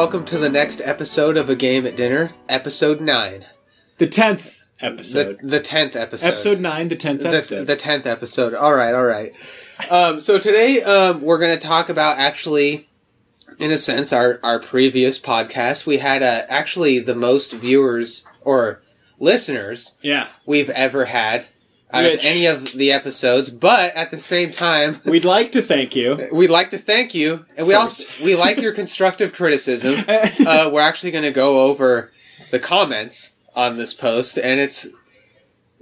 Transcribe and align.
Welcome 0.00 0.24
to 0.24 0.38
the 0.38 0.48
next 0.48 0.80
episode 0.82 1.36
of 1.36 1.50
A 1.50 1.54
Game 1.54 1.84
at 1.84 1.94
Dinner, 1.94 2.32
episode 2.48 3.02
9. 3.02 3.44
The 3.98 4.06
tenth 4.06 4.66
episode. 4.80 5.38
the 5.42 5.60
10th 5.60 5.94
episode. 5.94 6.26
episode 6.26 6.58
nine, 6.58 6.88
the 6.88 6.96
tenth 6.96 7.22
episode. 7.22 7.66
the 7.66 7.76
10th 7.76 8.06
episode. 8.06 8.54
All 8.54 8.72
right, 8.72 8.94
all 8.94 9.04
right. 9.04 9.34
Um, 9.90 10.18
so 10.18 10.38
today 10.38 10.82
um, 10.82 11.20
we're 11.20 11.38
going 11.38 11.54
to 11.54 11.62
talk 11.62 11.90
about 11.90 12.16
actually, 12.16 12.88
in 13.58 13.70
a 13.70 13.76
sense, 13.76 14.10
our, 14.10 14.40
our 14.42 14.58
previous 14.58 15.20
podcast. 15.20 15.84
We 15.84 15.98
had 15.98 16.22
uh, 16.22 16.46
actually 16.48 17.00
the 17.00 17.14
most 17.14 17.52
viewers 17.52 18.26
or 18.40 18.80
listeners 19.18 19.98
yeah. 20.00 20.28
we've 20.46 20.70
ever 20.70 21.04
had 21.04 21.44
out 21.92 22.04
of 22.04 22.20
any 22.22 22.46
of 22.46 22.72
the 22.72 22.92
episodes, 22.92 23.50
but 23.50 23.94
at 23.94 24.10
the 24.10 24.20
same 24.20 24.50
time, 24.50 25.00
We'd 25.04 25.24
like 25.24 25.52
to 25.52 25.62
thank 25.62 25.96
you. 25.96 26.28
We'd 26.32 26.50
like 26.50 26.70
to 26.70 26.78
thank 26.78 27.14
you, 27.14 27.44
and 27.56 27.66
we 27.66 27.74
First. 27.74 28.00
also 28.00 28.24
we 28.24 28.36
like 28.36 28.58
your 28.58 28.72
constructive 28.72 29.32
criticism. 29.32 29.94
Uh, 30.46 30.70
we're 30.72 30.80
actually 30.80 31.10
going 31.10 31.24
to 31.24 31.30
go 31.30 31.64
over 31.66 32.12
the 32.50 32.58
comments 32.58 33.36
on 33.54 33.76
this 33.76 33.92
post, 33.92 34.38
and 34.38 34.58
it's 34.58 34.88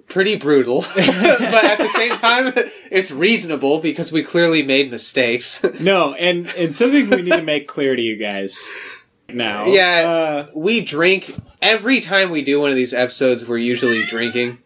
pretty 0.08 0.36
brutal, 0.36 0.80
but 0.94 1.64
at 1.64 1.78
the 1.78 1.88
same 1.88 2.12
time, 2.12 2.52
it's 2.90 3.10
reasonable 3.10 3.78
because 3.78 4.10
we 4.10 4.22
clearly 4.22 4.62
made 4.62 4.90
mistakes. 4.90 5.64
no, 5.80 6.14
and 6.14 6.48
and 6.56 6.74
something 6.74 7.08
we 7.08 7.22
need 7.22 7.32
to 7.32 7.42
make 7.42 7.68
clear 7.68 7.94
to 7.94 8.02
you 8.02 8.16
guys 8.16 8.68
now. 9.28 9.66
Yeah. 9.66 10.46
Uh, 10.48 10.50
we 10.56 10.80
drink 10.80 11.34
every 11.62 12.00
time 12.00 12.30
we 12.30 12.42
do 12.42 12.60
one 12.60 12.70
of 12.70 12.76
these 12.76 12.94
episodes. 12.94 13.46
We're 13.46 13.58
usually 13.58 14.04
drinking. 14.06 14.58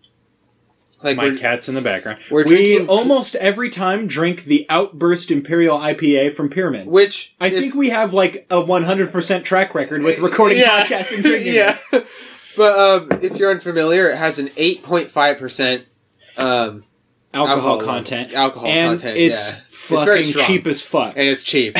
Like 1.02 1.16
My 1.16 1.34
cat's 1.36 1.68
in 1.68 1.74
the 1.74 1.80
background. 1.80 2.20
we're 2.30 2.44
we 2.44 2.86
almost 2.86 3.34
every 3.36 3.68
time 3.70 4.06
drink 4.06 4.44
the 4.44 4.66
Outburst 4.68 5.30
Imperial 5.30 5.78
IPA 5.78 6.32
from 6.34 6.48
Pyramid. 6.48 6.86
which 6.86 7.34
I 7.40 7.48
if- 7.48 7.54
think 7.54 7.74
we 7.74 7.90
have 7.90 8.14
like 8.14 8.46
a 8.50 8.56
100% 8.62 9.44
track 9.44 9.74
record 9.74 10.02
with 10.02 10.18
recording 10.20 10.58
Yeah. 10.58 10.84
podcasts 10.84 11.12
and 11.12 11.22
drinking. 11.22 11.54
yeah. 11.54 11.78
But 12.54 12.78
um, 12.78 13.18
if 13.22 13.38
you're 13.38 13.50
unfamiliar, 13.50 14.10
it 14.10 14.16
has 14.16 14.38
an 14.38 14.48
8.5 14.50 15.38
percent 15.38 15.86
um, 16.36 16.84
Alcohol, 17.32 17.72
Alcohol- 17.76 17.80
content. 17.80 18.34
alcohol 18.34 18.68
and 18.68 19.00
content, 19.00 19.18
It's 19.18 19.52
yeah. 19.52 19.58
It's 19.66 19.88
fucking 19.88 20.22
strong. 20.24 20.46
cheap 20.46 20.66
as 20.66 20.82
fuck. 20.82 21.14
and 21.16 21.26
it's 21.28 21.42
cheap. 21.44 21.78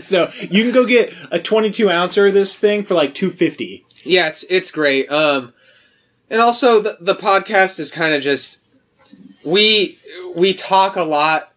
so 0.00 0.30
you 0.40 0.64
can 0.64 0.72
go 0.72 0.84
get 0.84 1.14
a 1.30 1.38
22 1.38 1.88
ouncer 1.88 2.26
of 2.26 2.34
this 2.34 2.58
thing 2.58 2.82
for 2.82 2.94
like 2.94 3.14
250. 3.14 3.86
Yeah, 4.04 4.26
it's 4.28 4.42
it's 4.50 4.70
great. 4.72 5.08
Um, 5.10 5.52
and 6.30 6.40
also 6.40 6.80
the 6.80 6.96
the 7.00 7.14
podcast 7.14 7.78
is 7.80 7.90
kind 7.90 8.14
of 8.14 8.22
just 8.22 8.60
we 9.44 9.98
we 10.34 10.54
talk 10.54 10.96
a 10.96 11.02
lot 11.04 11.52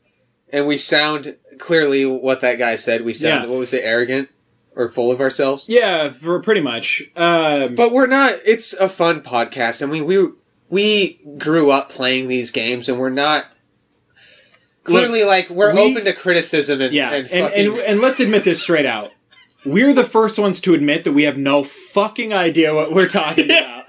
and 0.53 0.67
we 0.67 0.77
sound 0.77 1.35
clearly 1.59 2.05
what 2.05 2.41
that 2.41 2.55
guy 2.57 2.75
said. 2.75 3.01
We 3.05 3.13
sound 3.13 3.43
Yeah. 3.43 3.49
what 3.49 3.59
was 3.59 3.73
it, 3.73 3.83
arrogant 3.83 4.29
or 4.75 4.87
full 4.89 5.11
of 5.11 5.19
ourselves. 5.21 5.67
Yeah, 5.69 6.11
for 6.13 6.39
pretty 6.41 6.61
much. 6.61 7.03
Um, 7.15 7.75
But 7.75 7.91
we're 7.91 8.07
not. 8.07 8.35
It's 8.45 8.73
a 8.73 8.87
fun 8.89 9.21
podcast. 9.21 9.83
I 9.83 9.85
mean, 9.85 10.05
we 10.05 10.27
we 10.69 11.19
grew 11.37 11.69
up 11.71 11.89
playing 11.89 12.27
these 12.29 12.51
games, 12.51 12.87
and 12.89 12.97
we're 12.99 13.09
not. 13.09 13.45
Clearly, 14.83 15.23
like 15.23 15.49
we're 15.49 15.75
we- 15.75 15.79
open 15.91 16.05
to 16.05 16.13
criticism 16.13 16.81
and 16.81 16.91
yeah, 16.93 17.11
and, 17.11 17.27
and, 17.29 17.53
and 17.53 17.77
and 17.79 18.01
let's 18.01 18.19
admit 18.19 18.43
this 18.43 18.63
straight 18.63 18.87
out. 18.87 19.11
We're 19.63 19.93
the 19.93 20.03
first 20.03 20.39
ones 20.39 20.59
to 20.61 20.73
admit 20.73 21.03
that 21.03 21.11
we 21.11 21.23
have 21.23 21.37
no 21.37 21.63
fucking 21.63 22.33
idea 22.33 22.73
what 22.73 22.91
we're 22.91 23.07
talking 23.07 23.45
about. 23.51 23.80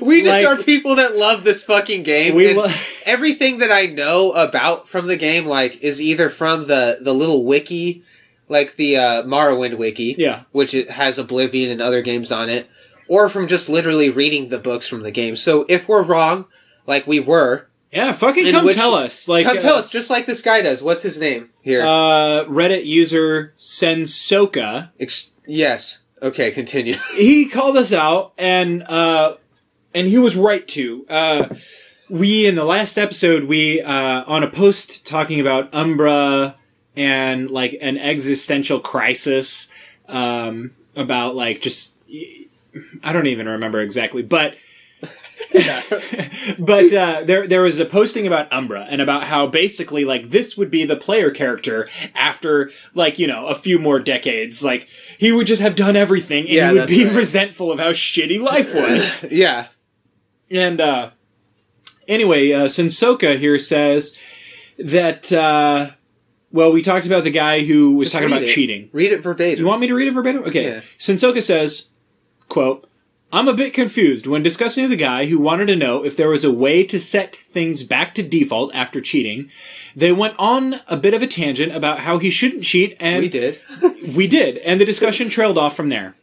We 0.00 0.22
just 0.22 0.42
like- 0.42 0.46
are 0.46 0.62
people 0.62 0.96
that 0.96 1.16
love 1.16 1.44
this 1.44 1.64
fucking 1.64 2.02
game. 2.02 2.34
We 2.34 2.48
and- 2.48 2.58
lo- 2.58 2.72
everything 3.06 3.58
that 3.58 3.72
I 3.72 3.86
know 3.86 4.32
about 4.32 4.88
from 4.88 5.06
the 5.06 5.16
game, 5.16 5.46
like, 5.46 5.82
is 5.82 6.00
either 6.00 6.28
from 6.30 6.66
the 6.66 6.98
the 7.00 7.14
little 7.14 7.44
wiki, 7.44 8.02
like 8.48 8.76
the 8.76 8.96
uh, 8.96 9.22
Morrowind 9.24 9.78
wiki, 9.78 10.14
yeah, 10.18 10.42
which 10.52 10.74
it 10.74 10.90
has 10.90 11.18
Oblivion 11.18 11.70
and 11.70 11.80
other 11.80 12.02
games 12.02 12.32
on 12.32 12.48
it, 12.50 12.68
or 13.08 13.28
from 13.28 13.46
just 13.46 13.68
literally 13.68 14.10
reading 14.10 14.48
the 14.48 14.58
books 14.58 14.86
from 14.86 15.02
the 15.02 15.10
game. 15.10 15.36
So 15.36 15.66
if 15.68 15.88
we're 15.88 16.02
wrong, 16.02 16.46
like 16.86 17.06
we 17.06 17.20
were, 17.20 17.66
yeah. 17.92 18.12
Fucking 18.12 18.50
come 18.50 18.64
which- 18.64 18.76
tell 18.76 18.94
us. 18.94 19.28
Like, 19.28 19.46
come 19.46 19.58
uh, 19.58 19.60
tell 19.60 19.76
us, 19.76 19.88
just 19.88 20.10
like 20.10 20.26
this 20.26 20.42
guy 20.42 20.62
does. 20.62 20.82
What's 20.82 21.02
his 21.02 21.20
name 21.20 21.50
here? 21.62 21.82
Uh, 21.82 22.44
Reddit 22.44 22.84
user 22.84 23.52
Sensoka. 23.58 24.90
Ex- 24.98 25.30
yes. 25.46 26.02
Okay, 26.22 26.50
continue. 26.50 26.94
he 27.14 27.48
called 27.48 27.76
us 27.76 27.92
out 27.92 28.32
and 28.38 28.82
uh 28.84 29.36
and 29.94 30.06
he 30.08 30.18
was 30.18 30.36
right 30.36 30.66
to 30.68 31.04
uh 31.08 31.48
we 32.10 32.46
in 32.46 32.54
the 32.54 32.64
last 32.64 32.98
episode 32.98 33.44
we 33.44 33.80
uh 33.80 34.24
on 34.26 34.42
a 34.42 34.50
post 34.50 35.06
talking 35.06 35.40
about 35.40 35.72
umbra 35.74 36.54
and 36.96 37.50
like 37.50 37.76
an 37.80 37.96
existential 37.98 38.80
crisis 38.80 39.68
um 40.08 40.72
about 40.96 41.34
like 41.34 41.60
just 41.60 41.96
i 43.02 43.12
don't 43.12 43.26
even 43.26 43.48
remember 43.48 43.80
exactly 43.80 44.22
but 44.22 44.54
but 46.58 46.92
uh, 46.92 47.22
there 47.24 47.46
there 47.46 47.62
was 47.62 47.78
a 47.78 47.84
posting 47.84 48.26
about 48.26 48.52
Umbra 48.52 48.86
and 48.88 49.00
about 49.00 49.24
how 49.24 49.46
basically 49.46 50.04
like 50.04 50.30
this 50.30 50.56
would 50.56 50.70
be 50.70 50.84
the 50.84 50.96
player 50.96 51.30
character 51.30 51.88
after 52.14 52.70
like 52.94 53.20
you 53.20 53.26
know 53.28 53.46
a 53.46 53.54
few 53.54 53.78
more 53.78 54.00
decades 54.00 54.64
like 54.64 54.88
he 55.18 55.30
would 55.30 55.46
just 55.46 55.62
have 55.62 55.76
done 55.76 55.94
everything 55.94 56.44
and 56.44 56.52
Yeah, 56.52 56.70
he 56.72 56.78
would 56.78 56.88
be 56.88 57.04
right. 57.04 57.16
resentful 57.16 57.70
of 57.70 57.78
how 57.78 57.90
shitty 57.90 58.40
life 58.40 58.74
was 58.74 59.24
yeah. 59.30 59.68
And 60.54 60.80
uh 60.80 61.10
anyway 62.08 62.52
uh 62.52 62.64
Sensoka 62.66 63.36
here 63.38 63.58
says 63.58 64.16
that 64.78 65.30
uh 65.32 65.90
well 66.52 66.72
we 66.72 66.80
talked 66.82 67.06
about 67.06 67.24
the 67.24 67.30
guy 67.30 67.60
who 67.64 67.96
was 67.96 68.06
Just 68.06 68.14
talking 68.14 68.28
about 68.28 68.42
it. 68.44 68.48
cheating 68.48 68.88
Read 68.92 69.12
it 69.12 69.22
verbatim. 69.22 69.58
you 69.60 69.66
want 69.66 69.80
me 69.82 69.88
to 69.88 69.94
read 69.94 70.08
it 70.08 70.12
verbatim? 70.12 70.44
Okay. 70.44 70.64
Yeah. 70.76 70.80
Sensoka 70.98 71.42
says, 71.42 71.88
quote, 72.48 72.88
I'm 73.32 73.48
a 73.48 73.54
bit 73.54 73.74
confused 73.74 74.28
when 74.28 74.44
discussing 74.44 74.88
the 74.88 74.94
guy 74.96 75.26
who 75.26 75.40
wanted 75.40 75.66
to 75.66 75.74
know 75.74 76.04
if 76.04 76.16
there 76.16 76.28
was 76.28 76.44
a 76.44 76.52
way 76.52 76.84
to 76.84 77.00
set 77.00 77.34
things 77.34 77.82
back 77.82 78.14
to 78.14 78.22
default 78.22 78.72
after 78.76 79.00
cheating. 79.00 79.50
They 79.96 80.12
went 80.12 80.34
on 80.38 80.76
a 80.86 80.96
bit 80.96 81.14
of 81.14 81.22
a 81.22 81.26
tangent 81.26 81.74
about 81.74 81.98
how 82.00 82.18
he 82.18 82.30
shouldn't 82.30 82.62
cheat, 82.62 82.96
and 83.00 83.18
we 83.22 83.28
did. 83.28 83.60
we 84.14 84.28
did, 84.28 84.58
and 84.58 84.80
the 84.80 84.84
discussion 84.84 85.28
trailed 85.28 85.58
off 85.58 85.74
from 85.74 85.88
there. 85.88 86.14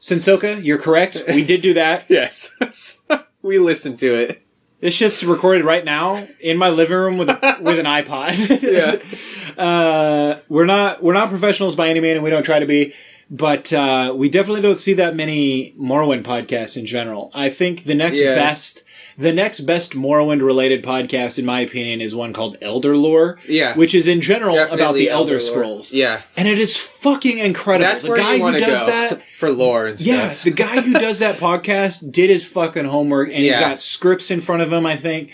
Sensoka, 0.00 0.62
you're 0.64 0.78
correct. 0.78 1.20
We 1.26 1.44
did 1.44 1.60
do 1.60 1.74
that. 1.74 2.04
yes. 2.08 2.52
we 3.42 3.58
listened 3.58 3.98
to 4.00 4.14
it. 4.14 4.42
This 4.80 4.94
shit's 4.94 5.22
recorded 5.24 5.64
right 5.64 5.84
now 5.84 6.26
in 6.40 6.56
my 6.56 6.70
living 6.70 6.96
room 6.96 7.18
with 7.18 7.28
a, 7.28 7.58
with 7.60 7.78
an 7.78 7.86
iPod. 7.86 8.32
Yeah. 9.56 9.62
uh, 9.62 10.40
we're 10.48 10.64
not 10.64 11.02
we're 11.02 11.12
not 11.12 11.28
professionals 11.28 11.74
by 11.76 11.88
any 11.88 12.00
means, 12.00 12.14
and 12.16 12.24
we 12.24 12.30
don't 12.30 12.44
try 12.44 12.58
to 12.60 12.66
be. 12.66 12.94
But 13.30 13.72
uh, 13.72 14.12
we 14.16 14.28
definitely 14.28 14.62
don't 14.62 14.78
see 14.80 14.94
that 14.94 15.14
many 15.14 15.72
Morrowind 15.78 16.22
podcasts 16.24 16.76
in 16.76 16.84
general. 16.86 17.30
I 17.34 17.48
think 17.50 17.84
the 17.84 17.94
next 17.94 18.18
Yeah. 18.20 18.34
best, 18.34 18.82
the 19.20 19.32
next 19.32 19.60
best 19.60 19.92
Morrowind 19.92 20.42
related 20.44 20.82
podcast, 20.82 21.38
in 21.38 21.44
my 21.44 21.60
opinion, 21.60 22.00
is 22.00 22.14
one 22.14 22.32
called 22.32 22.56
Elder 22.62 22.96
Lore, 22.96 23.38
Yeah. 23.46 23.74
which 23.76 23.94
is 23.94 24.08
in 24.08 24.20
general 24.20 24.58
about 24.58 24.94
the 24.94 25.08
Elder, 25.10 25.32
Lore. 25.32 25.40
Scrolls, 25.40 25.92
Yeah. 25.92 26.22
and 26.36 26.48
it 26.48 26.58
is 26.58 26.76
fucking 26.76 27.38
incredible. 27.38 27.90
That's 27.90 28.02
the 28.02 28.08
where 28.08 28.18
guy 28.18 28.38
who 28.38 28.52
does 28.58 28.86
that, 28.86 29.20
for 29.38 29.50
lore 29.50 29.86
and 29.88 30.00
yeah, 30.00 30.30
stuff. 30.30 30.44
the 30.44 30.50
guy 30.50 30.80
who 30.80 30.92
does 30.94 31.18
that 31.18 31.36
podcast 31.38 32.10
did 32.10 32.30
his 32.30 32.44
fucking 32.44 32.86
homework, 32.86 33.28
and 33.28 33.38
he's 33.38 33.56
got 33.58 33.80
scripts 33.82 34.30
in 34.30 34.40
front 34.40 34.62
of 34.62 34.72
him, 34.72 34.86
I 34.86 34.96
think, 34.96 35.30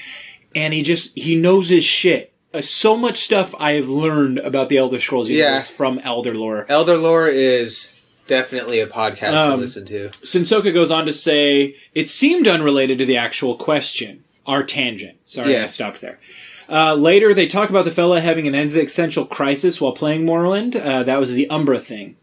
and 0.54 0.74
he 0.74 0.82
just 0.82 1.16
he 1.16 1.36
knows 1.36 1.68
his 1.68 1.84
shit. 1.84 2.32
Uh, 2.54 2.60
so 2.62 2.96
much 2.96 3.18
stuff 3.18 3.54
I 3.58 3.72
have 3.72 3.88
learned 3.88 4.38
about 4.38 4.68
the 4.68 4.78
Elder 4.78 5.00
Scrolls 5.00 5.28
universe 5.28 5.68
Yeah. 5.70 5.76
from 5.76 5.98
Elder 6.00 6.34
Lore. 6.34 6.64
Elder 6.68 6.96
Lore 6.96 7.28
is 7.28 7.92
definitely 8.26 8.80
a 8.80 8.86
podcast 8.86 9.30
to 9.32 9.38
Um, 9.52 9.60
listen 9.60 9.84
to. 9.86 10.08
Sensoka 10.22 10.72
goes 10.72 10.90
on 10.90 11.06
to 11.06 11.12
say 11.12 11.74
it 11.94 12.08
seemed 12.08 12.46
unrelated 12.48 12.98
to 12.98 13.04
the 13.06 13.16
actual 13.16 13.56
question, 13.56 14.24
our 14.46 14.62
tangent. 14.62 15.16
Sorry, 15.24 15.52
Yeah. 15.52 15.64
I 15.64 15.66
stopped 15.66 16.00
there. 16.00 16.18
Uh, 16.68 16.94
later, 16.94 17.32
they 17.32 17.46
talk 17.46 17.70
about 17.70 17.84
the 17.84 17.90
fella 17.92 18.20
having 18.20 18.48
an 18.48 18.54
existential 18.54 19.24
crisis 19.24 19.80
while 19.80 19.92
playing 19.92 20.26
Morrowind. 20.26 20.74
Uh, 20.74 21.02
that 21.04 21.20
was 21.20 21.32
the 21.34 21.48
Umbra 21.48 21.78
thing. 21.78 22.16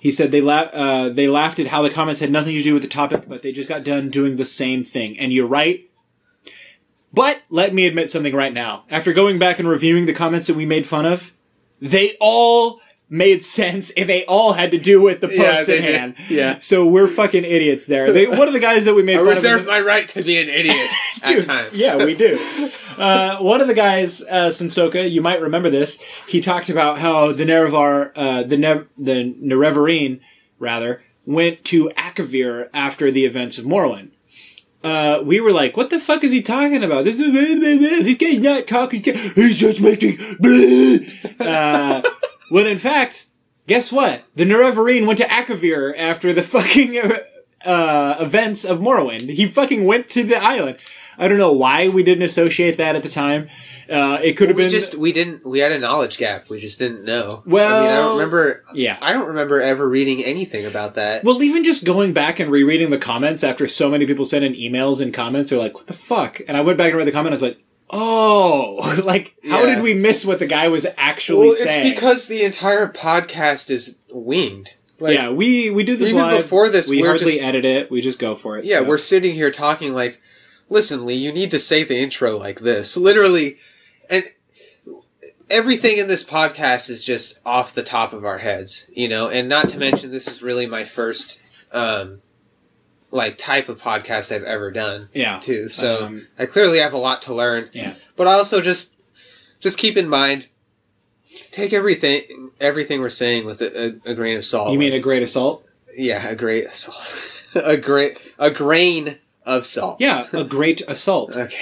He 0.00 0.10
said 0.10 0.30
they 0.30 0.40
la- 0.40 0.70
uh, 0.72 1.10
they 1.10 1.28
laughed 1.28 1.58
at 1.58 1.66
how 1.66 1.82
the 1.82 1.90
comments 1.90 2.20
had 2.20 2.30
nothing 2.32 2.56
to 2.56 2.62
do 2.62 2.72
with 2.72 2.82
the 2.82 2.88
topic, 2.88 3.24
but 3.28 3.42
they 3.42 3.52
just 3.52 3.68
got 3.68 3.84
done 3.84 4.08
doing 4.08 4.36
the 4.36 4.46
same 4.46 4.82
thing. 4.84 5.18
And 5.18 5.30
you're 5.34 5.46
right. 5.46 5.86
But 7.12 7.42
let 7.50 7.74
me 7.74 7.86
admit 7.86 8.10
something 8.10 8.34
right 8.34 8.52
now. 8.52 8.84
After 8.90 9.12
going 9.12 9.38
back 9.38 9.58
and 9.58 9.68
reviewing 9.68 10.06
the 10.06 10.12
comments 10.14 10.46
that 10.46 10.54
we 10.56 10.64
made 10.64 10.86
fun 10.86 11.04
of, 11.06 11.32
they 11.80 12.16
all 12.20 12.80
made 13.12 13.44
sense 13.44 13.90
and 13.90 14.08
they 14.08 14.24
all 14.24 14.52
had 14.52 14.70
to 14.70 14.78
do 14.78 15.00
with 15.02 15.20
the 15.20 15.28
Yeah, 15.28 15.50
posts 15.50 15.66
they 15.66 15.78
at 15.78 15.82
did. 15.82 15.94
hand. 15.94 16.14
Yeah. 16.28 16.58
So 16.58 16.86
we're 16.86 17.08
fucking 17.08 17.44
idiots 17.44 17.86
there. 17.86 18.12
They, 18.12 18.28
one 18.28 18.46
of 18.46 18.54
the 18.54 18.60
guys 18.60 18.84
that 18.84 18.94
we 18.94 19.02
made 19.02 19.18
I 19.18 19.22
reserve 19.22 19.66
my 19.66 19.80
right 19.80 20.06
to 20.10 20.22
be 20.22 20.38
an 20.40 20.48
idiot 20.48 20.88
at 21.22 21.28
Dude, 21.28 21.44
times. 21.44 21.74
Yeah, 21.74 21.96
we 22.04 22.14
do. 22.14 22.38
Uh, 22.98 23.38
one 23.38 23.62
of 23.62 23.66
the 23.66 23.72
guys, 23.72 24.20
uh, 24.24 24.48
Sensoka, 24.48 25.10
you 25.10 25.22
might 25.22 25.40
remember 25.40 25.70
this. 25.70 26.02
He 26.28 26.42
talked 26.42 26.68
about 26.68 26.98
how 26.98 27.32
the 27.32 27.44
Nerevar, 27.46 28.12
uh, 28.14 28.42
the 28.42 28.58
ne- 28.58 28.84
the 28.98 29.32
Nerevarine, 29.40 30.20
rather, 30.58 31.02
went 31.24 31.64
to 31.66 31.88
Akavir 31.96 32.68
after 32.74 33.10
the 33.10 33.24
events 33.24 33.56
of 33.56 33.64
Morrowind. 33.64 34.10
Uh, 34.84 35.22
we 35.24 35.40
were 35.40 35.52
like, 35.52 35.78
"What 35.78 35.88
the 35.88 35.98
fuck 35.98 36.24
is 36.24 36.32
he 36.32 36.42
talking 36.42 36.84
about? 36.84 37.04
This 37.04 37.20
is 37.20 37.32
this 37.32 38.16
guy's 38.18 38.38
not 38.40 38.66
talking. 38.66 39.02
He's 39.02 39.56
just 39.56 39.80
making." 39.80 40.18
uh, 41.40 42.02
when 42.50 42.66
in 42.66 42.78
fact, 42.78 43.26
guess 43.66 43.90
what? 43.90 44.22
The 44.36 44.44
Nerevarine 44.44 45.06
went 45.06 45.18
to 45.18 45.24
Akavir 45.26 45.94
after 45.96 46.32
the 46.32 46.42
fucking 46.54 46.98
uh, 47.64 48.16
events 48.20 48.64
of 48.64 48.78
Morrowind. 48.78 49.30
He 49.30 49.46
fucking 49.46 49.84
went 49.84 50.10
to 50.10 50.22
the 50.24 50.36
island. 50.36 50.78
I 51.18 51.28
don't 51.28 51.38
know 51.38 51.52
why 51.52 51.88
we 51.88 52.02
didn't 52.02 52.22
associate 52.24 52.78
that 52.78 52.96
at 52.96 53.02
the 53.02 53.08
time. 53.10 53.48
Uh, 53.90 54.18
it 54.22 54.34
could 54.36 54.48
have 54.48 54.56
we 54.56 54.62
been 54.62 54.70
just 54.70 54.94
we 54.94 55.10
didn't 55.12 55.44
we 55.44 55.58
had 55.58 55.72
a 55.72 55.78
knowledge 55.78 56.16
gap. 56.16 56.48
We 56.48 56.60
just 56.60 56.78
didn't 56.78 57.04
know. 57.04 57.42
Well, 57.44 57.68
I 57.68 57.72
Well, 57.72 57.80
mean, 57.82 57.90
I 57.90 57.96
don't 57.96 58.12
remember. 58.18 58.64
yeah. 58.72 58.98
I 59.02 59.12
don't 59.12 59.26
remember 59.28 59.60
ever 59.60 59.86
reading 59.88 60.24
anything 60.24 60.64
about 60.64 60.94
that. 60.94 61.24
Well, 61.24 61.42
even 61.42 61.64
just 61.64 61.84
going 61.84 62.12
back 62.12 62.38
and 62.38 62.50
rereading 62.52 62.90
the 62.90 62.98
comments 62.98 63.42
after 63.42 63.66
so 63.66 63.90
many 63.90 64.06
people 64.06 64.24
sent 64.24 64.44
in 64.44 64.54
emails 64.54 65.00
and 65.00 65.12
comments, 65.12 65.50
they're 65.50 65.58
like, 65.58 65.74
"What 65.74 65.88
the 65.88 65.92
fuck?" 65.92 66.40
And 66.46 66.56
I 66.56 66.60
went 66.60 66.78
back 66.78 66.90
and 66.90 66.98
read 66.98 67.06
the 67.08 67.12
comment. 67.12 67.32
I 67.32 67.34
was 67.34 67.42
like, 67.42 67.58
"Oh, 67.92 69.00
like 69.04 69.34
how 69.48 69.64
Yeah. 69.64 69.74
did 69.74 69.82
we 69.82 69.94
miss 69.94 70.24
what 70.24 70.38
the 70.38 70.46
guy 70.46 70.68
was 70.68 70.86
actually 70.96 71.48
Well, 71.48 71.56
saying?" 71.56 71.86
it's 71.86 71.94
because 71.94 72.26
the 72.26 72.42
entire 72.44 72.88
podcast 72.88 73.70
is 73.70 73.96
winged. 74.10 74.70
Like, 74.98 75.14
yeah, 75.14 75.30
we 75.30 75.70
we 75.70 75.82
do 75.84 75.96
this 75.96 76.10
even 76.10 76.22
live. 76.22 76.42
before 76.42 76.68
this, 76.68 76.88
we 76.88 77.00
we're 77.00 77.08
hardly 77.08 77.32
just- 77.32 77.42
edit 77.44 77.64
it. 77.64 77.90
We 77.90 78.00
just 78.00 78.18
go 78.18 78.34
for 78.34 78.58
it. 78.58 78.66
Yeah, 78.66 78.78
so. 78.80 78.84
we're 78.84 78.98
sitting 78.98 79.34
here 79.34 79.50
talking 79.50 79.94
like, 79.94 80.20
listen, 80.68 81.06
Lee, 81.06 81.14
you 81.14 81.32
need 81.32 81.50
to 81.52 81.58
say 81.58 81.84
the 81.84 81.96
intro 81.98 82.36
like 82.38 82.60
this. 82.60 82.96
Literally, 82.96 83.56
and 84.10 84.24
everything 85.48 85.98
in 85.98 86.06
this 86.08 86.22
podcast 86.22 86.88
is 86.90 87.02
just 87.02 87.40
off 87.44 87.74
the 87.74 87.82
top 87.82 88.12
of 88.12 88.24
our 88.24 88.38
heads, 88.38 88.86
you 88.94 89.08
know, 89.08 89.28
and 89.28 89.48
not 89.48 89.68
to 89.70 89.78
mention 89.78 90.10
this 90.10 90.28
is 90.28 90.42
really 90.42 90.66
my 90.66 90.84
first, 90.84 91.38
um, 91.72 92.20
like 93.10 93.36
type 93.38 93.68
of 93.68 93.78
podcast 93.78 94.34
I've 94.34 94.44
ever 94.44 94.70
done 94.70 95.08
yeah. 95.12 95.38
too. 95.40 95.68
So 95.68 96.04
Um, 96.06 96.28
I 96.38 96.46
clearly 96.46 96.78
have 96.78 96.92
a 96.92 96.98
lot 96.98 97.22
to 97.22 97.34
learn. 97.34 97.68
Yeah. 97.72 97.94
But 98.16 98.26
also 98.26 98.60
just, 98.60 98.94
just 99.58 99.78
keep 99.78 99.96
in 99.96 100.08
mind, 100.08 100.46
take 101.50 101.72
everything, 101.72 102.50
everything 102.60 103.00
we're 103.00 103.08
saying 103.10 103.46
with 103.46 103.60
a, 103.62 103.98
a, 104.06 104.12
a 104.12 104.14
grain 104.14 104.36
of 104.36 104.44
salt. 104.44 104.72
you 104.72 104.78
mean 104.78 104.92
a 104.92 104.96
Like, 104.96 105.02
great 105.02 105.22
assault? 105.22 105.66
yeah, 105.96 106.26
a 106.28 106.36
great 106.36 106.72
salt. 106.72 107.32
a 107.54 107.76
great 107.76 108.18
a 108.38 108.50
grain 108.50 109.18
of 109.44 109.66
salt. 109.66 110.00
Yeah, 110.00 110.26
a 110.32 110.44
great 110.44 110.82
assault. 110.86 111.36
Okay. 111.36 111.58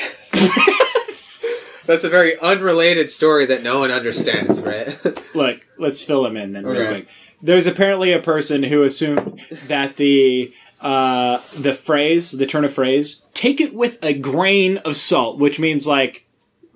That's 1.87 2.05
a 2.05 2.11
very 2.11 2.39
unrelated 2.41 3.09
story 3.09 3.47
that 3.47 3.63
no 3.63 3.79
one 3.79 3.91
understands, 3.91 4.61
right? 4.61 4.95
Look, 5.35 5.67
let's 5.79 6.03
fill 6.03 6.27
him 6.27 6.37
in 6.37 6.53
then 6.53 6.67
real 6.67 6.83
Okay. 6.83 6.91
quick. 7.01 7.09
There's 7.41 7.67
apparently 7.67 8.13
a 8.13 8.19
person 8.21 8.63
who 8.63 8.83
assumed 8.83 9.41
that 9.69 9.97
the 9.97 10.53
uh, 10.81 11.41
the 11.57 11.73
phrase, 11.73 12.33
the 12.33 12.47
turn 12.47 12.65
of 12.65 12.73
phrase, 12.73 13.25
take 13.35 13.61
it 13.61 13.75
with 13.75 14.03
a 14.05 14.15
grain 14.15 14.77
of 14.79 14.97
salt, 14.97 15.39
which 15.39 15.59
means 15.59 15.87
like 15.87 16.27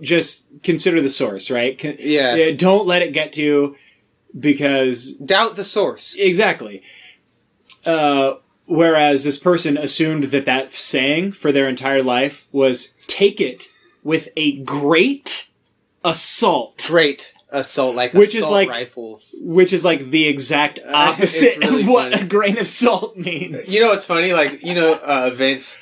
just 0.01 0.47
consider 0.63 1.01
the 1.01 1.09
source, 1.09 1.51
right? 1.51 1.79
Con- 1.79 1.97
Yeah. 1.99 2.51
Don't 2.53 2.87
let 2.87 3.03
it 3.03 3.13
get 3.13 3.33
to 3.35 3.43
you 3.43 3.77
because 4.39 5.13
Doubt 5.15 5.57
the 5.57 5.65
source. 5.65 6.15
exactly. 6.19 6.83
Uh, 7.87 8.35
whereas 8.67 9.25
this 9.25 9.39
person 9.39 9.77
assumed 9.77 10.25
that 10.25 10.45
that 10.47 10.73
saying 10.73 11.33
for 11.33 11.53
their 11.53 11.69
entire 11.69 12.03
life 12.03 12.45
was 12.53 12.95
take 13.07 13.41
it 13.41 13.69
with 14.03 14.29
a 14.37 14.59
great 14.63 15.49
assault. 16.05 16.85
Great 16.89 17.31
assault, 17.53 17.95
like 17.95 18.13
Which 18.15 18.31
is 18.35 18.37
assault 18.43 18.53
like- 18.53 18.69
rifle. 18.69 19.21
which 19.41 19.73
is 19.73 19.85
like 19.85 20.11
the 20.11 20.27
exact 20.27 20.81
opposite 20.93 21.59
really 21.59 21.83
of 21.83 21.89
what 21.89 22.13
funny. 22.13 22.25
a 22.25 22.27
grain 22.27 22.59
of 22.59 22.67
salt 22.69 23.17
means. 23.17 23.73
You 23.73 23.81
know 23.81 23.89
what's 23.89 24.05
funny? 24.05 24.33
Like 24.33 24.63
you 24.65 24.75
know, 24.75 24.99
uh, 25.05 25.31
Vince. 25.35 25.79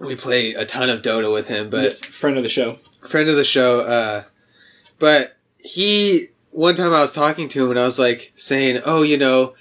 We 0.00 0.16
play 0.16 0.54
a 0.54 0.64
ton 0.66 0.90
of 0.90 1.02
Dota 1.02 1.32
with 1.32 1.46
him, 1.46 1.70
but 1.70 2.04
friend 2.04 2.36
of 2.36 2.42
the 2.42 2.48
show. 2.48 2.74
friend 3.06 3.28
of 3.28 3.36
the 3.36 3.44
show. 3.44 3.80
Uh, 3.80 4.24
but 4.98 5.36
he 5.58 6.28
one 6.50 6.74
time 6.74 6.92
I 6.92 7.00
was 7.00 7.12
talking 7.12 7.48
to 7.50 7.64
him 7.64 7.70
and 7.70 7.78
I 7.78 7.84
was 7.84 7.98
like 8.00 8.32
saying, 8.34 8.82
"Oh, 8.84 9.02
you 9.02 9.16
know, 9.16 9.54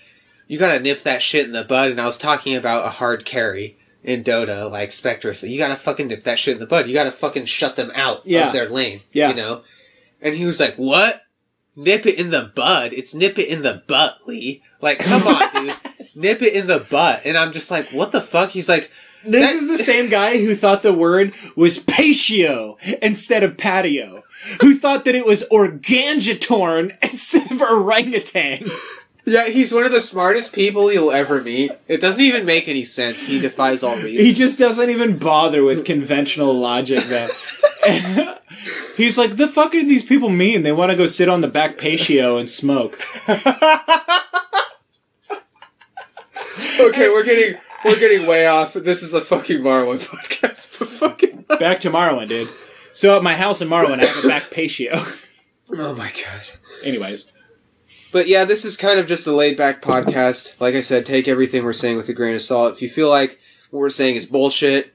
you 0.47 0.57
gotta 0.57 0.79
nip 0.79 1.03
that 1.03 1.21
shit 1.21 1.45
in 1.45 1.51
the 1.51 1.63
bud." 1.63 1.91
And 1.91 2.01
I 2.01 2.05
was 2.05 2.17
talking 2.17 2.55
about 2.55 2.85
a 2.87 2.89
hard 2.89 3.23
carry 3.25 3.77
in 4.03 4.23
Dota, 4.23 4.69
like 4.71 4.91
Spectre. 4.91 5.35
So 5.35 5.45
you 5.45 5.59
gotta 5.59 5.75
fucking 5.75 6.07
nip 6.07 6.23
that 6.23 6.39
shit 6.39 6.55
in 6.55 6.59
the 6.59 6.65
bud. 6.65 6.87
You 6.87 6.93
gotta 6.95 7.11
fucking 7.11 7.45
shut 7.45 7.75
them 7.75 7.91
out 7.93 8.25
Yeah. 8.25 8.47
of 8.47 8.53
their 8.53 8.67
lane. 8.67 9.01
Yeah. 9.13 9.29
you 9.29 9.35
know. 9.35 9.61
And 10.21 10.35
he 10.35 10.45
was 10.45 10.59
like, 10.59 10.75
"What? 10.75 11.23
Nip 11.75 12.05
it 12.05 12.19
in 12.19 12.29
the 12.29 12.51
bud? 12.53 12.93
It's 12.93 13.13
nip 13.13 13.39
it 13.39 13.47
in 13.47 13.61
the 13.63 13.81
butt, 13.87 14.19
Lee. 14.27 14.61
Like, 14.81 14.99
come 14.99 15.25
on, 15.27 15.51
dude." 15.53 15.75
Nip 16.15 16.41
it 16.41 16.53
in 16.53 16.67
the 16.67 16.79
butt, 16.79 17.21
and 17.25 17.37
I'm 17.37 17.53
just 17.53 17.71
like, 17.71 17.89
"What 17.89 18.11
the 18.11 18.21
fuck?" 18.21 18.49
He's 18.49 18.67
like, 18.67 18.91
This 19.23 19.49
That- 19.49 19.61
is 19.63 19.67
the 19.69 19.83
same 19.83 20.09
guy 20.09 20.37
who 20.43 20.55
thought 20.55 20.83
the 20.83 20.91
word 20.93 21.33
was 21.55 21.77
patio 21.79 22.77
instead 23.01 23.43
of 23.43 23.55
patio. 23.57 24.23
Who 24.61 24.75
thought 24.75 25.05
that 25.05 25.13
it 25.15 25.25
was 25.25 25.43
organgatorn 25.51 26.93
instead 27.03 27.51
of 27.51 27.61
orangutan. 27.61 28.69
Yeah, 29.25 29.47
he's 29.47 29.71
one 29.71 29.85
of 29.85 29.91
the 29.91 30.01
smartest 30.01 30.53
people 30.53 30.91
you'll 30.91 31.11
ever 31.11 31.41
meet. 31.41 31.71
It 31.87 32.01
doesn't 32.01 32.23
even 32.23 32.45
make 32.45 32.67
any 32.67 32.85
sense. 32.85 33.25
He 33.25 33.39
defies 33.39 33.83
all 33.83 33.95
reason. 33.95 34.25
He 34.25 34.33
just 34.33 34.57
doesn't 34.57 34.89
even 34.89 35.17
bother 35.17 35.63
with 35.63 35.85
conventional 35.85 36.53
logic 36.53 37.03
though. 37.05 37.29
He's 38.97 39.17
like, 39.17 39.37
the 39.37 39.47
fuck 39.47 39.71
do 39.71 39.83
these 39.83 40.03
people 40.03 40.29
mean? 40.29 40.63
They 40.63 40.71
want 40.71 40.91
to 40.91 40.97
go 40.97 41.05
sit 41.05 41.29
on 41.29 41.41
the 41.41 41.47
back 41.47 41.77
patio 41.77 42.37
and 42.37 42.49
smoke. 42.49 42.99
okay, 43.29 43.39
we're 46.79 47.23
getting 47.23 47.59
we're 47.85 47.99
getting 47.99 48.27
way 48.27 48.47
off. 48.47 48.73
This 48.73 49.01
is 49.01 49.13
a 49.13 49.21
fucking 49.21 49.59
Morrowind 49.59 50.05
podcast. 50.07 50.67
Fucking 51.01 51.45
Back 51.59 51.79
to 51.81 51.89
Morrowind, 51.89 52.29
dude. 52.29 52.49
So 52.91 53.17
at 53.17 53.23
my 53.23 53.35
house 53.35 53.61
in 53.61 53.69
Morrowind, 53.69 54.01
I 54.01 54.05
have 54.05 54.23
a 54.23 54.27
back 54.27 54.51
patio. 54.51 54.91
oh 54.93 55.95
my 55.95 56.11
god. 56.11 56.51
Anyways, 56.83 57.31
But 58.11 58.27
yeah, 58.27 58.45
this 58.45 58.65
is 58.65 58.77
kind 58.77 58.99
of 58.99 59.07
just 59.07 59.27
a 59.27 59.31
laid 59.31 59.57
back 59.57 59.81
podcast. 59.81 60.59
Like 60.59 60.75
I 60.75 60.81
said, 60.81 61.05
take 61.05 61.27
everything 61.27 61.63
we're 61.63 61.73
saying 61.73 61.97
with 61.97 62.09
a 62.09 62.13
grain 62.13 62.35
of 62.35 62.41
salt. 62.41 62.73
If 62.73 62.81
you 62.81 62.89
feel 62.89 63.09
like 63.09 63.39
what 63.69 63.79
we're 63.79 63.89
saying 63.89 64.15
is 64.17 64.25
bullshit, 64.25 64.93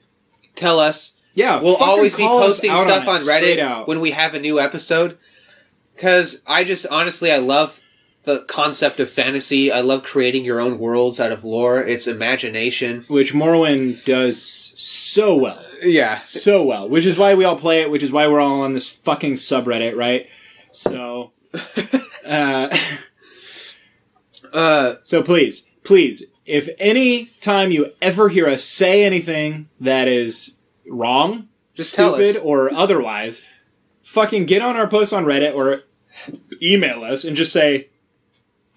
tell 0.55 0.79
us. 0.79 1.15
yeah, 1.35 1.61
We'll 1.61 1.77
always 1.77 2.15
be 2.15 2.25
posting 2.27 2.71
stuff 2.71 3.05
it, 3.05 3.09
on, 3.09 3.21
Reddit 3.21 3.59
out. 3.59 3.89
when 3.89 4.01
we 4.01 4.11
have 4.11 4.35
a 4.35 4.41
new 4.41 4.61
episode. 4.61 5.17
Because 5.95 6.43
I 6.47 6.65
just 6.65 6.87
honestly, 6.91 7.33
I 7.33 7.39
love 7.39 7.81
the 8.25 8.41
concept 8.49 9.01
of 9.01 9.09
fantasy. 9.09 9.73
I 9.73 9.81
love 9.81 10.03
creating 10.03 10.45
your 10.45 10.61
own 10.61 10.79
worlds 10.79 11.19
out 11.21 11.33
of 11.33 11.43
lore. 11.45 11.81
It's 11.81 12.07
imagination. 12.07 13.05
which 13.09 13.33
Morrowind 13.33 14.05
does 14.05 14.43
so 14.75 15.35
well. 15.37 15.65
Yeah. 15.83 16.19
so 16.19 16.63
well, 16.63 16.87
which 16.89 17.07
is 17.07 17.17
why 17.17 17.33
we 17.35 17.45
all 17.45 17.57
play 17.57 17.81
it, 17.81 17.91
which 17.91 18.03
is 18.03 18.13
why 18.13 18.27
we're 18.27 18.41
all 18.41 18.61
on 18.61 18.75
this 18.75 18.91
fucking 18.91 19.35
subreddit, 19.35 19.97
right? 19.97 20.29
So, 20.73 21.33
uh, 22.27 22.77
uh, 24.57 24.97
so 25.03 25.23
please, 25.23 25.71
please, 25.85 26.25
if 26.47 26.69
any 26.79 27.27
time 27.41 27.71
you 27.71 27.93
ever 28.01 28.31
hear 28.31 28.49
us 28.49 28.65
say 28.65 29.05
anything 29.05 29.69
that 29.79 30.09
is 30.09 30.57
wrong, 30.89 31.49
Just 31.75 31.93
stupid, 31.93 32.39
or 32.39 32.73
otherwise, 32.73 33.43
fucking 34.03 34.47
get 34.47 34.63
on 34.63 34.77
our 34.77 34.89
posts 34.89 35.13
on 35.13 35.27
Reddit 35.27 35.55
or 35.55 35.83
email 36.63 37.05
us 37.05 37.25
and 37.25 37.37
just 37.37 37.53
say, 37.53 37.89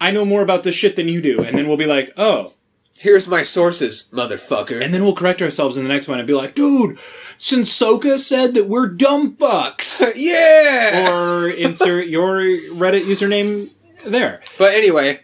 "I 0.01 0.11
know 0.11 0.25
more 0.25 0.41
about 0.41 0.63
this 0.63 0.75
shit 0.75 0.97
than 0.97 1.07
you 1.07 1.21
do," 1.21 1.41
and 1.41 1.57
then 1.57 1.67
we'll 1.67 1.77
be 1.77 1.85
like, 1.85 2.11
"Oh." 2.17 2.53
here's 2.99 3.29
my 3.29 3.41
sources, 3.41 4.09
motherfucker. 4.11 4.83
And 4.83 4.93
then 4.93 5.03
we'll 5.05 5.15
correct 5.15 5.41
ourselves 5.41 5.77
in 5.77 5.83
the 5.83 5.89
next 5.89 6.09
one 6.09 6.19
and 6.19 6.27
be 6.27 6.33
like, 6.33 6.53
dude, 6.53 6.97
Sensoka 7.39 8.19
said 8.19 8.55
that 8.55 8.67
we're 8.67 8.89
dumb 8.89 9.37
fucks. 9.37 10.11
yeah. 10.17 11.09
or 11.09 11.47
insert 11.47 12.07
your 12.07 12.41
Reddit 12.41 13.05
username 13.05 13.69
there. 14.05 14.41
but 14.57 14.73
anyway, 14.73 15.21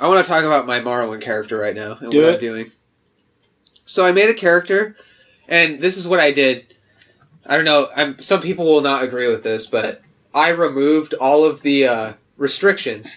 I 0.00 0.08
want 0.08 0.24
to 0.24 0.30
talk 0.30 0.44
about 0.44 0.66
my 0.66 0.80
Morrowind 0.80 1.20
character 1.22 1.56
right 1.58 1.74
now 1.74 1.96
and 2.00 2.10
Do 2.10 2.18
what 2.22 2.28
it. 2.30 2.34
I'm 2.34 2.40
doing. 2.40 2.72
So 3.86 4.04
I 4.04 4.12
made 4.12 4.28
a 4.30 4.34
character, 4.34 4.96
and 5.48 5.80
this 5.80 5.96
is 5.96 6.08
what 6.08 6.20
I 6.20 6.32
did. 6.32 6.74
I 7.46 7.56
don't 7.56 7.64
know. 7.66 7.88
I'm, 7.94 8.20
some 8.20 8.40
people 8.40 8.64
will 8.64 8.80
not 8.80 9.02
agree 9.04 9.28
with 9.28 9.42
this, 9.42 9.66
but 9.66 10.00
I 10.34 10.48
removed 10.50 11.14
all 11.14 11.44
of 11.44 11.60
the 11.62 11.86
uh, 11.86 12.12
restrictions 12.36 13.16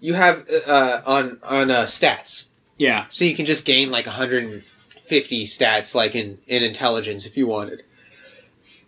you 0.00 0.14
have 0.14 0.48
uh, 0.66 1.02
on 1.04 1.38
on 1.42 1.70
uh, 1.70 1.82
stats. 1.84 2.48
Yeah. 2.78 3.06
So 3.10 3.24
you 3.24 3.34
can 3.34 3.46
just 3.46 3.64
gain 3.64 3.90
like 3.90 4.06
150 4.06 5.44
stats, 5.46 5.94
like 5.94 6.14
in, 6.14 6.38
in 6.46 6.62
intelligence, 6.62 7.26
if 7.26 7.36
you 7.36 7.46
wanted. 7.46 7.82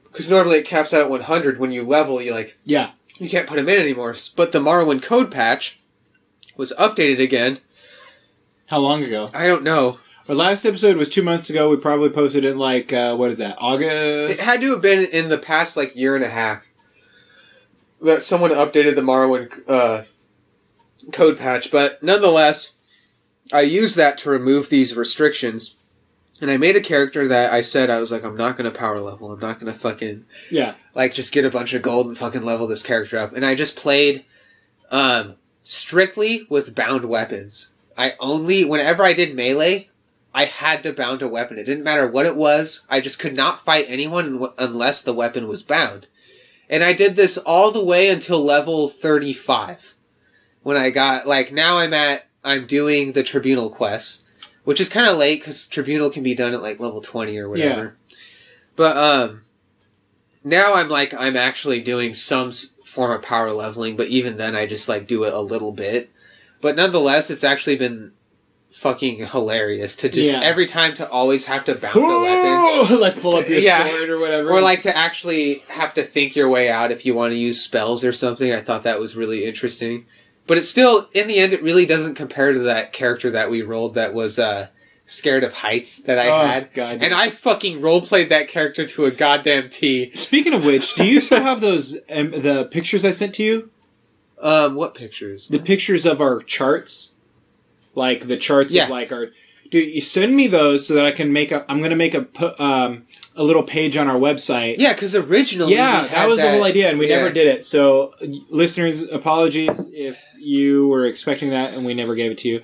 Because 0.04 0.30
normally 0.30 0.58
it 0.58 0.66
caps 0.66 0.92
out 0.94 1.00
at 1.02 1.11
100. 1.11 1.58
When 1.58 1.73
you 1.73 1.82
level, 1.82 2.20
you 2.23 2.32
like 2.32 2.56
Yeah. 2.64 2.90
you 3.16 3.28
can't 3.28 3.47
put 3.49 3.56
them 3.56 3.68
in 3.68 3.80
anymore. 3.80 4.14
But 4.37 4.52
the 4.52 4.61
Morrowind 4.61 5.02
code 5.02 5.30
patch 5.32 5.77
was 6.59 6.75
updated 6.79 7.21
again. 7.21 7.61
How 8.67 8.81
long 8.81 9.03
ago? 9.03 9.31
I 9.33 9.47
don't 9.47 9.62
know. 9.62 10.00
Our 10.29 10.35
last 10.35 10.67
episode 10.67 10.99
was 10.99 11.09
two 11.09 11.23
months 11.23 11.49
ago. 11.49 11.71
We 11.71 11.79
probably 11.79 12.11
posted 12.11 12.45
in 12.45 12.59
like, 12.59 12.93
uh, 12.93 13.17
what 13.17 13.31
is 13.31 13.38
that, 13.38 13.57
August. 13.59 14.38
It 14.38 14.45
had 14.45 14.61
to 14.61 14.73
have 14.73 14.83
been 14.83 15.07
in 15.07 15.31
the 15.31 15.38
past 15.38 15.75
like 15.75 15.97
year 15.97 16.15
and 16.15 16.25
a 16.25 16.29
half 16.29 16.67
that 18.03 18.21
someone 18.21 18.50
updated 18.50 18.95
the 18.95 19.00
Morrowind 19.00 19.67
uh, 19.67 20.03
code 21.12 21.38
patch. 21.38 21.71
But 21.71 22.03
nonetheless, 22.03 22.75
I 23.53 23.62
used 23.62 23.97
that 23.97 24.19
to 24.19 24.31
remove 24.31 24.69
these 24.69 24.95
restrictions. 24.95 25.77
And 26.41 26.50
I 26.50 26.57
made 26.57 26.77
a 26.77 26.81
character 26.81 27.27
that 27.29 27.53
I 27.53 27.62
said 27.62 27.88
I 27.88 28.00
was 28.00 28.12
like, 28.12 28.23
I'm 28.23 28.37
not 28.37 28.57
gonna 28.57 28.71
power 28.71 29.00
level. 29.00 29.33
I'm 29.33 29.41
not 29.41 29.59
gonna 29.59 29.73
fucking 29.73 30.27
yeah. 30.50 30.75
like 30.95 31.15
just 31.15 31.33
get 31.33 31.45
a 31.45 31.50
bunch 31.50 31.73
of 31.73 31.83
gold 31.83 32.07
and 32.07 32.19
fucking 32.19 32.45
level 32.45 32.67
this 32.67 32.83
character 32.83 33.19
up. 33.19 33.33
And 33.33 33.47
I 33.47 33.55
just 33.55 33.77
played 33.77 34.25
um 34.91 35.37
strictly 35.71 36.47
with 36.49 36.75
bound 36.75 37.05
weapons. 37.05 37.73
I 37.95 38.15
only 38.21 38.65
whenever 38.65 39.05
I 39.05 39.13
did 39.13 39.37
melee, 39.37 39.91
I 40.33 40.47
had 40.47 40.83
to 40.85 40.95
bound 40.95 41.21
a 41.21 41.29
weapon. 41.29 41.59
It 41.59 41.65
didn't 41.65 41.85
matter 41.85 42.11
what 42.11 42.25
it 42.25 42.37
was. 42.37 42.87
I 42.89 43.03
just 43.03 43.19
could 43.19 43.37
not 43.37 43.63
fight 43.63 43.85
anyone 43.87 44.49
unless 44.57 45.03
the 45.03 45.13
weapon 45.13 45.47
was 45.47 45.63
bound. 45.63 46.09
And 46.71 46.83
I 46.83 46.95
did 46.95 47.17
this 47.17 47.37
all 47.37 47.71
the 47.71 47.85
way 47.85 48.09
until 48.09 48.43
level 48.43 48.89
35. 48.89 49.95
When 50.63 50.79
I 50.79 50.89
got 50.89 51.27
like 51.27 51.53
now 51.53 51.77
I'm 51.77 51.93
at 51.93 52.27
I'm 52.43 52.67
doing 52.67 53.13
the 53.13 53.23
tribunal 53.23 53.69
quest, 53.69 54.25
which 54.65 54.81
is 54.81 54.89
kind 54.89 55.07
of 55.07 55.19
late 55.19 55.43
cuz 55.43 55.69
tribunal 55.69 56.09
can 56.09 56.23
be 56.23 56.35
done 56.35 56.55
at 56.55 56.63
like 56.63 56.81
level 56.81 57.03
20 57.03 57.37
or 57.37 57.47
whatever. 57.47 57.97
Yeah. 58.09 58.17
But 58.75 58.97
um 58.97 59.43
now 60.43 60.73
I'm 60.73 60.89
like 60.89 61.13
I'm 61.13 61.37
actually 61.37 61.83
doing 61.83 62.15
some 62.15 62.53
form 62.99 63.12
of 63.12 63.23
power 63.23 63.52
leveling, 63.52 63.97
but 63.97 64.09
even 64.09 64.37
then 64.38 64.57
I 64.57 64.67
just 64.67 64.88
like 64.88 65.07
do 65.07 65.23
it 65.23 65.33
a 65.33 65.38
little 65.40 65.71
bit. 65.71 66.11
But 66.61 66.75
nonetheless, 66.75 67.31
it's 67.31 67.45
actually 67.45 67.76
been 67.76 68.11
fucking 68.73 69.25
hilarious 69.25 69.95
to 69.95 70.09
just 70.09 70.33
Yeah. 70.33 70.40
every 70.43 70.67
time 70.67 70.95
to 70.97 71.09
always 71.09 71.45
have 71.45 71.64
to 71.67 71.76
bound 71.76 71.95
a 71.97 72.00
weapon. 72.00 73.00
like 73.00 73.21
pull 73.21 73.37
up 73.37 73.49
your 73.49 73.61
Yeah. 73.61 73.88
sword 73.88 74.11
or 74.11 74.19
whatever. 74.19 74.50
Or 74.50 74.61
like 74.61 74.83
to 74.83 74.97
actually 74.97 75.62
have 75.69 75.95
to 75.95 76.02
think 76.02 76.35
your 76.35 76.49
way 76.49 76.69
out 76.69 76.90
if 76.90 77.07
you 77.07 77.14
want 77.14 77.31
to 77.31 77.37
use 77.38 77.61
spells 77.61 78.05
or 78.05 78.12
something. 78.12 78.52
I 78.52 78.62
thought 78.62 78.83
that 78.83 78.99
was 78.99 79.14
really 79.14 79.45
interesting. 79.45 80.05
But 80.49 80.59
it's 80.59 80.69
still, 80.69 81.09
in 81.14 81.28
the 81.28 81.37
end, 81.38 81.52
it 81.52 81.62
really 81.62 81.87
doesn't 81.87 82.17
compare 82.17 82.52
to 82.52 82.59
that 82.61 82.93
character 82.93 83.31
that 83.31 83.49
we 83.49 83.62
rolled 83.62 83.95
that 83.95 84.12
was 84.12 84.40
uh, 84.40 84.67
scared 85.09 85.43
of 85.43 85.53
heights 85.55 86.03
that 86.03 86.19
I 86.19 86.29
oh, 86.29 86.47
had. 86.47 86.73
God. 86.75 87.03
And 87.03 87.12
I 87.12 87.31
fucking 87.31 87.81
roleplayed 87.81 88.29
that 88.29 88.47
character 88.47 88.87
to 88.87 89.07
a 89.07 89.11
goddamn 89.11 89.71
T. 89.71 90.15
Speaking 90.15 90.53
of 90.53 90.65
which, 90.65 90.95
do 90.95 91.05
you 91.05 91.21
still 91.21 91.43
have 91.43 91.61
those 91.61 91.97
um, 92.11 92.31
the 92.31 92.69
pictures 92.71 93.05
I 93.05 93.11
sent 93.11 93.35
to 93.37 93.43
you? 93.43 93.71
Um, 94.41 94.77
what 94.77 94.95
pictures? 94.95 95.49
The 95.49 95.59
pictures 95.59 96.07
of 96.07 96.21
our 96.21 96.41
charts, 96.43 97.15
like 97.95 98.29
the 98.29 98.37
charts 98.37 98.73
Yeah. 98.73 98.85
of 98.85 98.91
like 98.91 99.11
our. 99.11 99.29
Dude, 99.71 99.95
you 99.95 100.00
send 100.00 100.35
me 100.35 100.47
those 100.47 100.87
so 100.87 100.95
that 100.95 101.05
I 101.05 101.12
can 101.12 101.33
make 101.33 101.53
a. 101.53 101.65
I'm 101.71 101.83
gonna 101.83 101.97
make 101.97 102.15
a 102.15 102.62
um 102.62 103.07
a 103.35 103.43
little 103.43 103.62
page 103.62 103.97
on 103.97 104.09
our 104.09 104.17
website. 104.17 104.77
Yeah, 104.79 104.93
because 104.93 105.15
originally, 105.15 105.75
Yeah, 105.75 106.07
that 106.09 106.29
was 106.29 106.41
the 106.41 106.50
whole 106.50 106.65
idea, 106.65 106.91
and 106.91 106.99
we 106.99 107.09
yeah. 107.09 107.17
never 107.17 107.31
did 107.33 107.47
it. 107.47 107.65
So, 107.65 108.15
listeners, 108.49 109.03
apologies 109.03 109.88
if 109.93 110.25
you 110.38 110.88
were 110.88 111.05
expecting 111.05 111.50
that 111.50 111.75
and 111.75 111.85
we 111.85 111.95
never 111.95 112.15
gave 112.15 112.31
it 112.31 112.38
to 112.38 112.49
you. 112.49 112.62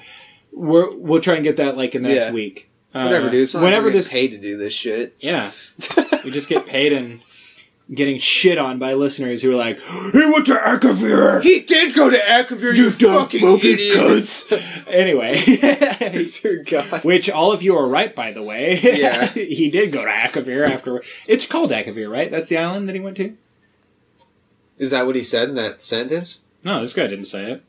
We're, 0.57 0.95
we'll 0.97 1.21
try 1.21 1.35
and 1.35 1.45
get 1.45 1.57
that 1.57 1.77
like 1.77 1.95
in 1.95 2.03
the 2.03 2.09
next 2.11 2.27
Yeah. 2.27 2.33
week. 2.33 2.71
Whatever, 2.93 3.27
Uh, 3.27 3.31
dude. 3.31 3.41
It's 3.43 3.55
not 3.55 3.61
like 3.61 3.67
whenever 3.69 3.87
we're 3.89 3.93
this, 3.93 4.09
paid 4.09 4.29
to 4.29 4.39
do 4.39 4.57
this 4.57 4.73
shit. 4.73 5.17
yeah, 5.19 5.51
we 6.25 6.31
just 6.31 6.49
get 6.49 6.65
paid 6.65 6.93
and 6.93 7.21
getting 7.93 8.19
shit 8.19 8.57
on 8.57 8.79
by 8.79 8.95
listeners 8.95 9.43
who 9.43 9.51
are 9.51 9.57
like, 9.57 9.81
"He 10.13 10.19
went 10.21 10.47
to 10.47 10.55
Akavir." 10.55 11.43
He 11.43 11.59
did 11.61 11.93
go 11.95 12.09
to 12.09 12.17
Akavir, 12.17 12.75
you, 12.77 12.93
fucking, 12.93 13.59
idiots. 13.69 14.47
anyway, 14.87 15.43
Dear 15.45 16.63
God. 16.65 17.03
which 17.05 17.29
all 17.29 17.51
of 17.53 17.63
you 17.65 17.77
are 17.77 17.89
right, 17.89 18.15
by 18.15 18.31
the 18.33 18.43
way. 18.45 18.79
Yeah. 18.81 19.27
he 19.35 19.71
did 19.71 19.91
go 19.91 20.05
to 20.05 20.11
Akavir 20.11 20.65
after. 20.69 21.03
It's 21.27 21.47
called 21.47 21.73
Akavir, 21.73 22.09
right? 22.09 22.31
That's 22.31 22.49
the 22.49 22.59
island 22.59 22.89
that 22.89 22.95
he 22.95 23.01
went 23.01 23.17
to. 23.17 23.37
Is 24.79 24.91
that 24.91 25.05
what 25.07 25.17
he 25.17 25.25
said 25.25 25.49
in 25.49 25.55
that 25.57 25.83
sentence? 25.83 26.43
No, 26.63 26.81
this 26.81 26.93
guy 26.93 27.07
didn't 27.09 27.27
say 27.27 27.51
it. 27.51 27.63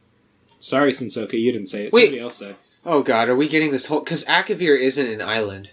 Sorry, 0.59 0.91
Sensoka, 0.91 1.33
you 1.33 1.51
didn't 1.51 1.67
say 1.67 1.85
it. 1.87 1.93
Wait. 1.93 2.05
Somebody 2.05 2.21
else 2.21 2.35
said. 2.35 2.55
Oh 2.85 3.01
God, 3.03 3.29
are 3.29 3.35
we 3.35 3.47
getting 3.47 3.71
this 3.71 3.87
whole? 3.87 4.01
Because 4.01 4.23
Akavir 4.25 4.79
isn't 4.79 5.07
an 5.07 5.21
island. 5.21 5.71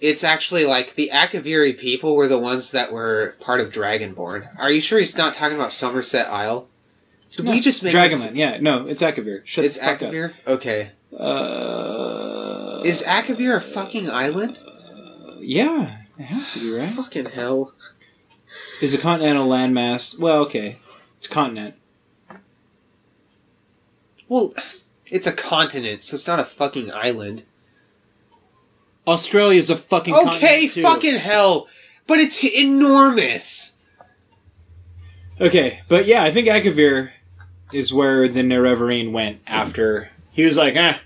It's 0.00 0.24
actually 0.24 0.64
like 0.66 0.94
the 0.94 1.10
Akaviri 1.12 1.76
people 1.78 2.14
were 2.16 2.28
the 2.28 2.38
ones 2.38 2.70
that 2.72 2.92
were 2.92 3.36
part 3.40 3.60
of 3.60 3.70
Dragonborn. 3.70 4.48
Are 4.58 4.70
you 4.70 4.80
sure 4.80 4.98
he's 4.98 5.16
not 5.16 5.34
talking 5.34 5.56
about 5.56 5.72
Somerset 5.72 6.28
Isle? 6.28 6.68
Did 7.36 7.46
we 7.46 7.60
just 7.60 7.82
make 7.82 7.92
Dragonland? 7.94 8.34
Yeah, 8.36 8.58
no, 8.60 8.86
it's 8.86 9.02
Akavir. 9.02 9.42
Shut 9.44 9.64
it's 9.64 9.76
the 9.76 9.84
fuck 9.84 10.02
up. 10.02 10.12
Akavir. 10.12 10.32
Okay, 10.46 10.90
Uh, 11.18 12.80
is 12.84 13.02
Akavir 13.02 13.56
a 13.56 13.60
fucking 13.60 14.10
island? 14.10 14.58
yeah, 15.40 15.98
it 16.18 16.24
has 16.24 16.52
to 16.52 16.60
be 16.60 16.70
right. 16.72 16.90
Fucking 16.90 17.26
hell. 17.26 17.72
Is 18.80 18.94
a 18.94 18.98
continental 18.98 19.48
landmass? 19.48 20.18
Well, 20.18 20.42
okay, 20.42 20.78
it's 21.18 21.26
a 21.26 21.30
continent. 21.30 21.74
Well, 24.28 24.54
it's 25.06 25.26
a 25.26 25.32
continent, 25.32 26.02
so 26.02 26.14
it's 26.14 26.26
not 26.26 26.40
a 26.40 26.44
fucking 26.44 26.92
island. 26.92 27.44
Australia's 29.06 29.70
a 29.70 29.76
fucking 29.76 30.14
Okay, 30.14 30.24
continent, 30.24 30.72
too. 30.72 30.82
fucking 30.82 31.16
hell. 31.18 31.68
But 32.06 32.20
it's 32.20 32.42
enormous. 32.44 33.76
Okay, 35.40 35.80
but 35.88 36.06
yeah, 36.06 36.22
I 36.22 36.30
think 36.30 36.48
Akavir 36.48 37.10
is 37.72 37.92
where 37.92 38.28
the 38.28 38.40
Nerevarine 38.42 39.12
went 39.12 39.40
after 39.46 40.10
he 40.32 40.44
was 40.44 40.56
like, 40.56 40.74
eh, 40.76 40.96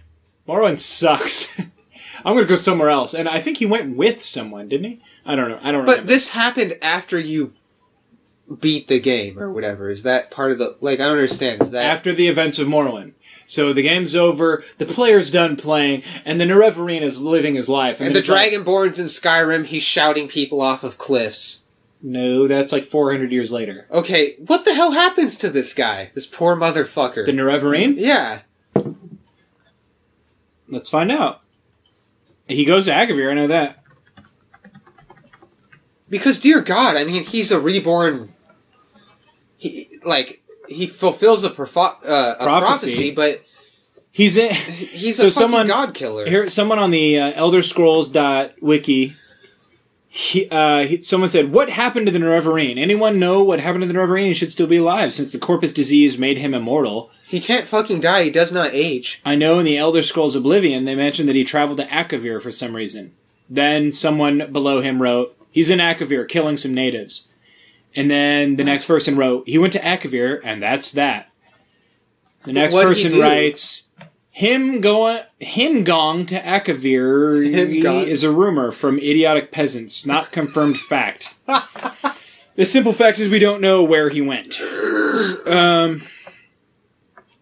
Morrowind 0.47 0.81
sucks. 0.81 1.57
I'm 2.25 2.35
gonna 2.35 2.45
go 2.47 2.57
somewhere 2.57 2.89
else. 2.91 3.15
And 3.15 3.29
I 3.29 3.41
think 3.41 3.59
he 3.59 3.67
went 3.67 3.97
with 3.97 4.21
someone, 4.21 4.69
didn't 4.69 4.91
he? 4.91 5.03
I 5.25 5.37
don't 5.37 5.51
know. 5.51 5.59
I 5.63 5.71
don't 5.73 5.85
But 5.85 5.93
remember. 5.93 6.13
this 6.13 6.29
happened 6.29 6.79
after 6.83 7.19
you 7.19 7.53
beat 8.61 8.89
the 8.89 8.99
game 9.01 9.39
or 9.39 9.53
whatever. 9.53 9.89
Is 9.91 10.03
that 10.05 10.31
part 10.31 10.53
of 10.53 10.59
the 10.59 10.77
like? 10.81 11.01
I 11.01 11.05
don't 11.05 11.13
understand. 11.13 11.63
Is 11.63 11.71
that 11.73 11.85
after 11.85 12.13
the 12.13 12.29
events 12.29 12.59
of 12.59 12.67
Morrowind. 12.69 13.13
So 13.51 13.73
the 13.73 13.83
game's 13.83 14.15
over, 14.15 14.63
the 14.77 14.85
player's 14.87 15.31
done 15.31 15.57
playing, 15.57 16.03
and 16.27 16.39
the 16.39 16.45
Nerevarine 16.45 17.01
is 17.01 17.21
living 17.23 17.55
his 17.55 17.67
life. 17.69 17.99
and 17.99 18.09
then 18.09 18.13
the 18.13 18.21
he's 18.21 18.29
like, 18.29 18.53
Dragonborn's 18.53 18.99
in 18.99 19.07
Skyrim? 19.07 19.65
He's 19.65 19.83
shouting 19.83 20.29
people 20.29 20.61
off 20.61 20.85
of 20.85 20.99
cliffs. 20.99 21.65
no, 22.03 22.47
that's 22.47 22.73
like 22.73 22.85
400 22.85 23.33
years 23.33 23.51
later. 23.51 23.87
Okay, 23.91 24.37
what 24.47 24.67
the 24.67 24.75
hell 24.75 24.91
happens 24.93 25.39
to 25.39 25.49
this 25.49 25.73
guy? 25.73 26.11
This 26.15 26.27
poor 26.27 26.57
motherfucker. 26.57 27.25
The 27.25 27.33
Nerevarine? 27.33 27.95
yeah, 27.97 28.41
Let's 30.69 30.91
find 30.91 31.11
out. 31.11 31.41
He 32.47 32.67
goes 32.67 32.85
to 32.85 32.91
Akavir, 32.93 33.31
I 33.31 33.35
know 33.35 33.47
that. 33.47 33.83
because 36.11 36.41
dear 36.43 36.61
God, 36.61 36.97
I 36.97 37.05
mean, 37.05 37.25
he's 37.25 37.51
a 37.51 37.59
reborn. 37.59 38.35
He 39.57 39.99
like 40.05 40.38
he 40.69 40.87
fulfills 40.87 41.45
a, 41.45 41.51
profo- 41.51 41.97
uh, 42.07 42.35
a 42.39 42.45
Prophecy. 42.45 42.87
prophecy. 42.87 43.11
but 43.13 43.43
He's 44.11 44.37
in. 44.37 44.53
he's 44.53 45.17
So 45.19 45.25
a 45.29 45.31
fucking 45.31 45.31
someone- 45.43 45.67
god 45.69 45.95
killer. 45.95 46.27
Here, 46.29 46.49
someone 46.49 46.79
on 46.79 46.91
the 46.91 47.19
uh, 47.21 47.33
Elder 47.37 47.63
Scrolls 47.63 48.09
dot 48.09 48.53
wiki. 48.61 49.15
He, 50.11 50.49
uh, 50.51 50.85
he, 50.85 51.01
someone 51.03 51.29
said, 51.29 51.53
"What 51.53 51.69
happened 51.69 52.07
to 52.07 52.13
the 52.13 52.19
Nerevarine? 52.19 52.79
Anyone 52.79 53.19
know 53.19 53.45
what 53.45 53.61
happened 53.61 53.83
to 53.83 53.87
the 53.87 53.93
Nerevarine? 53.95 54.27
He 54.29 54.35
should 54.35 54.51
still 54.51 54.67
be 54.67 54.79
alive 54.79 55.13
since 55.13 55.33
the 55.33 55.39
Corprus 55.39 55.73
disease 55.75 56.19
made 56.19 56.39
him 56.39 56.55
immortal." 56.55 57.11
he 57.29 57.41
can't 57.41 57.69
fucking 57.69 58.01
die. 58.01 58.25
He 58.25 58.31
does 58.31 58.51
not 58.53 58.71
age. 58.73 59.21
I 59.23 59.35
know 59.35 59.59
in 59.59 59.67
the 59.67 59.77
Elder 59.77 60.03
Scrolls 60.03 60.35
Oblivion 60.35 60.87
they 60.87 60.95
mentioned 60.95 61.29
that 61.29 61.37
he 61.37 61.45
traveled 61.45 61.77
to 61.77 61.85
Akavir 61.85 62.41
for 62.43 62.51
some 62.51 62.75
reason. 62.75 63.13
Then 63.51 63.93
someone 63.93 64.51
below 64.51 64.81
him 64.81 65.03
wrote, 65.03 65.37
"He's 65.53 65.69
in 65.69 65.79
Akavir 65.79 66.27
killing 66.27 66.57
some 66.57 66.73
natives." 66.73 67.29
And 67.97 68.11
then 68.11 68.57
the 68.57 68.65
next 68.65 68.87
person 68.87 69.17
wrote, 69.17 69.49
"He 69.49 69.59
went 69.59 69.73
to 69.73 69.81
Akavir, 69.81 70.41
and 70.45 70.63
that's 70.63 70.93
that." 70.93 71.31
The 72.45 72.53
next 72.53 72.75
What'd 72.75 72.97
he 72.97 73.03
person 73.05 73.19
do? 73.19 73.23
writes, 73.23 73.85
"Him 74.31 74.81
going, 74.81 75.21
him 75.41 75.85
gong 75.85 76.27
to 76.27 76.39
Akavir 76.41 77.83
gong. 77.83 78.07
is 78.07 78.23
a 78.23 78.31
rumor 78.31 78.71
from 78.71 78.99
idiotic 78.99 79.51
peasants, 79.51 80.07
not 80.07 80.31
confirmed 80.33 80.79
fact." 80.79 81.35
the 82.57 82.65
simple 82.65 82.93
fact 82.93 83.19
is 83.19 83.29
we 83.29 83.39
don't 83.39 83.61
know 83.61 83.83
where 83.83 84.09
he 84.11 84.21
went. 84.21 84.61
Um, 85.47 86.03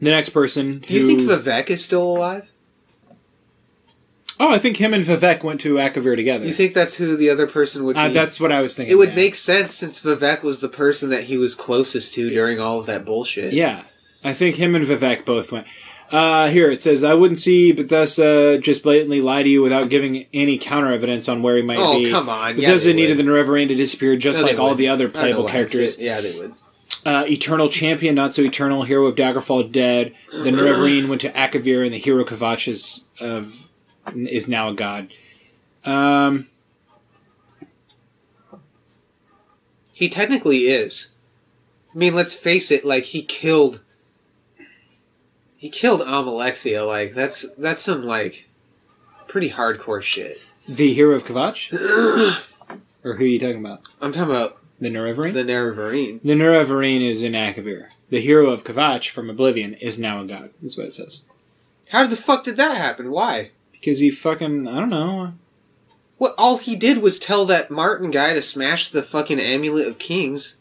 the 0.00 0.10
next 0.10 0.30
person. 0.30 0.78
Do 0.86 0.94
you 0.94 1.00
who- 1.00 1.26
think 1.28 1.44
Vivec 1.44 1.70
is 1.70 1.84
still 1.84 2.02
alive? 2.02 2.48
Oh, 4.38 4.52
I 4.52 4.58
think 4.58 4.76
him 4.76 4.92
and 4.92 5.04
Vivec 5.04 5.42
went 5.42 5.60
to 5.62 5.74
Akavir 5.76 6.14
together. 6.14 6.44
You 6.44 6.52
think 6.52 6.74
that's 6.74 6.94
who 6.94 7.16
the 7.16 7.30
other 7.30 7.46
person 7.46 7.84
would 7.84 7.94
be? 7.94 8.00
uh, 8.00 8.08
that's 8.10 8.38
what 8.38 8.52
I 8.52 8.60
was 8.60 8.76
thinking. 8.76 8.92
it 8.92 8.96
would 8.96 9.10
yeah. 9.10 9.14
make 9.14 9.34
sense 9.34 9.74
since 9.74 10.00
Vivec 10.00 10.42
was 10.42 10.60
the 10.60 10.68
person 10.68 11.08
that 11.10 11.24
he 11.24 11.38
was 11.38 11.54
closest 11.54 12.12
to 12.14 12.28
during 12.28 12.60
all 12.60 12.78
of 12.78 12.86
that 12.86 13.04
bullshit. 13.06 13.52
Yeah, 13.54 13.84
I 14.22 14.34
think 14.34 14.56
him 14.56 14.74
and 14.74 14.84
Vivec 14.84 15.24
both 15.24 15.52
went. 15.52 15.66
Uh, 16.12 16.48
here 16.48 16.70
it 16.70 16.82
says, 16.82 17.02
"I 17.02 17.14
wouldn't 17.14 17.38
see 17.38 17.72
Bethesda 17.72 18.58
just 18.58 18.82
blatantly 18.84 19.20
lie 19.20 19.42
to 19.42 19.48
you 19.48 19.60
without 19.62 19.88
giving 19.88 20.26
any 20.32 20.56
counter 20.58 20.92
evidence 20.92 21.28
on 21.28 21.42
where 21.42 21.56
he 21.56 21.62
might 21.62 21.78
Oh 21.80 21.98
be." 21.98 22.10
come 22.10 22.28
on! 22.28 22.50
Yeah, 22.58 22.68
Bethesda 22.68 22.88
they 22.90 22.94
needed 22.94 23.16
would. 23.16 23.26
the 23.26 23.30
Nerevarine 23.30 23.68
to 23.68 23.74
disappear, 23.74 24.16
just 24.16 24.40
No, 24.40 24.46
like 24.46 24.58
all 24.58 24.74
the 24.74 24.88
other 24.88 25.08
playable 25.08 25.48
characters. 25.48 25.98
Yeah, 25.98 26.20
they 26.20 26.38
would. 26.38 26.54
Uh, 27.04 27.24
Eternal 27.28 27.68
Champion, 27.68 28.14
not 28.14 28.34
so 28.34 28.42
eternal. 28.42 28.82
Hero 28.82 29.06
of 29.06 29.14
Daggerfall 29.16 29.70
dead. 29.72 30.14
The 30.32 30.50
Nerevarine 30.50 31.08
went 31.08 31.20
to 31.22 31.30
Akavir, 31.30 31.84
and 31.84 31.92
the 31.92 31.98
hero 31.98 32.24
Kvatch 32.24 32.68
is 32.68 33.04
of 33.20 33.65
is 34.14 34.48
now 34.48 34.68
a 34.70 34.74
god. 34.74 35.12
Um, 35.84 36.48
He 39.92 40.10
technically 40.10 40.64
is. 40.66 41.12
I 41.94 41.98
mean, 41.98 42.14
let's 42.14 42.34
face 42.34 42.70
it. 42.70 42.84
Like 42.84 43.04
he 43.04 43.22
killed. 43.22 43.80
He 45.56 45.70
killed 45.70 46.02
Almalexia. 46.02 46.86
Like 46.86 47.14
that's 47.14 47.46
that's 47.56 47.80
some 47.80 48.04
like 48.04 48.46
pretty 49.26 49.50
hardcore 49.50 50.02
shit. 50.02 50.38
the 50.68 50.92
hero 50.92 51.14
of 51.16 51.24
Kvatch, 51.24 51.72
or 53.04 53.14
who 53.14 53.24
are 53.24 53.26
you 53.26 53.38
talking 53.38 53.64
about? 53.64 53.80
I'm 54.02 54.12
talking 54.12 54.30
about 54.34 54.58
The 54.80 54.90
Nerevarine? 54.90 55.32
The 55.32 55.44
Nerevarine. 55.44 56.20
The 56.22 56.34
Nerevarine 56.34 57.00
is 57.08 57.22
in 57.22 57.32
Akavir. 57.32 57.86
The 58.10 58.20
hero 58.20 58.50
of 58.50 58.64
Kvatch 58.64 59.08
from 59.08 59.30
Oblivion 59.30 59.72
is 59.74 59.98
now 59.98 60.20
a 60.20 60.26
god. 60.26 60.50
That's 60.60 60.76
what 60.76 60.88
it 60.88 60.92
says. 60.94 61.22
How 61.88 62.06
the 62.06 62.16
fuck 62.16 62.44
did 62.44 62.58
that 62.58 62.76
happen? 62.76 63.10
Why? 63.10 63.52
Because 63.86 64.00
he 64.00 64.10
fucking, 64.10 64.66
I 64.66 64.80
don't 64.80 64.90
know. 64.90 65.32
What? 66.18 66.34
All 66.36 66.58
he 66.58 66.74
did 66.74 66.98
was 66.98 67.20
tell 67.20 67.46
that 67.46 67.70
Martin 67.70 68.10
guy 68.10 68.32
to 68.34 68.42
smash 68.42 68.88
the 68.88 69.00
fucking 69.00 69.38
amulet 69.38 69.86
of 69.86 70.00
kings. 70.00 70.56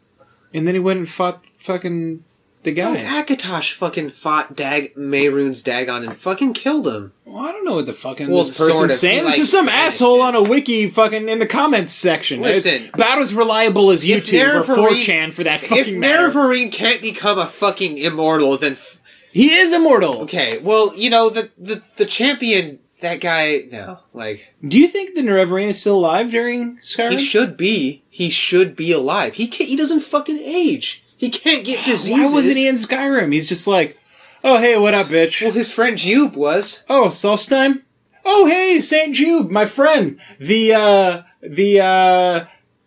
And 0.54 0.68
then 0.68 0.76
he 0.76 0.80
went 0.80 1.00
and 1.00 1.10
fought 1.10 1.44
fucking 1.50 2.24
the 2.62 2.72
No, 2.72 2.94
guy. 2.94 3.02
Akatosh 3.24 3.74
fucking 3.74 4.12
fought 4.12 4.56
Dag 4.56 4.94
Mehrunes 4.94 5.64
Dagon 5.64 6.04
and 6.04 6.16
fucking 6.16 6.54
killed 6.54 6.88
him. 6.88 7.14
Well, 7.26 7.44
I 7.48 7.52
don't 7.52 7.66
know 7.66 7.76
what 7.78 7.88
the 7.88 7.94
fucking 7.94 8.30
Well, 8.30 8.44
this 8.44 8.60
person's 8.60 8.78
sort 8.78 8.92
of. 8.92 8.96
saying. 8.96 9.24
He, 9.24 9.30
this 9.32 9.40
is 9.40 9.50
some 9.52 9.70
asshole 9.70 10.22
on 10.22 10.36
a 10.36 10.44
wiki 10.44 10.88
fucking 10.88 11.28
in 11.28 11.40
the 11.40 11.48
comments 11.48 11.94
section. 11.94 12.42
Listen. 12.42 12.76
It's 12.84 12.90
about 12.94 13.18
as 13.18 13.34
reliable 13.34 13.90
as 13.90 14.06
If 14.06 14.28
YouTube 14.28 14.54
or 14.54 14.64
Nerevarine- 14.76 15.02
4chan 15.04 15.34
for 15.34 15.44
that 15.46 15.62
fucking 15.62 16.00
matter. 16.00 16.30
Nerevarine 16.30 16.72
can't 16.72 17.02
become 17.02 17.40
a 17.40 17.48
fucking 17.48 17.98
immortal, 17.98 18.56
then 18.60 18.74
f- 18.74 19.02
he 19.32 19.52
is 19.56 19.74
immortal. 19.74 20.22
okay. 20.22 20.60
Well, 20.60 20.94
you 20.96 21.10
know 21.10 21.30
the 21.32 21.50
the 21.58 21.82
the 21.96 22.06
champion. 22.06 22.80
That 23.06 23.22
guy, 23.22 23.66
no, 23.72 24.00
like 24.14 24.52
Do 24.68 24.80
you 24.80 24.88
think 24.88 25.14
the 25.14 25.22
Nerevarine 25.22 25.68
is 25.68 25.80
still 25.80 25.98
alive 26.00 26.32
during 26.32 26.78
Skyrim? 26.78 27.12
he 27.12 27.18
should 27.24 27.56
be. 27.56 28.04
He 28.10 28.32
should 28.32 28.76
be 28.76 28.92
alive. 28.92 29.36
He 29.36 29.48
can't. 29.48 29.70
He 29.70 29.76
doesn't 29.76 30.00
fucking 30.00 30.40
age. 30.40 31.04
He 31.16 31.30
can't 31.30 31.64
get 31.64 31.86
diseases. 31.86 32.10
Why 32.10 32.34
wasn't 32.34 32.58
he 32.58 32.68
in 32.68 32.78
Skyrim? 32.78 33.32
He's 33.32 33.48
just 33.48 33.68
like, 33.68 34.00
oh 34.44 34.58
hey, 34.58 34.76
what 34.80 34.96
up, 34.96 35.10
bitch? 35.10 35.40
Well, 35.40 35.52
his 35.52 35.72
friend 35.72 35.96
Jiub 35.96 36.34
was. 36.34 36.84
Oh, 36.90 37.10
Solstheim? 37.10 37.84
Oh, 38.26 38.48
hey, 38.48 38.82
St. 38.82 39.16
Jiub, 39.16 39.52
my 39.52 39.68
friend. 39.68 40.20
The, 40.40 40.74
uh, 40.74 41.22
the, 41.44 41.82
uh, 41.82 42.46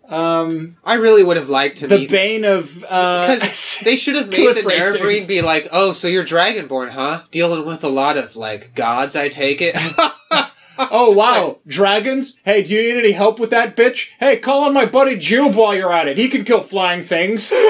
um, 0.09 0.77
I 0.83 0.95
really 0.95 1.23
would 1.23 1.37
have 1.37 1.51
liked 1.51 1.79
to 1.79 1.85
be 1.85 1.89
the 1.89 1.99
meet 1.99 2.11
bane 2.11 2.45
of, 2.45 2.83
uh, 2.89 3.35
Because 3.35 3.79
they 3.85 3.97
should 3.97 4.17
have 4.17 4.31
made 4.31 4.57
the. 4.57 4.63
Nerevarine 4.63 5.29
be 5.29 5.43
like, 5.43 5.69
oh, 5.71 5.93
so 5.93 6.09
you're 6.09 6.25
Dragonborn, 6.25 6.91
huh? 6.91 7.25
Dealing 7.31 7.67
with 7.67 7.85
a 7.85 7.89
lot 7.89 8.17
of, 8.17 8.35
like, 8.35 8.75
gods, 8.75 9.15
I 9.17 9.29
take 9.29 9.61
it. 9.61 9.77
oh, 10.79 11.13
wow, 11.13 11.59
dragons? 11.67 12.41
Hey, 12.45 12.63
do 12.63 12.75
you 12.75 12.83
need 12.83 12.99
any 12.99 13.13
help 13.13 13.39
with 13.39 13.51
that, 13.51 13.77
bitch? 13.77 14.09
Hey, 14.19 14.39
call 14.39 14.65
on 14.65 14.73
my 14.73 14.87
buddy 14.87 15.17
Jiub 15.17 15.55
while 15.55 15.75
you're 15.75 15.93
at 15.93 16.09
it. 16.09 16.17
He 16.17 16.29
can 16.29 16.45
kill 16.45 16.63
flying 16.63 17.03
things. 17.03 17.53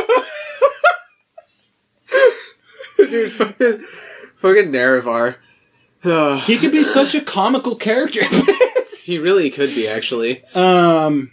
Dude, 2.97 3.33
fucking, 3.33 3.85
fucking 4.37 4.71
Nerevar. 4.73 5.37
He 6.45 6.59
could 6.59 6.71
be 6.71 6.85
such 6.85 7.17
a 7.17 7.21
comical 7.21 7.75
character. 7.75 8.23
he 9.05 9.19
really 9.19 9.51
could 9.51 9.75
be, 9.75 9.89
actually. 9.89 10.45
Um, 10.55 11.33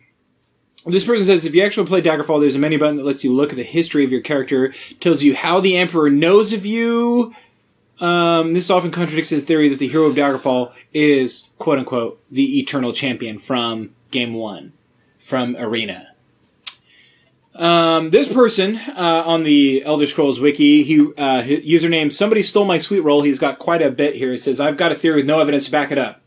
this 0.85 1.03
person 1.03 1.25
says 1.25 1.45
if 1.45 1.55
you 1.55 1.63
actually 1.63 1.87
play 1.87 2.01
Daggerfall, 2.01 2.41
there's 2.41 2.55
a 2.55 2.59
menu 2.59 2.77
button 2.79 2.97
that 2.97 3.05
lets 3.05 3.23
you 3.23 3.33
look 3.33 3.49
at 3.49 3.55
the 3.55 3.63
history 3.63 4.03
of 4.03 4.11
your 4.11 4.21
character, 4.21 4.73
tells 4.99 5.23
you 5.23 5.35
how 5.35 5.59
the 5.59 5.77
Emperor 5.77 6.09
knows 6.09 6.53
of 6.53 6.65
you. 6.65 7.33
Um, 7.99 8.53
this 8.53 8.69
often 8.69 8.91
contradicts 8.91 9.29
the 9.29 9.41
theory 9.41 9.69
that 9.69 9.79
the 9.79 9.87
hero 9.87 10.05
of 10.05 10.15
Daggerfall 10.15 10.73
is 10.93 11.49
quote 11.57 11.79
unquote 11.79 12.21
the 12.29 12.59
eternal 12.59 12.93
champion 12.93 13.39
from 13.39 13.95
Game 14.11 14.33
One, 14.33 14.73
from 15.17 15.55
Arena. 15.57 16.11
Um, 17.55 18.09
this 18.09 18.27
person 18.27 18.75
uh, 18.75 19.23
on 19.25 19.43
the 19.43 19.81
Elder 19.85 20.07
Scrolls 20.07 20.41
wiki, 20.41 20.83
he 20.83 20.99
uh, 20.99 21.41
username 21.41 22.11
somebody 22.11 22.43
stole 22.43 22.65
my 22.65 22.77
sweet 22.77 22.99
roll. 22.99 23.21
He's 23.21 23.39
got 23.39 23.59
quite 23.59 23.81
a 23.81 23.89
bit 23.89 24.15
here. 24.15 24.31
He 24.31 24.37
says 24.37 24.59
I've 24.59 24.77
got 24.77 24.91
a 24.91 24.95
theory 24.95 25.17
with 25.17 25.25
no 25.25 25.39
evidence 25.39 25.65
to 25.65 25.71
back 25.71 25.91
it 25.91 25.97
up. 25.97 26.21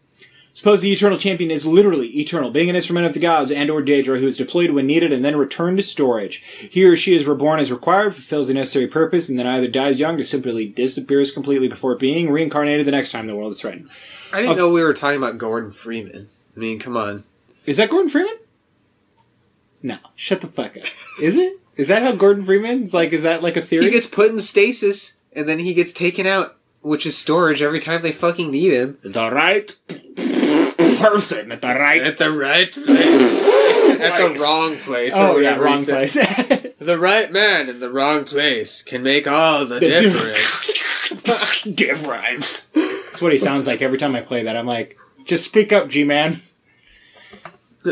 Suppose 0.58 0.82
the 0.82 0.92
eternal 0.92 1.18
champion 1.18 1.52
is 1.52 1.64
literally 1.64 2.08
eternal, 2.18 2.50
being 2.50 2.68
an 2.68 2.74
instrument 2.74 3.06
of 3.06 3.12
the 3.12 3.20
gods 3.20 3.52
and 3.52 3.70
or 3.70 3.80
Daedra 3.80 4.18
who 4.18 4.26
is 4.26 4.36
deployed 4.36 4.72
when 4.72 4.88
needed 4.88 5.12
and 5.12 5.24
then 5.24 5.36
returned 5.36 5.76
to 5.76 5.84
storage. 5.84 6.38
He 6.38 6.84
or 6.84 6.96
she 6.96 7.14
is 7.14 7.26
reborn 7.26 7.60
as 7.60 7.70
required, 7.70 8.12
fulfills 8.12 8.48
the 8.48 8.54
necessary 8.54 8.88
purpose, 8.88 9.28
and 9.28 9.38
then 9.38 9.46
either 9.46 9.68
dies 9.68 10.00
young 10.00 10.20
or 10.20 10.24
simply 10.24 10.66
disappears 10.66 11.30
completely 11.30 11.68
before 11.68 11.94
being 11.94 12.28
reincarnated 12.28 12.88
the 12.88 12.90
next 12.90 13.12
time 13.12 13.28
the 13.28 13.36
world 13.36 13.52
is 13.52 13.60
threatened. 13.60 13.88
I 14.32 14.42
didn't 14.42 14.56
know 14.56 14.72
we 14.72 14.82
were 14.82 14.94
talking 14.94 15.18
about 15.18 15.38
Gordon 15.38 15.70
Freeman. 15.70 16.28
I 16.56 16.58
mean, 16.58 16.80
come 16.80 16.96
on. 16.96 17.22
Is 17.64 17.76
that 17.76 17.90
Gordon 17.90 18.10
Freeman? 18.10 18.38
No, 19.80 19.98
shut 20.16 20.40
the 20.40 20.48
fuck 20.48 20.76
up. 20.76 20.82
Is 21.22 21.36
it? 21.36 21.60
Is 21.76 21.86
that 21.86 22.02
how 22.02 22.10
Gordon 22.10 22.44
Freeman's 22.44 22.92
like? 22.92 23.12
Is 23.12 23.22
that 23.22 23.44
like 23.44 23.56
a 23.56 23.62
theory? 23.62 23.84
He 23.84 23.90
gets 23.92 24.08
put 24.08 24.32
in 24.32 24.40
stasis, 24.40 25.12
and 25.32 25.48
then 25.48 25.60
he 25.60 25.72
gets 25.72 25.92
taken 25.92 26.26
out, 26.26 26.56
which 26.80 27.06
is 27.06 27.16
storage 27.16 27.62
every 27.62 27.78
time 27.78 28.02
they 28.02 28.10
fucking 28.10 28.50
need 28.50 28.72
him. 28.72 28.98
the 29.04 29.30
right 29.30 29.76
person 30.98 31.52
at 31.52 31.60
the 31.60 31.68
right. 31.68 32.02
At 32.02 32.18
the 32.18 32.30
right 32.32 32.72
place. 32.72 32.88
At 34.00 34.18
the 34.18 34.38
wrong 34.40 34.76
place. 34.76 35.14
or 35.14 35.18
Oh 35.26 35.38
yeah, 35.38 35.56
wrong 35.56 35.78
said. 35.78 36.10
place. 36.10 36.66
The 36.78 36.96
right 36.98 37.30
man 37.32 37.68
in 37.68 37.80
the 37.80 37.90
wrong 37.90 38.24
place 38.24 38.82
can 38.82 39.02
make 39.02 39.26
all 39.26 39.66
the, 39.66 39.80
The 39.80 39.88
difference. 39.88 41.62
difference. 41.74 42.66
That's 42.72 43.20
what 43.20 43.32
he 43.32 43.38
sounds 43.38 43.66
like 43.66 43.82
every 43.82 43.98
time 43.98 44.14
I 44.14 44.20
play 44.20 44.44
that. 44.44 44.56
I'm 44.56 44.66
like, 44.66 44.96
just 45.24 45.44
speak 45.44 45.72
up, 45.72 45.88
G 45.88 46.04
man. 46.04 46.40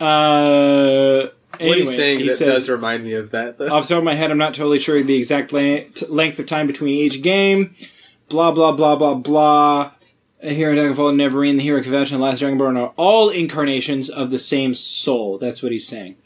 Uh, 0.00 1.28
what 1.52 1.60
anyway, 1.60 1.80
he's 1.80 1.94
saying 1.96 2.20
he 2.20 2.28
that 2.28 2.36
says, 2.36 2.54
does 2.54 2.68
remind 2.70 3.04
me 3.04 3.12
of 3.12 3.32
that. 3.32 3.58
Though. 3.58 3.68
off 3.70 3.86
the 3.86 3.94
top 3.94 3.98
of 3.98 4.04
my 4.04 4.14
head, 4.14 4.30
I'm 4.30 4.38
not 4.38 4.54
totally 4.54 4.78
sure 4.78 5.02
the 5.02 5.18
exact 5.18 5.52
length, 5.52 6.08
length 6.08 6.38
of 6.38 6.46
time 6.46 6.66
between 6.66 6.94
each 6.94 7.20
game. 7.20 7.74
Blah 8.30 8.52
blah 8.52 8.72
blah 8.72 8.96
blah 8.96 9.14
blah. 9.14 9.92
A 10.42 10.54
hero 10.54 10.74
Daggerfall 10.74 11.10
and 11.10 11.20
Nerevarine, 11.20 11.56
the 11.56 11.62
hero 11.62 11.82
Kvatch, 11.82 12.12
and 12.12 12.20
last 12.20 12.40
Dragonborn 12.42 12.80
are 12.80 12.94
all 12.96 13.28
incarnations 13.28 14.08
of 14.08 14.30
the 14.30 14.38
same 14.38 14.74
soul. 14.74 15.36
That's 15.36 15.62
what 15.62 15.70
he's 15.70 15.86
saying. 15.86 16.16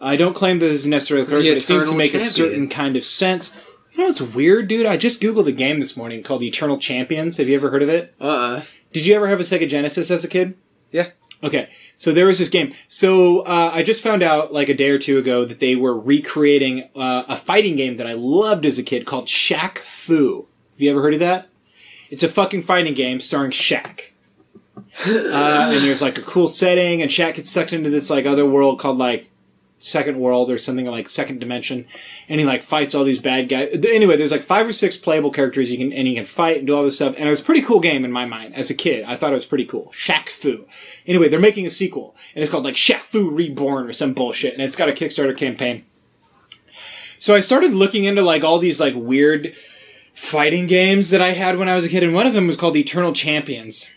I 0.00 0.16
don't 0.16 0.32
claim 0.32 0.60
that 0.60 0.66
this 0.66 0.80
is 0.80 0.86
necessarily 0.86 1.26
correct, 1.26 1.46
but 1.46 1.56
it 1.58 1.62
seems 1.62 1.90
to 1.90 1.94
make 1.96 2.14
a 2.14 2.20
certain 2.20 2.68
kind 2.68 2.96
of 2.96 3.04
sense. 3.04 3.54
You 3.92 3.98
know 3.98 4.04
what's 4.06 4.22
weird, 4.22 4.68
dude? 4.68 4.86
I 4.86 4.96
just 4.96 5.20
googled 5.20 5.46
a 5.46 5.52
game 5.52 5.78
this 5.78 5.94
morning 5.94 6.22
called 6.22 6.42
Eternal 6.42 6.78
Champions. 6.78 7.36
Have 7.36 7.48
you 7.48 7.56
ever 7.56 7.70
heard 7.70 7.82
of 7.82 7.90
it? 7.90 8.14
Uh-uh. 8.18 8.62
Did 8.94 9.04
you 9.04 9.14
ever 9.14 9.28
have 9.28 9.40
a 9.40 9.42
Sega 9.42 9.68
Genesis 9.68 10.10
as 10.10 10.24
a 10.24 10.28
kid? 10.28 10.56
Yeah. 10.90 11.08
Okay, 11.42 11.68
so 11.96 12.12
there 12.12 12.26
was 12.26 12.38
this 12.38 12.48
game. 12.48 12.72
So 12.88 13.40
uh, 13.40 13.72
I 13.74 13.82
just 13.82 14.02
found 14.02 14.22
out 14.22 14.54
like 14.54 14.70
a 14.70 14.74
day 14.74 14.88
or 14.88 14.98
two 14.98 15.18
ago 15.18 15.44
that 15.44 15.58
they 15.58 15.76
were 15.76 15.98
recreating 15.98 16.88
uh, 16.96 17.24
a 17.28 17.36
fighting 17.36 17.76
game 17.76 17.96
that 17.96 18.06
I 18.06 18.14
loved 18.14 18.64
as 18.64 18.78
a 18.78 18.82
kid 18.82 19.04
called 19.04 19.26
Shaq 19.26 19.78
Fu. 19.78 20.46
Have 20.72 20.80
you 20.80 20.90
ever 20.90 21.02
heard 21.02 21.14
of 21.14 21.20
that? 21.20 21.49
It's 22.10 22.22
a 22.22 22.28
fucking 22.28 22.64
fighting 22.64 22.94
game 22.94 23.20
starring 23.20 23.52
Shaq. 23.52 24.02
Uh, 25.06 25.70
and 25.72 25.82
there's 25.84 26.02
like 26.02 26.18
a 26.18 26.22
cool 26.22 26.48
setting, 26.48 27.00
and 27.00 27.10
Shaq 27.10 27.34
gets 27.34 27.50
sucked 27.50 27.72
into 27.72 27.88
this 27.88 28.10
like 28.10 28.26
other 28.26 28.44
world 28.44 28.78
called 28.78 28.98
like 28.98 29.30
Second 29.78 30.18
World 30.18 30.50
or 30.50 30.58
something 30.58 30.84
like 30.86 31.08
Second 31.08 31.40
Dimension, 31.40 31.86
and 32.28 32.38
he 32.40 32.46
like 32.46 32.62
fights 32.62 32.94
all 32.94 33.04
these 33.04 33.18
bad 33.18 33.48
guys. 33.48 33.70
Anyway, 33.88 34.16
there's 34.16 34.30
like 34.30 34.42
five 34.42 34.68
or 34.68 34.72
six 34.72 34.96
playable 34.96 35.30
characters 35.30 35.70
you 35.70 35.78
can 35.78 35.92
and 35.92 36.06
you 36.06 36.14
can 36.14 36.26
fight 36.26 36.58
and 36.58 36.66
do 36.66 36.76
all 36.76 36.84
this 36.84 36.96
stuff. 36.96 37.14
And 37.16 37.26
it 37.26 37.30
was 37.30 37.40
a 37.40 37.44
pretty 37.44 37.62
cool 37.62 37.80
game 37.80 38.04
in 38.04 38.12
my 38.12 38.26
mind 38.26 38.54
as 38.54 38.68
a 38.68 38.74
kid. 38.74 39.04
I 39.04 39.16
thought 39.16 39.32
it 39.32 39.36
was 39.36 39.46
pretty 39.46 39.64
cool. 39.64 39.90
Shaq 39.94 40.28
Fu. 40.28 40.66
Anyway, 41.06 41.28
they're 41.28 41.40
making 41.40 41.66
a 41.66 41.70
sequel, 41.70 42.14
and 42.34 42.42
it's 42.42 42.50
called 42.50 42.64
like 42.64 42.74
Shaq 42.74 43.00
Fu 43.00 43.30
Reborn 43.30 43.88
or 43.88 43.92
some 43.92 44.12
bullshit, 44.12 44.52
and 44.52 44.62
it's 44.62 44.76
got 44.76 44.88
a 44.88 44.92
Kickstarter 44.92 45.36
campaign. 45.36 45.84
So 47.18 47.34
I 47.34 47.40
started 47.40 47.72
looking 47.72 48.04
into 48.04 48.22
like 48.22 48.44
all 48.44 48.58
these 48.58 48.80
like 48.80 48.94
weird 48.96 49.54
fighting 50.20 50.66
games 50.66 51.08
that 51.10 51.22
I 51.22 51.30
had 51.32 51.56
when 51.58 51.68
I 51.68 51.74
was 51.74 51.84
a 51.86 51.88
kid, 51.88 52.02
and 52.02 52.12
one 52.14 52.26
of 52.26 52.34
them 52.34 52.46
was 52.46 52.56
called 52.56 52.76
Eternal 52.76 53.12
Champions. 53.14 53.90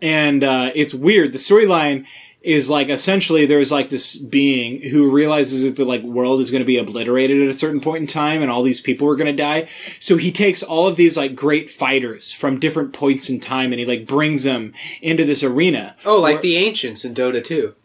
And 0.00 0.44
uh, 0.44 0.70
it's 0.76 0.94
weird. 0.94 1.32
The 1.32 1.38
storyline 1.38 2.06
is 2.40 2.70
like 2.70 2.88
essentially 2.88 3.46
there's 3.46 3.70
like 3.72 3.88
this 3.88 4.16
being 4.16 4.80
who 4.90 5.10
realizes 5.10 5.62
that 5.64 5.76
the 5.76 5.84
like 5.84 6.02
world 6.02 6.40
is 6.40 6.50
going 6.50 6.60
to 6.60 6.66
be 6.66 6.76
obliterated 6.76 7.40
at 7.42 7.48
a 7.48 7.52
certain 7.54 7.80
point 7.80 8.00
in 8.00 8.06
time 8.06 8.42
and 8.42 8.50
all 8.50 8.64
these 8.64 8.80
people 8.80 9.08
are 9.08 9.14
going 9.14 9.30
to 9.30 9.42
die 9.42 9.68
so 10.00 10.16
he 10.16 10.32
takes 10.32 10.60
all 10.60 10.88
of 10.88 10.96
these 10.96 11.16
like 11.16 11.36
great 11.36 11.70
fighters 11.70 12.32
from 12.32 12.58
different 12.58 12.92
points 12.92 13.30
in 13.30 13.38
time 13.38 13.70
and 13.72 13.78
he 13.78 13.86
like 13.86 14.08
brings 14.08 14.42
them 14.42 14.72
into 15.00 15.24
this 15.24 15.44
arena 15.44 15.94
Oh, 16.04 16.20
like 16.20 16.34
Where- 16.34 16.42
the 16.42 16.56
ancients 16.56 17.04
in 17.04 17.14
Dota 17.14 17.44
2. 17.44 17.76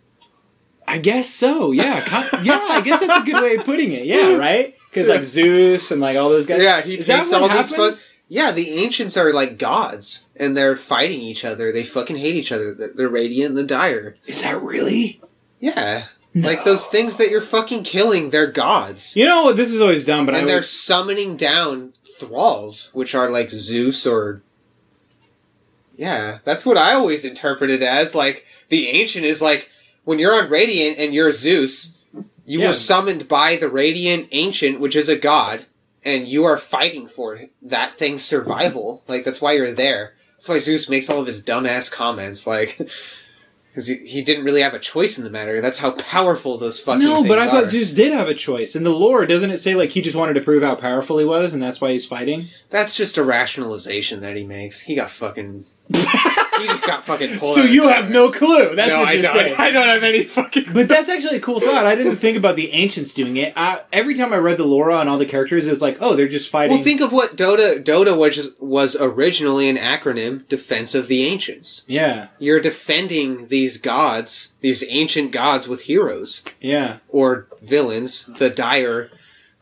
i 0.88 0.98
guess 0.98 1.30
so 1.30 1.72
yeah 1.72 2.04
yeah 2.42 2.66
i 2.72 2.82
guess 2.82 3.02
that's 3.02 3.22
a 3.22 3.32
good 3.32 3.44
way 3.44 3.58
of 3.58 3.64
putting 3.64 3.92
it 3.92 4.06
yeah 4.06 4.36
right 4.40 4.76
because 4.98 5.10
like 5.10 5.26
zeus 5.26 5.92
and 5.92 6.02
like 6.02 6.18
all 6.18 6.30
those 6.30 6.46
guys 6.46 6.62
Yeah, 6.62 6.82
he 6.82 6.98
Is 6.98 7.08
takes 7.08 7.32
all 7.34 7.48
these 7.48 7.74
fun- 7.76 7.94
Yeah, 8.30 8.52
the 8.52 8.70
ancients 8.72 9.16
are 9.18 9.32
like 9.34 9.58
gods, 9.58 10.28
and 10.36 10.56
they're 10.56 10.76
fighting 10.76 11.22
each 11.22 11.46
other. 11.46 11.72
They 11.72 11.84
fucking 11.84 12.18
hate 12.18 12.36
each 12.36 12.52
other. 12.52 12.74
They're- 12.74 12.92
They're 12.94 13.10
radiant 13.10 13.50
and 13.50 13.58
the 13.58 13.64
dire. 13.64 14.18
is 14.26 14.42
that 14.44 14.62
really 14.62 15.22
Yeah. 15.60 16.06
Like 16.36 16.64
those 16.66 16.86
things 16.86 17.18
that 17.18 17.32
you're 17.32 17.42
fucking 17.42 17.84
killing, 17.84 18.30
they're 18.30 18.52
gods. 18.52 19.16
you 19.16 19.26
know 19.26 19.44
what? 19.46 19.58
this 19.58 19.72
is 19.74 19.82
always 19.82 20.06
dumb 20.06 20.26
but 20.28 20.36
i 20.36 20.40
and 20.40 20.48
they're 20.48 20.58
was 20.58 20.70
summoning 20.70 21.36
down 21.36 21.94
thralls, 22.20 22.92
which 22.94 23.16
are 23.16 23.30
like 23.30 23.50
Zeus 23.50 24.06
or. 24.06 24.42
Yeah, 25.96 26.40
that's 26.44 26.66
what 26.66 26.78
I 26.78 26.94
always 26.94 27.26
interpret 27.26 27.72
it 27.72 27.82
as. 27.82 28.14
Like, 28.14 28.46
the 28.70 28.90
ancient 28.90 29.26
is 29.26 29.42
like, 29.42 29.70
when 30.04 30.20
you're 30.20 30.36
on 30.36 30.50
Radiant 30.50 31.00
and 31.00 31.14
you're 31.14 31.32
Zeus, 31.32 31.97
you 32.48 32.62
Yeah. 32.62 32.68
were 32.68 32.74
summoned 32.74 33.28
by 33.28 33.58
the 33.58 33.70
Radiant 33.70 34.30
Ancient, 34.32 34.80
which 34.80 34.96
is 34.96 35.08
a 35.10 35.16
god, 35.18 35.66
and 36.04 36.28
you 36.28 36.46
are 36.46 36.58
fighting 36.58 37.06
for 37.08 37.40
that 37.62 37.98
thing's 38.00 38.24
survival. 38.24 39.04
Like, 39.08 39.24
that's 39.24 39.42
why 39.42 39.52
you're 39.52 39.74
there. 39.74 40.14
That's 40.38 40.50
why 40.50 40.58
Zeus 40.60 40.90
makes 40.90 41.10
all 41.10 41.20
of 41.22 41.28
his 41.28 41.44
dumbass 41.44 41.92
comments. 41.92 42.48
Like, 42.48 42.80
Because 43.70 43.90
he, 43.90 43.98
he 44.08 44.22
didn't 44.24 44.44
really 44.44 44.62
have 44.64 44.74
a 44.74 44.80
choice 44.80 45.20
in 45.20 45.24
the 45.24 45.30
matter. 45.30 45.62
That's 45.62 45.78
how 45.78 45.92
powerful 45.92 46.58
those 46.58 46.80
fucking 46.80 47.04
No, 47.06 47.24
but 47.24 47.38
I 47.38 47.44
things 47.48 47.52
thought. 47.52 47.70
Zeus 47.70 47.94
did 47.94 48.12
have 48.12 48.28
a 48.28 48.34
choice. 48.34 48.76
In 48.76 48.82
the 48.82 48.90
lore, 48.90 49.28
doesn't 49.28 49.52
it 49.52 49.60
say 49.60 49.76
like 49.76 49.92
he 49.92 50.02
just 50.02 50.16
wanted 50.16 50.34
to 50.34 50.42
prove 50.42 50.64
how 50.64 50.74
powerful 50.74 51.20
he 51.20 51.26
was, 51.26 51.54
and 51.54 51.62
that's 51.62 51.80
why 51.80 51.92
he's 51.92 52.04
fighting? 52.04 52.48
That's 52.72 52.96
just 52.96 53.20
a 53.20 53.24
rationalization 53.24 54.22
that 54.22 54.36
he 54.36 54.44
makes. 54.44 54.82
He 54.82 54.96
got 54.96 55.12
fucking. 55.12 55.66
He 55.94 56.68
just 56.68 56.86
got 56.86 57.04
fucking 57.04 57.40
pulled. 57.40 57.56
So 57.56 57.64
you 57.64 57.88
have 57.88 58.10
no 58.10 58.32
clue. 58.32 58.76
That's 58.76 58.92
no, 58.92 59.02
what 59.02 59.14
you're 59.14 59.22
don't. 59.22 59.34
saying. 59.34 59.56
I 59.58 59.72
don't 59.72 59.88
have 59.88 60.04
any 60.04 60.24
fucking. 60.24 60.66
But 60.74 60.88
that's 60.88 61.10
actually 61.10 61.38
a 61.38 61.42
cool 61.42 61.60
thought. 61.60 61.86
I 61.86 61.96
didn't 61.96 62.18
think 62.18 62.38
about 62.38 62.56
the 62.56 62.72
ancients 62.72 63.14
doing 63.14 63.38
it. 63.38 63.54
I, 63.56 63.82
every 63.94 64.16
time 64.16 64.34
I 64.34 64.38
read 64.38 64.58
the 64.58 64.66
lore 64.66 64.92
on 64.92 65.08
all 65.08 65.18
the 65.18 65.26
characters, 65.26 65.68
it 65.68 65.72
was 65.72 65.82
like, 65.82 65.98
oh, 66.02 66.16
they're 66.16 66.28
just 66.28 66.50
fighting. 66.50 66.76
Well, 66.76 66.84
think 66.84 67.02
of 67.02 67.12
what 67.12 67.36
Dota 67.38 67.84
Dota 67.84 68.18
was 68.18 68.56
was 68.60 68.96
originally 69.00 69.70
an 69.70 69.78
acronym: 69.78 70.48
Defense 70.48 70.96
of 70.96 71.08
the 71.08 71.24
Ancients. 71.24 71.84
yeah, 71.88 72.28
You're 72.40 72.60
defending 72.60 73.48
these 73.48 73.78
gods, 73.78 74.54
these 74.62 74.84
ancient 74.88 75.32
gods, 75.32 75.68
with 75.68 75.82
heroes 75.82 76.44
yeah. 76.60 76.98
or 77.10 77.48
villains. 77.62 78.26
The 78.26 78.50
Dire 78.50 79.10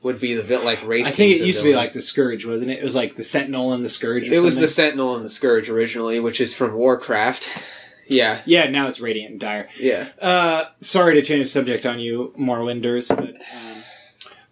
would 0.06 0.20
be 0.22 0.36
the 0.36 0.44
vil- 0.44 0.64
like 0.64 0.86
Wraith. 0.86 1.06
I 1.06 1.12
think 1.12 1.36
it 1.36 1.46
used 1.46 1.58
to 1.60 1.64
be 1.66 1.76
like 1.76 1.92
the 1.94 2.02
Scourge, 2.02 2.46
wasn't 2.46 2.72
it? 2.72 2.78
It 2.80 2.84
was 2.84 2.96
like 2.96 3.16
the 3.16 3.24
Sentinel 3.24 3.74
and 3.74 3.84
the 3.84 3.90
Scourge. 3.90 4.30
Or 4.30 4.34
It 4.34 4.42
was 4.42 4.56
the 4.56 4.68
Sentinel 4.68 5.16
and 5.16 5.26
the 5.26 5.30
Scourge 5.30 5.70
originally, 5.70 6.20
which 6.20 6.40
is 6.40 6.54
from 6.56 6.74
Warcraft. 6.74 7.50
Yeah, 8.08 8.42
Yeah, 8.46 8.70
now 8.70 8.88
it's 8.88 9.00
Radiant 9.00 9.32
and 9.32 9.40
Dire. 9.40 9.68
yeah. 9.80 10.10
Uh, 10.22 10.66
sorry 10.80 11.16
to 11.16 11.24
change 11.24 11.46
the 11.46 11.50
subject 11.50 11.88
on 11.88 11.98
you, 11.98 12.36
Morwinders, 12.38 13.08
but 13.10 13.30
um, 13.34 13.84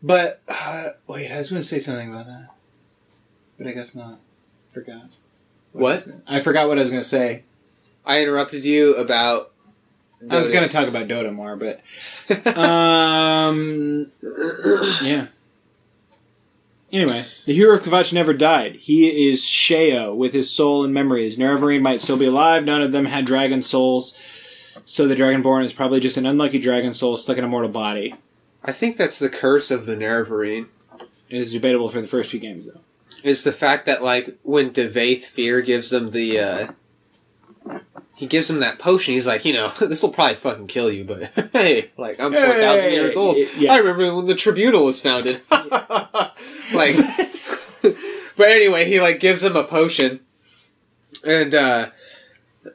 but 0.02 0.42
uh, 0.48 0.90
wait, 1.06 1.32
I 1.32 1.38
was 1.38 1.52
going 1.52 1.62
to 1.62 1.68
say 1.68 1.80
something 1.80 2.10
about 2.12 2.26
that, 2.26 2.48
but 3.60 3.68
I 3.68 3.74
guess 3.74 3.94
not. 3.94 4.18
Forgot. 4.72 5.04
What? 5.72 6.00
I, 6.02 6.06
gonna- 6.10 6.22
I 6.26 6.40
forgot 6.40 6.68
what 6.68 6.80
I 6.80 6.82
was 6.82 6.90
going 6.90 7.04
to 7.04 7.08
say. 7.08 7.44
I 8.04 8.24
interrupted 8.24 8.66
you 8.66 8.96
about. 8.96 9.52
I 10.32 10.40
was 10.40 10.50
going 10.50 10.66
to 10.66 10.74
talk 10.74 10.88
about 10.88 11.08
Dota 11.08 11.32
more, 11.32 11.56
but 11.56 11.80
um, 12.58 14.12
yeah. 15.04 15.28
Anyway, 16.94 17.26
the 17.46 17.54
hero 17.56 17.76
of 17.76 17.84
Kvatch 17.84 18.14
never 18.14 18.34
died. 18.34 18.76
He 18.76 19.28
is 19.32 19.42
Sheo 19.42 20.16
with 20.16 20.32
his 20.32 20.52
soul 20.52 20.84
and 20.84 20.94
memories. 20.94 21.38
Nerevarine 21.38 21.82
might 21.82 22.02
still 22.02 22.18
be 22.18 22.28
alive. 22.28 22.64
None 22.64 22.84
of 22.84 22.92
them 22.92 23.06
had 23.06 23.26
dragon 23.26 23.64
souls. 23.64 24.16
So 24.86 25.08
the 25.08 25.16
Dragonborn 25.16 25.64
is 25.66 25.74
probably 25.74 26.00
just 26.00 26.18
an 26.18 26.26
unlucky 26.28 26.60
dragon 26.60 26.94
soul 26.94 27.18
stuck 27.18 27.38
in 27.38 27.44
a 27.44 27.48
mortal 27.48 27.72
body. 27.72 28.14
I 28.64 28.74
think 28.74 28.98
that's 28.98 29.18
the 29.18 29.30
curse 29.30 29.72
of 29.72 29.86
the 29.88 29.96
Nerevarine. 29.96 30.68
It 31.30 31.38
is 31.38 31.52
debatable 31.52 31.90
for 31.90 32.00
the 32.00 32.08
first 32.08 32.30
few 32.30 32.40
games, 32.40 32.68
though. 32.68 32.82
Is 33.24 33.44
the 33.44 33.54
fact 33.54 33.88
that 33.88 34.04
like 34.04 34.38
when 34.44 34.72
Divayth 34.72 35.24
Fyr 35.26 35.66
gives 35.66 35.90
them 35.90 36.12
the 36.12 36.40
uh 36.40 36.68
he 38.16 38.28
gives 38.28 38.50
him 38.50 38.60
that 38.60 38.78
potion, 38.80 39.16
he's 39.16 39.26
like, 39.26 39.44
you 39.46 39.54
know, 39.54 39.70
this 39.82 40.04
will 40.04 40.12
probably 40.12 40.36
fucking 40.36 40.68
kill 40.68 40.92
you, 40.92 41.06
but 41.06 41.24
hey, 41.54 41.92
like 41.98 42.20
I'm 42.20 42.34
four 42.34 42.42
thousand 42.42 42.90
Hey! 42.90 42.94
years 42.94 43.18
old. 43.18 43.38
Yeah. 43.58 43.74
I 43.74 43.78
remember 43.78 44.16
when 44.16 44.28
the 44.28 44.36
tribunal 44.36 44.86
was 44.86 45.02
founded. 45.02 45.42
like 46.74 46.96
But 48.36 48.50
anyway, 48.50 48.86
he 48.86 49.00
like 49.00 49.20
gives 49.20 49.44
him 49.44 49.56
a 49.56 49.64
potion 49.64 50.20
and 51.26 51.54
uh 51.54 51.90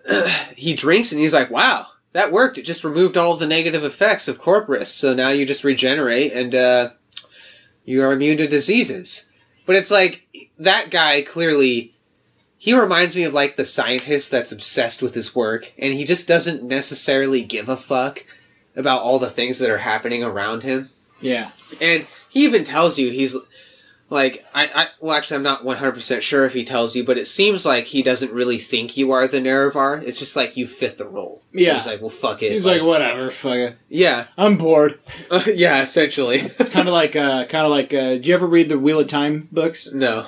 he 0.57 0.75
drinks 0.75 1.13
and 1.13 1.21
he's 1.21 1.33
like, 1.35 1.51
Wow, 1.51 1.87
that 2.13 2.33
worked. 2.33 2.59
It 2.59 2.63
just 2.63 2.85
removed 2.85 3.17
all 3.17 3.37
the 3.37 3.47
negative 3.47 3.85
effects 3.85 4.29
of 4.29 4.41
Corprus. 4.41 4.89
So 4.89 5.15
now 5.15 5.31
you 5.31 5.47
just 5.47 5.65
regenerate 5.65 6.33
and 6.33 6.55
uh 6.55 6.91
you 7.85 8.03
are 8.03 8.13
immune 8.13 8.37
to 8.39 8.47
diseases. 8.47 9.27
But 9.67 9.77
it's 9.77 9.91
like 9.91 10.27
that 10.59 10.91
guy 10.91 11.23
clearly 11.23 11.95
he 12.61 12.75
reminds 12.75 13.15
me 13.15 13.23
of 13.25 13.35
like 13.35 13.57
the 13.57 13.65
scientist 13.65 14.31
that's 14.31 14.53
obsessed 14.53 15.01
with 15.03 15.15
his 15.15 15.35
work 15.35 15.73
and 15.79 15.95
he 15.95 16.05
just 16.05 16.27
doesn't 16.29 16.63
necessarily 16.63 17.45
give 17.45 17.69
a 17.69 17.77
fuck 17.77 18.25
about 18.77 19.03
all 19.03 19.19
the 19.19 19.31
things 19.31 19.59
that 19.59 19.71
are 19.71 19.79
happening 19.79 20.23
around 20.23 20.63
him. 20.63 20.91
yeah. 21.21 21.51
And 21.81 22.07
he 22.29 22.45
even 22.45 22.65
tells 22.65 22.99
you 22.99 23.11
he's 23.11 23.37
like 24.11 24.45
I, 24.55 24.67
I 24.75 24.87
well 25.01 25.15
actually 25.17 25.37
I'm 25.37 25.43
not 25.43 25.65
100% 25.65 26.21
sure 26.23 26.45
if 26.47 26.55
he 26.55 26.65
tells 26.65 26.97
you, 26.97 27.05
but 27.05 27.19
it 27.19 27.27
seems 27.27 27.67
like 27.67 27.85
he 27.87 28.03
doesn't 28.03 28.33
really 28.33 28.59
think 28.59 28.97
you 28.97 29.13
are 29.13 29.29
the 29.29 29.39
Nerevar. 29.39 30.03
It's 30.03 30.19
just 30.19 30.35
like 30.37 30.57
you 30.57 30.67
fit 30.67 30.97
the 30.99 31.07
role. 31.07 31.43
So 31.55 31.61
Yeah. 31.61 31.75
he's 31.75 31.87
like, 31.87 32.01
"Well, 32.01 32.11
fuck 32.11 32.43
it." 32.43 32.53
He's 32.53 32.65
like, 32.67 32.83
whatever, 32.83 33.31
fuck 33.31 33.57
it. 33.57 33.77
"Yeah. 33.89 34.27
I'm 34.39 34.57
bored. 34.57 34.99
yeah, 35.47 35.83
essentially." 35.83 36.39
It's 36.59 36.71
kind 36.71 36.89
of 36.89 36.95
like, 36.95 37.17
uh, 37.17 37.45
kind 37.47 37.65
of 37.67 37.71
like, 37.71 37.93
uh, 37.93 38.11
did 38.17 38.27
you 38.27 38.35
ever 38.35 38.47
read 38.47 38.69
the 38.69 38.79
Wheel 38.79 39.01
of 39.01 39.09
Time 39.09 39.49
books? 39.53 39.91
no. 39.93 40.27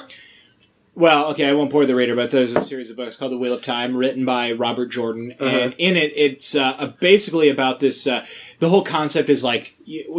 Well, 0.94 1.30
okay, 1.30 1.48
I 1.48 1.52
won't 1.54 1.70
bore 1.70 1.86
the 1.86 1.94
reader, 1.94 2.14
but 2.16 2.30
there's 2.30 2.52
a 2.54 2.60
series 2.60 2.90
of 2.90 2.96
books 2.96 3.16
called 3.16 3.32
The 3.32 3.38
Wheel 3.38 3.54
of 3.54 3.62
Time, 3.62 3.96
written 3.96 4.24
by 4.26 4.52
Robert 4.52 4.88
Jordan, 4.88 5.32
Uh-huh. 5.38 5.48
and 5.48 5.74
in 5.78 5.96
it, 5.96 6.12
it's 6.16 6.54
uh, 6.54 6.92
basically 7.00 7.48
about 7.48 7.80
this. 7.80 8.06
Uh, 8.06 8.26
the 8.58 8.68
whole 8.68 8.82
concept 8.82 9.30
is 9.30 9.42
like 9.42 9.76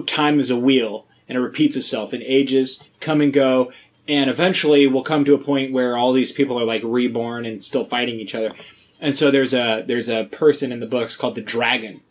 time 0.07 0.39
is 0.39 0.49
a 0.49 0.57
wheel, 0.57 1.05
and 1.31 1.37
it 1.37 1.41
repeats 1.41 1.77
itself, 1.77 2.11
and 2.11 2.21
ages 2.23 2.83
come 2.99 3.21
and 3.21 3.31
go, 3.31 3.71
and 4.05 4.29
eventually 4.29 4.85
we'll 4.85 5.01
come 5.01 5.23
to 5.23 5.33
a 5.33 5.37
point 5.37 5.71
where 5.71 5.95
all 5.95 6.11
these 6.11 6.33
people 6.33 6.59
are 6.59 6.65
like 6.65 6.81
reborn 6.83 7.45
and 7.45 7.63
still 7.63 7.85
fighting 7.85 8.19
each 8.19 8.35
other. 8.35 8.51
And 8.99 9.15
so 9.15 9.31
there's 9.31 9.53
a 9.53 9.81
there's 9.87 10.09
a 10.09 10.25
person 10.25 10.73
in 10.73 10.81
the 10.81 10.85
books 10.87 11.15
called 11.15 11.35
the 11.35 11.41
Dragon, 11.41 12.01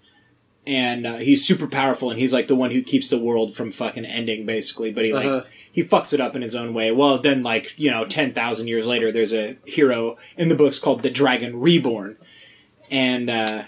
and 0.66 1.06
uh, 1.06 1.16
he's 1.18 1.46
super 1.46 1.66
powerful, 1.66 2.11
and 2.11 2.18
he's 2.18 2.33
like 2.33 2.48
the 2.48 2.56
one 2.56 2.70
who 2.70 2.80
keeps 2.83 3.11
the 3.11 3.18
world 3.18 3.54
from 3.54 3.70
fucking 3.70 4.06
ending, 4.06 4.46
basically. 4.46 4.90
But 4.90 5.04
he 5.04 5.12
like 5.12 5.26
Uh-huh. 5.26 5.44
he 5.70 5.83
fucks 5.85 6.14
it 6.14 6.20
up 6.20 6.35
in 6.35 6.40
his 6.40 6.54
own 6.54 6.72
way. 6.72 6.90
Well, 6.92 7.18
then, 7.18 7.42
like 7.42 7.74
you 7.78 7.90
know, 7.90 8.06
ten 8.06 8.33
thousand 8.33 8.68
years 8.68 8.87
later, 8.87 9.12
there's 9.12 9.35
a 9.35 9.56
hero 9.66 10.16
in 10.38 10.48
the 10.48 10.54
books 10.54 10.78
called 10.78 11.02
the 11.02 11.11
Dragon 11.11 11.61
Reborn, 11.61 12.16
and 12.90 13.28
uh, 13.28 13.64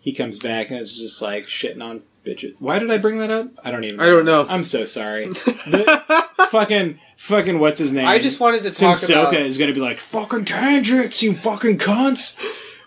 he 0.00 0.12
comes 0.12 0.38
back 0.38 0.70
and 0.70 0.78
it's 0.78 0.96
just 0.98 1.22
like 1.22 1.46
shitting 1.46 1.82
on 1.82 2.02
bitches. 2.24 2.54
Why 2.58 2.78
did 2.78 2.90
I 2.90 2.98
bring 2.98 3.18
that 3.18 3.30
up? 3.30 3.48
I 3.64 3.70
don't 3.70 3.84
even. 3.84 4.00
I 4.00 4.06
don't 4.06 4.24
know. 4.24 4.46
I'm 4.48 4.64
so 4.64 4.84
sorry. 4.84 5.26
The- 5.34 6.26
fucking, 6.50 6.98
fucking, 7.16 7.58
what's 7.58 7.78
his 7.78 7.94
name? 7.94 8.06
I 8.06 8.18
just 8.18 8.38
wanted 8.40 8.58
to 8.64 8.70
talk 8.70 8.96
Since 8.98 9.08
about 9.08 9.32
Soka 9.32 9.40
is 9.40 9.56
gonna 9.56 9.72
be 9.72 9.80
like 9.80 10.00
fucking 10.00 10.44
tangents, 10.44 11.22
you 11.22 11.34
fucking 11.34 11.78
cunts. 11.78 12.36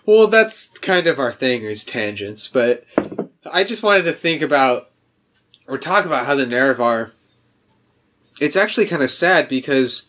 Well, 0.04 0.28
that's 0.28 0.68
kind 0.78 1.08
of 1.08 1.18
our 1.18 1.32
thing 1.32 1.62
is 1.64 1.84
tangents, 1.84 2.46
but 2.46 2.84
I 3.50 3.64
just 3.64 3.82
wanted 3.82 4.04
to 4.04 4.12
think 4.12 4.40
about 4.42 4.90
or 5.66 5.78
talk 5.78 6.04
about 6.06 6.26
how 6.26 6.36
the 6.36 6.46
Nerevar. 6.46 7.10
It's 8.40 8.54
actually 8.54 8.86
kind 8.86 9.02
of 9.02 9.10
sad 9.10 9.48
because 9.48 10.08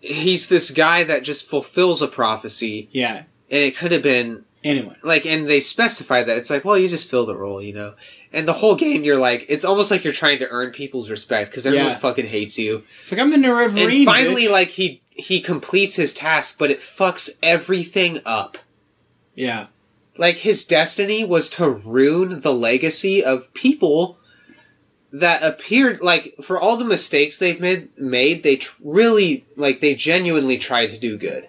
he's 0.00 0.48
this 0.48 0.70
guy 0.72 1.04
that 1.04 1.22
just 1.22 1.48
fulfills 1.48 2.02
a 2.02 2.08
prophecy, 2.08 2.88
Yeah. 2.92 3.18
and 3.50 3.62
it 3.62 3.76
could 3.76 3.92
have 3.92 4.02
been 4.02 4.44
Anyway, 4.64 4.94
like, 5.02 5.26
and 5.26 5.48
they 5.48 5.58
specify 5.60 6.22
that 6.22 6.36
it's 6.38 6.48
like, 6.50 6.64
well, 6.64 6.78
you 6.78 6.88
just 6.88 7.10
fill 7.10 7.26
the 7.26 7.36
role, 7.36 7.60
you 7.60 7.72
know. 7.74 7.94
And 8.32 8.46
the 8.46 8.52
whole 8.52 8.76
game, 8.76 9.02
you're 9.02 9.16
like, 9.16 9.44
it's 9.48 9.64
almost 9.64 9.90
like 9.90 10.04
you're 10.04 10.12
trying 10.12 10.38
to 10.38 10.48
earn 10.48 10.70
people's 10.70 11.10
respect 11.10 11.50
because 11.50 11.66
everyone 11.66 11.88
Yeah. 11.90 11.98
fucking 11.98 12.26
hates 12.28 12.58
you. 12.58 12.84
it's 13.02 13.10
like 13.10 13.20
I'm 13.20 13.30
the 13.30 13.36
Nerevarine. 13.36 13.96
And 13.96 14.04
finally, 14.04 14.44
bitch. 14.44 14.50
like 14.50 14.68
he 14.68 15.02
he 15.10 15.40
completes 15.40 15.96
his 15.96 16.14
task, 16.14 16.58
but 16.58 16.70
it 16.70 16.78
fucks 16.80 17.28
everything 17.42 18.20
up. 18.24 18.56
yeah, 19.34 19.66
like 20.16 20.36
his 20.38 20.64
destiny 20.64 21.24
was 21.24 21.50
to 21.50 21.68
ruin 21.68 22.40
the 22.42 22.52
legacy 22.54 23.22
of 23.24 23.52
people 23.54 24.16
that 25.12 25.42
appeared 25.42 26.00
like 26.00 26.34
for 26.42 26.58
all 26.58 26.76
the 26.78 26.84
mistakes 26.84 27.38
they've 27.38 27.60
made 27.60 27.88
made 27.98 28.42
they 28.42 28.56
tr- 28.56 28.80
really 28.82 29.44
like 29.56 29.80
they 29.80 29.94
genuinely 29.94 30.56
tried 30.56 30.86
to 30.88 30.98
do 30.98 31.18
good 31.18 31.46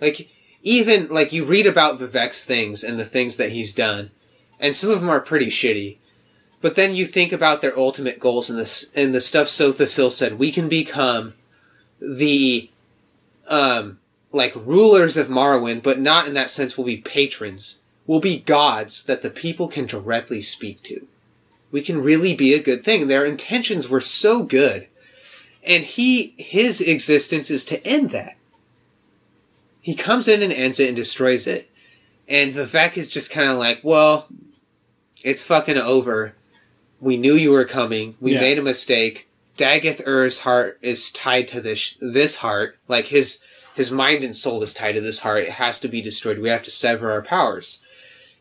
like 0.00 0.28
even 0.66 1.08
like 1.08 1.32
you 1.32 1.44
read 1.44 1.66
about 1.66 1.98
Vivec's 1.98 2.44
things 2.44 2.84
and 2.84 2.98
the 2.98 3.04
things 3.04 3.36
that 3.36 3.52
he's 3.52 3.74
done 3.74 4.10
and 4.58 4.74
some 4.74 4.90
of 4.90 5.00
them 5.00 5.10
are 5.10 5.20
pretty 5.20 5.46
shitty 5.46 5.96
but 6.60 6.74
then 6.74 6.94
you 6.94 7.06
think 7.06 7.32
about 7.32 7.60
their 7.60 7.78
ultimate 7.78 8.18
goals 8.18 8.50
and 8.50 8.58
this 8.58 8.90
and 8.94 9.14
the 9.14 9.20
stuff 9.20 9.48
Sotha 9.48 9.86
Sil 9.88 10.10
said 10.10 10.38
we 10.38 10.50
can 10.50 10.68
become 10.68 11.34
the 12.00 12.68
um 13.48 13.98
like 14.32 14.54
rulers 14.56 15.16
of 15.16 15.28
Morrowind 15.28 15.82
but 15.82 15.98
not 16.00 16.26
in 16.26 16.34
that 16.34 16.50
sense 16.50 16.76
we'll 16.76 16.86
be 16.86 16.98
patrons 16.98 17.80
We'll 18.06 18.20
be 18.20 18.38
gods 18.38 19.04
that 19.04 19.22
the 19.22 19.30
people 19.30 19.68
can 19.68 19.86
directly 19.86 20.40
speak 20.40 20.82
to. 20.84 21.06
We 21.72 21.82
can 21.82 22.00
really 22.00 22.34
be 22.34 22.54
a 22.54 22.62
good 22.62 22.84
thing. 22.84 23.08
Their 23.08 23.24
intentions 23.24 23.88
were 23.88 24.00
so 24.00 24.44
good. 24.44 24.86
And 25.64 25.84
he, 25.84 26.34
his 26.38 26.80
existence 26.80 27.50
is 27.50 27.64
to 27.66 27.84
end 27.84 28.10
that. 28.10 28.36
He 29.86 29.94
comes 29.94 30.26
in 30.26 30.42
and 30.42 30.52
ends 30.52 30.80
it 30.80 30.88
and 30.88 30.96
destroys 30.96 31.46
it. 31.46 31.70
And 32.26 32.52
Vivec 32.52 32.96
is 32.96 33.08
just 33.08 33.30
kind 33.30 33.48
of 33.48 33.56
like, 33.56 33.82
well, 33.84 34.26
it's 35.22 35.44
fucking 35.44 35.78
over. 35.78 36.34
We 37.00 37.16
knew 37.16 37.34
you 37.34 37.52
were 37.52 37.64
coming. 37.64 38.16
We 38.20 38.32
Yeah. 38.32 38.40
made 38.40 38.58
a 38.58 38.62
mistake. 38.62 39.28
Dagoth 39.56 40.04
Ur's 40.04 40.40
heart 40.40 40.80
is 40.82 41.12
tied 41.12 41.46
to 41.48 41.60
this 41.60 41.96
this 42.00 42.34
heart. 42.34 42.78
Like 42.88 43.06
his 43.06 43.38
his 43.76 43.92
mind 43.92 44.24
and 44.24 44.34
soul 44.34 44.60
is 44.64 44.74
tied 44.74 44.96
to 44.96 45.00
this 45.00 45.20
heart. 45.20 45.44
It 45.44 45.50
has 45.50 45.78
to 45.78 45.86
be 45.88 46.02
destroyed. 46.02 46.40
We 46.40 46.48
have 46.48 46.64
to 46.64 46.70
sever 46.72 47.12
our 47.12 47.22
powers 47.22 47.78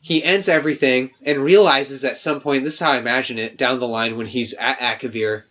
he 0.01 0.23
ends 0.23 0.47
everything 0.47 1.11
and 1.23 1.43
realizes 1.43 2.05
at 2.05 2.15
some 2.15 2.39
point, 2.39 2.63
this 2.63 2.75
is 2.75 2.79
how 2.79 2.91
I 2.91 2.99
imagine 2.99 3.39
it, 3.39 3.57
down 3.57 3.79
the 3.79 3.87
line 3.87 4.17
when 4.17 4.27
he's 4.27 4.53
at 4.53 4.77
Akavir, 4.77 5.45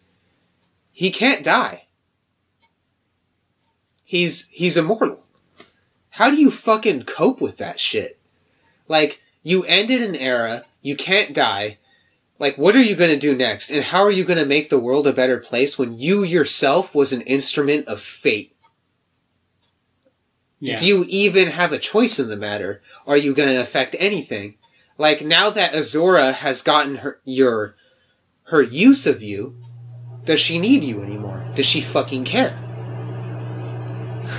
he 0.92 1.11
can't 1.11 1.42
die. 1.42 1.87
He's 4.04 4.46
he's 4.52 4.76
immortal. 4.76 5.23
How 6.14 6.31
do 6.31 6.37
you 6.37 6.48
fucking 6.48 7.07
cope 7.07 7.40
with 7.40 7.57
that 7.57 7.81
shit? 7.81 8.20
Like, 8.87 9.20
You 9.42 9.64
ended 9.64 10.00
an 10.00 10.14
era. 10.14 10.62
You 10.81 10.94
can't 10.94 11.35
die. 11.35 11.79
Like, 12.38 12.57
what 12.57 12.77
are 12.77 12.83
you 12.83 12.94
going 12.94 13.11
to 13.11 13.18
do 13.18 13.35
next? 13.35 13.68
And 13.68 13.83
how 13.83 14.00
are 14.05 14.12
you 14.12 14.24
going 14.24 14.38
to 14.38 14.46
make 14.46 14.70
the 14.70 14.79
world 14.79 15.09
a 15.09 15.12
better 15.12 15.38
place 15.38 15.77
when 15.77 15.98
you 15.98 16.22
yourself 16.22 16.94
was 16.94 17.12
an 17.12 17.22
instrument 17.22 17.88
of 17.88 18.00
fate? 18.00 18.55
Yeah. 20.61 20.79
Do 20.79 20.87
you 20.87 21.05
even 21.09 21.48
have 21.48 21.72
a 21.72 21.81
choice 21.81 22.20
in 22.20 22.29
the 22.29 22.37
matter? 22.37 22.81
Are 23.09 23.16
you 23.16 23.35
going 23.35 23.48
to 23.48 23.61
affect 23.61 23.96
anything? 23.98 24.55
Like 24.96 25.24
now 25.24 25.50
that 25.50 25.72
Azura 25.72 26.33
has 26.33 26.62
gotten 26.62 26.98
her 26.98 27.20
your 27.24 27.74
her 28.44 28.62
use 28.62 29.05
of 29.05 29.20
you, 29.20 29.57
does 30.24 30.38
she 30.38 30.61
need 30.61 30.85
you 30.85 31.03
anymore? 31.03 31.44
Does 31.57 31.66
she 31.66 31.81
fucking 31.81 32.24
care? 32.24 32.57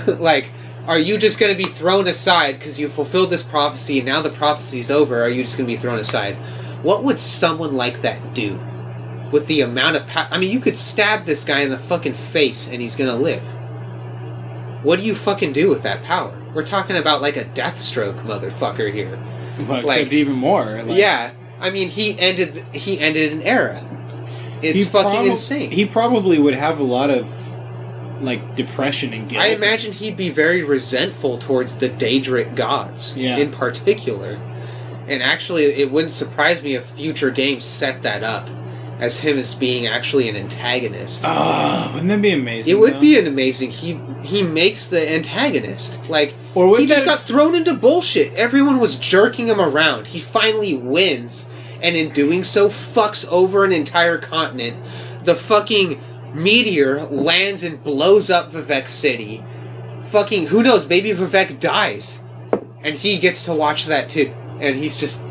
like, 0.08 0.50
are 0.88 1.00
you 1.00 1.17
just 1.17 1.39
going 1.39 1.56
to 1.56 1.58
be 1.58 1.69
thrown 1.69 2.08
aside 2.08 2.60
because 2.60 2.80
you 2.80 2.89
fulfilled 2.89 3.30
this 3.32 3.43
prophecy 3.43 3.98
and 4.00 4.06
now 4.06 4.21
the 4.21 4.30
prophecy's 4.30 4.91
over? 4.91 5.21
Are 5.21 5.30
you 5.30 5.43
just 5.43 5.58
going 5.58 5.67
to 5.67 5.76
be 5.76 5.82
thrown 5.82 6.00
aside? 6.00 6.38
What 6.84 7.04
would 7.04 7.19
someone 7.19 7.74
like 7.74 8.02
that 8.04 8.34
do 8.34 8.60
with 9.32 9.48
the 9.48 9.62
amount 9.62 9.95
of 9.95 10.06
power? 10.08 10.28
I 10.30 10.38
mean, 10.38 10.52
you 10.52 10.60
could 10.60 10.78
stab 10.78 11.26
this 11.26 11.43
guy 11.43 11.62
in 11.62 11.71
the 11.71 11.80
fucking 11.80 12.13
face 12.13 12.67
and 12.67 12.82
he's 12.82 12.95
going 12.95 13.10
to 13.10 13.15
live. 13.15 13.43
What 14.84 15.00
do 15.00 15.06
you 15.06 15.15
fucking 15.15 15.54
do 15.54 15.69
with 15.69 15.82
that 15.82 16.04
power? 16.04 16.39
We're 16.54 16.65
talking 16.65 16.95
about 16.95 17.21
like 17.21 17.38
a 17.38 17.45
death 17.45 17.80
stroke 17.80 18.17
motherfucker 18.17 18.93
here. 18.93 19.19
Well, 19.67 19.80
except 19.80 19.88
like- 19.88 20.13
even 20.13 20.34
more. 20.34 20.84
Like, 20.84 20.98
yeah, 20.98 21.32
I 21.60 21.71
mean, 21.71 21.89
he 21.89 22.19
ended 22.19 22.63
he 22.74 23.00
ended 23.00 23.32
an 23.34 23.41
era. 23.41 23.84
It's 24.62 24.80
he 24.80 24.86
fucking 24.86 25.12
prob- 25.12 25.26
insane. 25.26 25.71
He 25.71 25.86
probably 25.86 26.38
would 26.39 26.54
have 26.54 26.80
a 26.80 26.84
lot 26.84 27.10
of 27.10 27.28
like 28.26 28.56
depression 28.56 29.14
and 29.14 29.30
guilt. 29.30 29.42
I 29.44 29.48
imagine 29.48 29.94
he'd 29.94 30.18
be 30.18 30.30
very 30.30 30.64
resentful 30.64 31.38
towards 31.38 31.78
the 31.78 31.90
Daedric 31.90 32.56
gods 32.56 33.18
Yeah. 33.18 33.38
in 33.38 33.52
particular. 33.52 34.40
And 35.08 35.22
actually, 35.22 35.66
it 35.66 35.92
wouldn't 35.92 36.14
surprise 36.14 36.64
me 36.64 36.76
if 36.76 36.86
future 36.86 37.30
games 37.30 37.64
set 37.64 38.02
that 38.04 38.24
up 38.24 38.50
as 39.00 39.20
him 39.20 39.38
as 39.38 39.54
being 39.54 39.86
actually 39.88 40.28
an 40.30 40.36
antagonist. 40.36 41.24
Ah, 41.26 41.90
wouldn't 41.94 42.10
that 42.10 42.22
be 42.22 42.32
amazing? 42.32 42.74
it 42.76 42.80
would 42.80 43.00
be 43.00 43.20
an 43.20 43.28
amazing. 43.28 43.70
He 43.72 44.00
he 44.24 44.42
makes 44.42 44.88
the 44.88 45.14
antagonist 45.14 46.00
like 46.10 46.34
Or 46.56 46.78
he 46.80 46.86
just 46.88 47.06
got 47.06 47.24
thrown 47.24 47.54
into 47.56 47.74
bullshit. 47.76 48.34
Everyone 48.34 48.80
was 48.80 48.98
jerking 48.98 49.48
him 49.48 49.60
around. 49.62 50.08
He 50.08 50.20
finally 50.20 50.74
wins, 50.74 51.50
and 51.82 51.96
in 51.96 52.12
doing 52.12 52.44
so, 52.44 52.70
fucks 52.70 53.28
over 53.30 53.64
an 53.66 53.72
entire 53.74 54.18
continent. 54.18 54.78
The 55.24 55.36
fucking 55.36 56.02
meteor 56.36 57.04
lands 57.04 57.63
and 57.63 57.84
blows 57.84 58.30
up 58.30 58.52
Vivec 58.52 58.88
City. 58.88 59.43
Fucking 60.10 60.48
who 60.48 60.62
knows? 60.63 60.88
Maybe 60.88 61.10
Vivec 61.12 61.60
dies, 61.60 62.24
and 62.84 62.93
he 62.95 63.17
gets 63.17 63.43
to 63.45 63.54
watch 63.54 63.86
that 63.88 64.10
too. 64.10 64.34
And 64.60 64.76
he's 64.76 64.98
just 64.98 65.26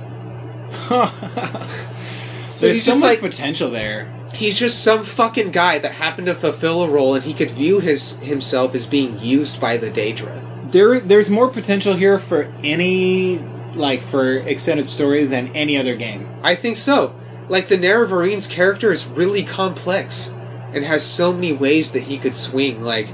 So 0.89 2.67
There's 2.67 2.77
he's 2.77 2.85
so 2.85 2.93
just 2.93 3.01
much 3.01 3.09
like- 3.11 3.21
potential 3.21 3.71
there. 3.71 4.13
he's 4.33 4.59
just 4.59 4.83
some 4.83 5.05
fucking 5.05 5.51
guy 5.51 5.79
that 5.79 5.93
happened 5.93 6.27
to 6.27 6.35
fulfill 6.35 6.83
a 6.85 6.89
role, 6.89 7.15
and 7.15 7.25
he 7.25 7.35
could 7.35 7.51
view 7.51 7.81
his 7.81 8.13
himself 8.17 8.75
as 8.75 8.87
being 8.87 9.19
used 9.19 9.61
by 9.61 9.77
the 9.77 9.91
Daedra. 9.91 10.71
There, 10.73 10.99
there's 11.01 11.31
more 11.31 11.49
potential 11.49 11.95
here 11.95 12.19
for 12.19 12.53
any 12.65 13.39
like 13.75 14.03
for 14.03 14.37
extended 14.39 14.87
stories 14.87 15.31
than 15.31 15.49
any 15.49 15.77
other 15.77 15.97
game. 15.97 16.29
I 16.43 16.55
think 16.55 16.77
so. 16.77 17.15
Like 17.49 17.69
the 17.69 17.77
Nerevarines 17.77 18.49
character 18.49 18.93
is 18.93 19.07
really 19.07 19.43
complex 19.45 20.33
and 20.75 20.85
has 20.85 21.05
so 21.05 21.33
many 21.33 21.53
ways 21.53 21.93
that 21.93 22.03
he 22.03 22.19
could 22.19 22.35
swing, 22.35 22.83
like 22.83 23.09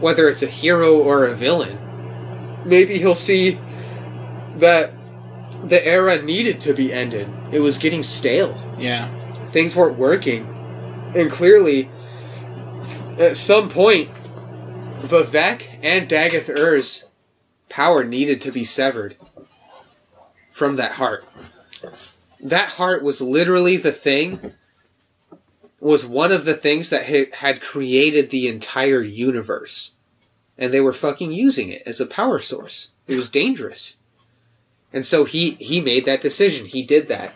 whether 0.00 0.28
it's 0.28 0.42
a 0.42 0.46
hero 0.46 0.98
or 0.98 1.26
a 1.26 1.34
villain. 1.34 1.78
Maybe 2.64 2.98
he'll 2.98 3.14
see 3.14 3.60
that 4.56 4.92
the 5.64 5.86
era 5.86 6.22
needed 6.22 6.60
to 6.62 6.72
be 6.72 6.92
ended. 6.92 7.28
It 7.52 7.60
was 7.60 7.78
getting 7.78 8.02
stale. 8.02 8.56
Yeah. 8.78 9.10
Things 9.50 9.76
weren't 9.76 9.98
working. 9.98 10.44
And 11.14 11.30
clearly 11.30 11.90
at 13.18 13.36
some 13.36 13.68
point 13.68 14.10
Vivec 15.00 15.78
and 15.82 16.08
Dagoth 16.08 16.48
Ur's 16.48 17.06
power 17.68 18.04
needed 18.04 18.40
to 18.42 18.50
be 18.50 18.64
severed 18.64 19.16
from 20.50 20.76
that 20.76 20.92
heart. 20.92 21.24
That 22.40 22.70
heart 22.70 23.02
was 23.02 23.20
literally 23.20 23.76
the 23.76 23.92
thing, 23.92 24.52
was 25.80 26.06
one 26.06 26.32
of 26.32 26.44
the 26.44 26.54
things 26.54 26.90
that 26.90 27.04
had 27.04 27.60
created 27.60 28.30
the 28.30 28.48
entire 28.48 29.02
universe. 29.02 29.94
And 30.58 30.72
they 30.72 30.80
were 30.80 30.92
fucking 30.92 31.32
using 31.32 31.68
it 31.68 31.82
as 31.84 32.00
a 32.00 32.06
power 32.06 32.38
source. 32.38 32.92
It 33.06 33.16
was 33.16 33.30
dangerous. 33.30 33.98
And 34.92 35.04
so 35.04 35.24
he, 35.24 35.52
he 35.52 35.80
made 35.80 36.06
that 36.06 36.22
decision. 36.22 36.66
He 36.66 36.82
did 36.82 37.08
that. 37.08 37.34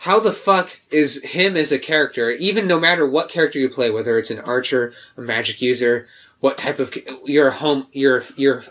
How 0.00 0.20
the 0.20 0.32
fuck 0.32 0.80
is 0.90 1.22
him 1.22 1.56
as 1.56 1.72
a 1.72 1.78
character, 1.78 2.30
even 2.30 2.66
no 2.66 2.78
matter 2.78 3.06
what 3.06 3.28
character 3.28 3.58
you 3.58 3.68
play, 3.68 3.90
whether 3.90 4.18
it's 4.18 4.30
an 4.30 4.40
archer, 4.40 4.94
a 5.16 5.20
magic 5.20 5.60
user, 5.60 6.06
what 6.40 6.58
type 6.58 6.78
of 6.78 6.96
you're 7.24 7.48
a 7.48 7.52
home 7.52 7.88
you're 7.92 8.22
you're 8.36 8.62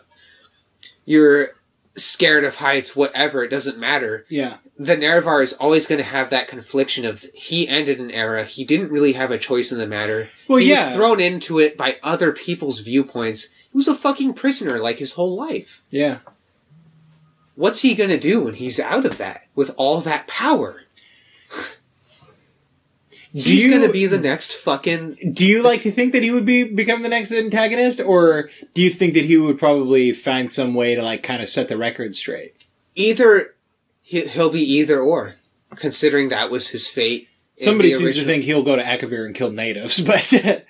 you're 1.03 1.49
scared 1.97 2.43
of 2.43 2.55
heights, 2.55 2.95
whatever, 2.95 3.43
it 3.43 3.49
doesn't 3.49 3.77
matter. 3.77 4.25
Yeah. 4.29 4.57
The 4.77 4.97
Nerevar 4.97 5.41
is 5.41 5.53
always 5.53 5.87
going 5.87 5.99
to 5.99 6.03
have 6.03 6.29
that 6.29 6.47
confliction 6.47 7.05
of 7.05 7.21
he 7.33 7.67
ended 7.67 7.99
an 7.99 8.11
era, 8.11 8.43
he 8.43 8.65
didn't 8.65 8.91
really 8.91 9.13
have 9.13 9.31
a 9.31 9.37
choice 9.37 9.71
in 9.71 9.77
the 9.77 9.87
matter. 9.87 10.29
Well, 10.47 10.59
he 10.59 10.69
yeah. 10.69 10.87
was 10.87 10.95
thrown 10.95 11.19
into 11.19 11.59
it 11.59 11.77
by 11.77 11.97
other 12.03 12.31
people's 12.31 12.79
viewpoints. 12.79 13.49
He 13.71 13.77
was 13.77 13.87
a 13.87 13.95
fucking 13.95 14.33
prisoner 14.33 14.79
like 14.79 14.99
his 14.99 15.13
whole 15.13 15.35
life. 15.35 15.83
Yeah. 15.89 16.19
What's 17.55 17.79
he 17.79 17.95
going 17.95 18.09
to 18.09 18.19
do 18.19 18.43
when 18.43 18.55
he's 18.55 18.79
out 18.79 19.05
of 19.05 19.17
that 19.17 19.47
with 19.55 19.73
all 19.77 20.01
that 20.01 20.27
power? 20.27 20.81
He's 23.43 23.65
you- 23.65 23.69
going 23.69 23.85
to 23.85 23.91
be 23.91 24.05
the 24.05 24.17
next 24.19 24.53
fucking 24.53 25.31
Do 25.33 25.45
you 25.45 25.61
like 25.61 25.81
to 25.81 25.91
think 25.91 26.13
that 26.13 26.23
he 26.23 26.31
would 26.31 26.45
be 26.45 26.63
become 26.63 27.01
the 27.01 27.09
next 27.09 27.31
antagonist, 27.33 27.99
or 27.99 28.49
do 28.73 28.81
you 28.81 28.89
think 28.89 29.13
that 29.15 29.25
he 29.25 29.35
would 29.37 29.59
probably 29.59 30.11
find 30.13 30.49
some 30.51 30.73
way 30.73 30.95
to 30.95 31.03
like 31.03 31.21
kind 31.21 31.41
of 31.41 31.49
set 31.49 31.67
the 31.67 31.77
record 31.77 32.15
straight? 32.15 32.53
either 32.95 33.53
he- 34.01 34.27
he'll 34.27 34.49
be 34.49 34.61
either 34.61 35.01
or 35.01 35.35
considering 35.75 36.29
that 36.29 36.49
was 36.49 36.69
his 36.69 36.87
fate 36.87 37.27
Somebody 37.55 37.91
seems 37.91 38.03
original- 38.03 38.25
to 38.25 38.31
think 38.31 38.43
he'll 38.45 38.63
go 38.63 38.75
to 38.77 38.81
Akavir 38.83 39.25
and 39.25 39.35
kill 39.35 39.51
natives, 39.51 39.99
but 40.05 40.65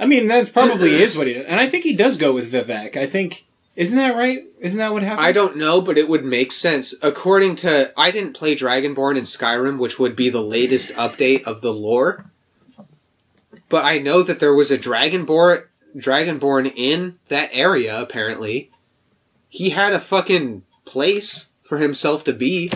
I 0.00 0.06
mean 0.06 0.26
that 0.28 0.52
probably 0.52 0.90
is 1.02 1.16
what 1.16 1.26
he 1.28 1.34
does, 1.34 1.46
and 1.46 1.60
I 1.60 1.68
think 1.68 1.84
he 1.84 1.94
does 1.94 2.16
go 2.16 2.32
with 2.32 2.50
Vivec. 2.52 2.96
I 2.96 3.06
think 3.06 3.43
isn't 3.76 3.98
that 3.98 4.16
right? 4.16 4.44
Isn't 4.60 4.78
that 4.78 4.92
what 4.92 5.02
happened? 5.02 5.26
I 5.26 5.32
don't 5.32 5.56
know, 5.56 5.80
but 5.80 5.98
it 5.98 6.08
would 6.08 6.24
make 6.24 6.52
sense. 6.52 6.94
According 7.02 7.56
to, 7.56 7.92
I 7.96 8.10
didn't 8.10 8.34
play 8.34 8.54
Dragonborn 8.54 9.16
in 9.16 9.24
Skyrim, 9.24 9.78
which 9.78 9.98
would 9.98 10.14
be 10.14 10.28
the 10.30 10.40
latest 10.42 10.92
update 10.92 11.42
of 11.44 11.60
the 11.60 11.72
lore. 11.72 12.24
But 13.68 13.84
I 13.84 13.98
know 13.98 14.22
that 14.22 14.38
there 14.40 14.54
was 14.54 14.70
a 14.70 14.78
Dragonborn, 14.78 15.64
Dragonborn 15.96 16.72
in 16.76 17.18
that 17.28 17.50
area. 17.52 18.00
Apparently, 18.00 18.70
he 19.48 19.70
had 19.70 19.92
a 19.92 20.00
fucking 20.00 20.62
place 20.84 21.48
for 21.62 21.78
himself 21.78 22.24
to 22.24 22.32
be. 22.32 22.70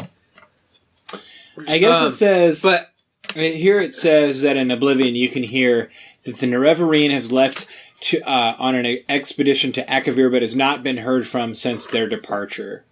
I 1.67 1.79
guess 1.79 2.01
Um, 2.01 2.07
it 2.09 2.13
says, 2.13 2.63
But 2.63 2.91
here 3.35 3.81
it 3.81 3.95
says 3.95 4.43
that 4.43 4.57
in 4.57 4.71
Oblivion 4.71 5.15
you 5.15 5.29
can 5.29 5.43
hear 5.43 5.91
that 6.25 6.37
the 6.39 6.47
Nerevarine 6.47 7.11
has 7.11 7.31
left 7.33 7.67
to, 8.01 8.21
uh, 8.29 8.57
on 8.59 8.75
an 8.75 8.99
expedition 9.09 9.73
to 9.73 9.85
Akavir, 9.87 10.31
but 10.31 10.43
has 10.43 10.55
not 10.57 10.83
been 10.83 10.99
heard 10.99 11.27
from 11.27 11.55
since 11.55 11.87
their 11.87 12.09
departure. 12.09 12.85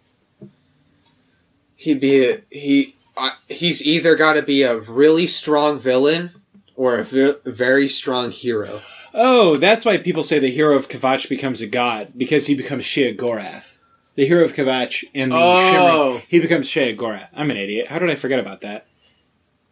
he'd 1.77 2.01
be 2.01 2.25
a, 2.29 2.40
he. 2.51 2.95
Uh, 3.16 3.31
he's 3.49 3.83
either 3.87 4.14
got 4.16 4.35
to 4.35 4.42
be 4.42 4.62
a 4.62 4.79
really 4.79 5.27
strong 5.27 5.79
villain 5.79 6.31
or 6.75 6.99
a 6.99 7.05
ve- 7.05 7.37
very 7.47 7.88
strong 7.88 8.31
hero. 8.31 8.81
Oh, 9.14 9.57
that's 9.57 9.85
why 9.87 9.97
people 9.97 10.23
say 10.23 10.38
the 10.38 10.51
hero 10.51 10.77
of 10.77 10.88
Kvatch 10.88 11.29
becomes 11.31 11.62
a 11.62 11.66
god 11.66 12.09
because 12.16 12.47
he 12.47 12.55
becomes 12.55 12.85
Sheogorath. 12.85 13.77
The 14.16 14.27
hero 14.27 14.45
of 14.45 14.53
Kvatch 14.55 15.05
in 15.14 15.31
the 15.31 15.37
Oh. 15.38 16.09
Shivering, 16.16 16.23
he 16.29 16.40
becomes 16.40 16.69
Sheogorath. 16.69 17.29
I'm 17.35 17.51
an 17.51 17.57
idiot. 17.57 17.88
How 17.88 17.99
did 17.99 18.11
I 18.11 18.14
forget 18.14 18.38
about 18.38 18.61
that? 18.61 18.87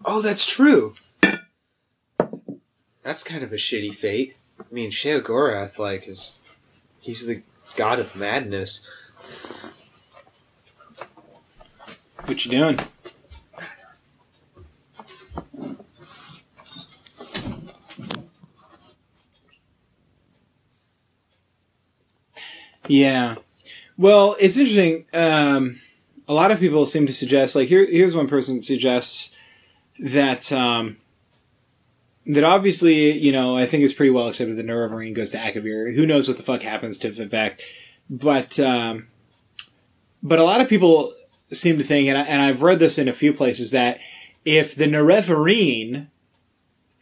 Oh, 0.07 0.23
that's 0.23 0.47
true. 0.47 0.95
That's 3.03 3.23
kind 3.23 3.45
of 3.45 3.53
a 3.53 3.57
shitty 3.57 3.95
fate. 3.95 4.37
I 4.61 4.65
mean, 4.71 4.91
Sheogorath, 4.91 5.79
like, 5.79 6.07
is 6.09 6.39
he's 7.01 7.27
the 7.27 7.43
god 7.77 7.99
of 7.99 8.15
madness. 8.17 8.87
What 12.25 12.45
you 12.45 12.51
doing? 12.51 12.79
Yeah. 22.89 23.37
Well, 23.97 24.37
it's 24.41 24.57
interesting. 24.57 25.07
Um, 25.13 25.81
a 26.29 26.35
lot 26.35 26.51
of 26.51 26.59
people 26.59 26.87
seem 26.87 27.07
to 27.07 27.13
suggest, 27.13 27.55
like, 27.55 27.69
here, 27.69 27.87
here's 27.87 28.15
one 28.15 28.29
person 28.29 28.61
suggests 28.61 29.35
that 29.99 30.51
um, 30.53 30.97
that 32.27 32.45
obviously, 32.45 33.13
you 33.13 33.33
know, 33.33 33.57
I 33.57 33.67
think 33.67 33.83
is 33.85 33.93
pretty 33.93 34.11
well 34.11 34.29
accepted 34.29 34.57
that 34.57 34.67
Nerevarine 34.67 35.15
goes 35.15 35.31
to 35.31 35.39
Akavir. 35.39 35.95
Who 35.95 36.07
knows 36.07 36.27
what 36.29 36.37
the 36.37 36.43
fuck 36.43 36.63
happens 36.63 36.99
to 36.99 37.11
Vivec? 37.11 37.61
But 38.09 38.59
um, 38.61 39.09
but 40.23 40.39
a 40.39 40.45
lot 40.45 40.61
of 40.61 40.69
people 40.69 41.13
seem 41.53 41.79
to 41.79 41.85
think, 41.85 42.09
and, 42.09 42.17
I, 42.19 42.23
and 42.23 42.41
I've 42.43 42.63
read 42.63 42.79
this 42.79 42.99
in 42.99 43.09
a 43.09 43.13
few 43.13 43.33
places, 43.33 43.71
that 43.73 43.99
if 44.45 44.75
the 44.75 44.87
Nerevarine, 44.87 46.09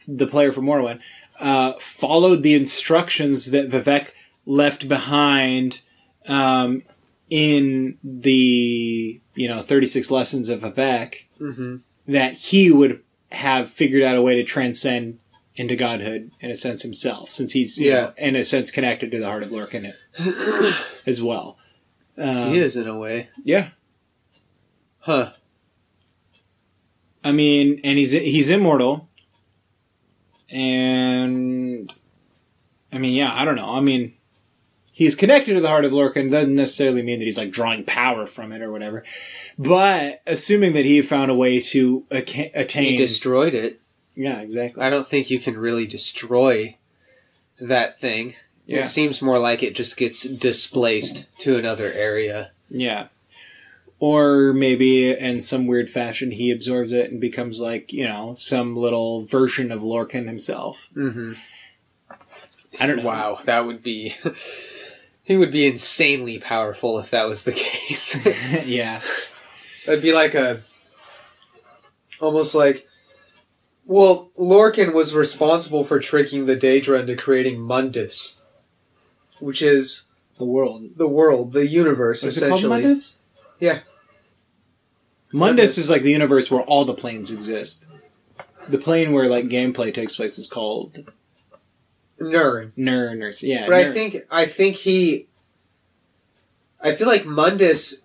the 0.07 0.27
player 0.27 0.51
from 0.51 0.65
Morrowind, 0.65 0.99
uh, 1.39 1.73
followed 1.79 2.43
the 2.43 2.53
instructions 2.53 3.51
that 3.51 3.69
Vivec 3.69 4.09
left 4.45 4.87
behind 4.87 5.81
um, 6.27 6.83
in 7.29 7.97
the 8.03 9.19
you 9.35 9.47
know 9.47 9.61
36 9.61 10.11
lessons 10.11 10.49
of 10.49 10.61
Vivec, 10.61 11.15
Mm-hmm. 11.41 11.77
that 12.07 12.33
he 12.33 12.71
would 12.71 13.02
have 13.33 13.69
figured 13.69 14.03
out 14.03 14.15
a 14.15 14.21
way 14.21 14.35
to 14.35 14.43
transcend 14.43 15.19
into 15.55 15.75
godhood 15.75 16.31
in 16.39 16.49
a 16.49 16.55
sense 16.55 16.81
himself, 16.81 17.29
since 17.29 17.51
he's 17.51 17.77
Yeah. 17.77 17.93
know, 17.93 18.13
in 18.17 18.35
a 18.35 18.43
sense 18.43 18.71
connected 18.71 19.11
to 19.11 19.19
the 19.19 19.25
heart 19.27 19.43
of 19.43 19.49
Lorkhan 19.49 19.93
as 21.05 21.21
well. 21.21 21.57
Um, 22.17 22.49
he 22.49 22.57
is 22.59 22.75
in 22.77 22.87
a 22.87 22.97
way. 22.97 23.29
Yeah, 23.43 23.69
Huh. 24.99 25.33
I 27.23 27.31
mean, 27.31 27.79
and 27.83 27.97
he's 27.97 28.11
he's 28.11 28.49
immortal, 28.49 29.09
and 30.49 31.91
I 32.91 32.97
mean, 32.97 33.13
yeah, 33.13 33.33
I 33.33 33.45
don't 33.45 33.55
know. 33.55 33.73
I 33.73 33.79
mean, 33.79 34.13
he's 34.93 35.15
connected 35.15 35.55
to 35.55 35.59
the 35.59 35.67
heart 35.67 35.83
of 35.83 35.91
Lorkhan 35.91 36.31
doesn't 36.31 36.55
necessarily 36.55 37.01
mean 37.01 37.19
that 37.19 37.25
he's 37.25 37.37
like 37.37 37.51
drawing 37.51 37.83
power 37.83 38.25
from 38.25 38.51
it 38.53 38.61
or 38.61 38.71
whatever. 38.71 39.03
But 39.57 40.21
assuming 40.25 40.73
that 40.73 40.85
he 40.85 41.01
found 41.01 41.29
a 41.31 41.35
way 41.35 41.59
to 41.59 42.05
aca- 42.11 42.31
He 42.31 42.51
attain, 42.53 42.97
destroyed 42.97 43.53
it. 43.53 43.81
yeah, 44.15 44.39
exactly. 44.39 44.81
I 44.83 44.89
don't 44.89 45.07
think 45.07 45.29
you 45.29 45.39
can 45.39 45.57
really 45.57 45.87
destroy 45.87 46.77
that 47.59 47.99
thing. 47.99 48.35
Yeah. 48.65 48.79
It 48.81 48.85
seems 48.85 49.21
more 49.21 49.39
like 49.39 49.61
it 49.63 49.75
just 49.75 49.97
gets 49.97 50.23
displaced 50.23 51.25
to 51.39 51.57
another 51.57 51.91
area. 51.91 52.51
Yeah. 52.69 53.07
Or 53.99 54.53
maybe 54.53 55.11
in 55.11 55.39
some 55.39 55.65
weird 55.65 55.89
fashion 55.89 56.31
he 56.31 56.51
absorbs 56.51 56.91
it 56.93 57.09
and 57.11 57.19
becomes 57.19 57.59
like, 57.59 57.91
you 57.91 58.03
know, 58.05 58.33
some 58.35 58.75
little 58.75 59.25
version 59.25 59.71
of 59.71 59.81
Lorkhan 59.81 60.27
himself. 60.27 60.87
Mm-hmm. 60.95 61.33
I 62.79 62.87
don't 62.87 62.97
know. 62.97 63.03
Wow, 63.03 63.39
that 63.45 63.65
would 63.65 63.81
be. 63.83 64.15
he 65.23 65.37
would 65.37 65.51
be 65.51 65.65
insanely 65.65 66.37
powerful 66.39 66.99
if 66.99 67.09
that 67.11 67.27
was 67.27 67.43
the 67.43 67.51
case. 67.55 68.15
yeah. 68.65 69.01
That'd 69.85 70.01
be 70.03 70.13
like 70.13 70.35
a. 70.35 70.61
Almost 72.19 72.55
like. 72.55 72.87
Well, 73.85 74.31
Lorkhan 74.39 74.93
was 74.93 75.13
responsible 75.13 75.83
for 75.83 75.99
tricking 75.99 76.45
the 76.45 76.55
Daedra 76.55 77.01
into 77.01 77.17
creating 77.17 77.59
Mundus, 77.59 78.39
which 79.39 79.61
is 79.61 80.07
The 80.37 80.45
world. 80.45 80.91
the 80.95 81.07
world, 81.07 81.51
the 81.51 81.67
universe, 81.67 82.23
Is 82.23 82.37
it 82.37 82.47
called 82.47 82.59
essentially. 82.59 82.81
Mundus? 82.83 83.17
Yeah. 83.59 83.79
Mundus 85.33 85.77
is 85.77 85.89
like 85.89 86.03
the 86.03 86.11
universe 86.11 86.49
where 86.49 86.61
all 86.61 86.85
the 86.85 86.93
planes 86.93 87.29
exist. 87.31 87.87
The 88.69 88.77
plane 88.77 89.11
where 89.11 89.27
like 89.27 89.45
gameplay 89.49 89.93
takes 89.93 90.15
place 90.15 90.37
is 90.39 90.47
called 90.47 91.11
Nirn. 92.31 92.73
Nirn 92.75 93.21
or 93.21 93.31
yeah. 93.41 93.65
But 93.65 93.75
I 93.75 93.91
think 93.91 94.17
I 94.31 94.45
think 94.45 94.75
he. 94.75 95.27
I 96.81 96.93
feel 96.93 97.07
like 97.07 97.25
Mundus 97.25 98.01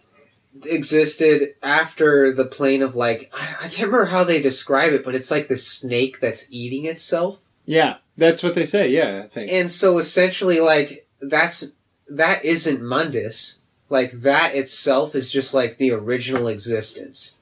existed 0.64 1.54
after 1.62 2.32
the 2.32 2.44
plane 2.44 2.82
of 2.82 2.94
like 2.94 3.30
I, 3.34 3.54
I 3.64 3.68
can't 3.68 3.88
remember 3.90 4.06
how 4.06 4.24
they 4.24 4.40
describe 4.40 4.92
it, 4.92 5.04
but 5.04 5.14
it's 5.14 5.30
like 5.30 5.48
the 5.48 5.56
snake 5.56 6.20
that's 6.20 6.46
eating 6.50 6.84
itself, 6.84 7.40
yeah, 7.68 7.96
that's 8.16 8.42
what 8.42 8.54
they 8.54 8.64
say. 8.64 8.88
Yeah, 8.88 9.22
I 9.24 9.28
think. 9.28 9.52
and 9.52 9.70
so 9.70 9.98
essentially 9.98 10.58
like 10.60 11.06
that's 11.20 11.72
that 12.08 12.44
isn't 12.44 12.80
Mundus. 12.80 13.58
Like 13.90 14.10
that 14.12 14.54
itself 14.54 15.14
is 15.14 15.30
just 15.30 15.52
like 15.54 15.76
the 15.76 15.92
original 15.92 16.48
existence, 16.48 17.36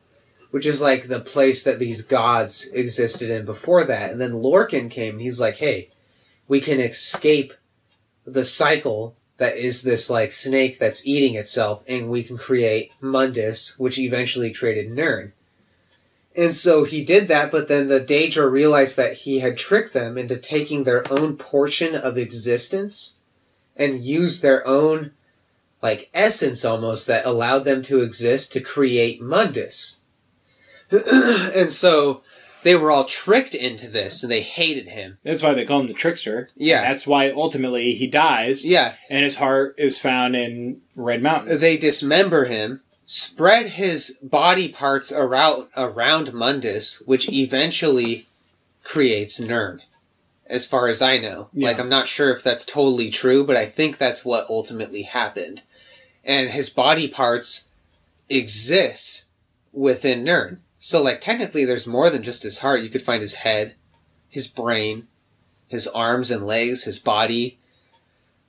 which 0.50 0.66
is 0.66 0.82
like 0.82 1.06
the 1.06 1.20
place 1.20 1.62
that 1.62 1.78
these 1.78 2.02
gods 2.02 2.68
existed 2.72 3.30
in 3.30 3.44
before 3.44 3.84
that. 3.84 4.10
And 4.10 4.20
then 4.20 4.32
Lorkhan 4.32 4.90
came 4.90 5.14
and 5.14 5.20
he's 5.20 5.40
like, 5.40 5.56
hey, 5.56 5.90
we 6.48 6.60
can 6.60 6.80
escape 6.80 7.54
the 8.24 8.44
cycle 8.44 9.16
that 9.38 9.56
is 9.56 9.82
this 9.82 10.08
like 10.08 10.32
snake 10.32 10.78
that's 10.78 11.06
eating 11.06 11.34
itself 11.34 11.82
and 11.88 12.08
we 12.08 12.22
can 12.22 12.38
create 12.38 12.92
Mundus, 13.00 13.78
which 13.78 13.98
eventually 13.98 14.52
created 14.52 14.90
Nirn. 14.90 15.32
And 16.36 16.54
so 16.54 16.84
he 16.84 17.02
did 17.02 17.28
that, 17.28 17.50
but 17.50 17.68
then 17.68 17.88
the 17.88 18.00
Daedra 18.00 18.50
realized 18.50 18.96
that 18.96 19.18
he 19.18 19.38
had 19.38 19.56
tricked 19.56 19.94
them 19.94 20.18
into 20.18 20.36
taking 20.36 20.84
their 20.84 21.10
own 21.10 21.36
portion 21.36 21.94
of 21.94 22.18
existence 22.18 23.16
and 23.74 24.04
used 24.04 24.42
their 24.42 24.66
own 24.66 25.12
like 25.82 26.10
essence 26.12 26.64
almost 26.64 27.06
that 27.06 27.26
allowed 27.26 27.60
them 27.60 27.82
to 27.82 28.00
exist 28.00 28.52
to 28.52 28.60
create 28.60 29.20
Mundus. 29.20 29.96
and 31.54 31.72
so 31.72 32.22
they 32.66 32.74
were 32.74 32.90
all 32.90 33.04
tricked 33.04 33.54
into 33.54 33.86
this 33.88 34.24
and 34.24 34.32
they 34.32 34.40
hated 34.42 34.88
him. 34.88 35.18
That's 35.22 35.40
why 35.40 35.54
they 35.54 35.64
call 35.64 35.78
him 35.82 35.86
the 35.86 35.94
trickster. 35.94 36.48
Yeah. 36.56 36.80
That's 36.82 37.06
why 37.06 37.30
ultimately 37.30 37.92
he 37.92 38.08
dies 38.08 38.66
Yeah, 38.66 38.94
and 39.08 39.22
his 39.22 39.36
heart 39.36 39.76
is 39.78 40.00
found 40.00 40.34
in 40.34 40.80
Red 40.96 41.22
Mountain. 41.22 41.60
they 41.60 41.76
dismember 41.76 42.46
him, 42.46 42.80
spread 43.06 43.66
his 43.66 44.18
body 44.20 44.68
parts 44.68 45.12
around 45.12 45.68
around 45.76 46.32
Mundus, 46.34 47.00
which 47.06 47.28
eventually 47.28 48.26
creates 48.82 49.38
Nirn. 49.38 49.80
As 50.46 50.66
far 50.66 50.88
as 50.88 51.00
I 51.00 51.18
know, 51.18 51.48
Yeah. 51.52 51.68
like 51.68 51.78
I'm 51.78 51.88
not 51.88 52.08
sure 52.08 52.34
if 52.34 52.42
that's 52.42 52.66
totally 52.66 53.10
true, 53.10 53.46
but 53.46 53.56
I 53.56 53.66
think 53.66 53.96
that's 53.98 54.24
what 54.24 54.50
ultimately 54.50 55.02
happened. 55.02 55.62
And 56.24 56.50
his 56.50 56.68
body 56.68 57.06
parts 57.06 57.68
exist 58.28 59.26
within 59.72 60.24
Nirn. 60.24 60.62
So 60.78 61.02
like 61.02 61.20
technically 61.20 61.64
there's 61.64 61.86
more 61.86 62.10
than 62.10 62.22
just 62.22 62.42
his 62.42 62.58
heart. 62.58 62.82
You 62.82 62.90
could 62.90 63.02
find 63.02 63.20
his 63.20 63.36
head, 63.36 63.74
his 64.28 64.48
brain, 64.48 65.08
his 65.68 65.88
arms 65.88 66.30
and 66.30 66.46
legs, 66.46 66.84
his 66.84 66.98
body. 66.98 67.58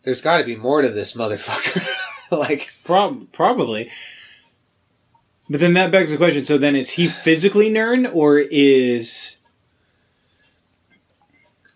There's 0.03 0.21
got 0.21 0.37
to 0.37 0.43
be 0.43 0.55
more 0.55 0.81
to 0.81 0.89
this 0.89 1.15
motherfucker. 1.15 1.85
like 2.31 2.71
Prob- 2.83 3.31
probably. 3.31 3.89
But 5.49 5.61
then 5.61 5.73
that 5.73 5.91
begs 5.91 6.11
the 6.11 6.17
question: 6.17 6.43
so 6.43 6.57
then 6.57 6.75
is 6.75 6.91
he 6.91 7.07
physically 7.07 7.69
Nirn, 7.69 8.05
or 8.05 8.37
is 8.37 9.37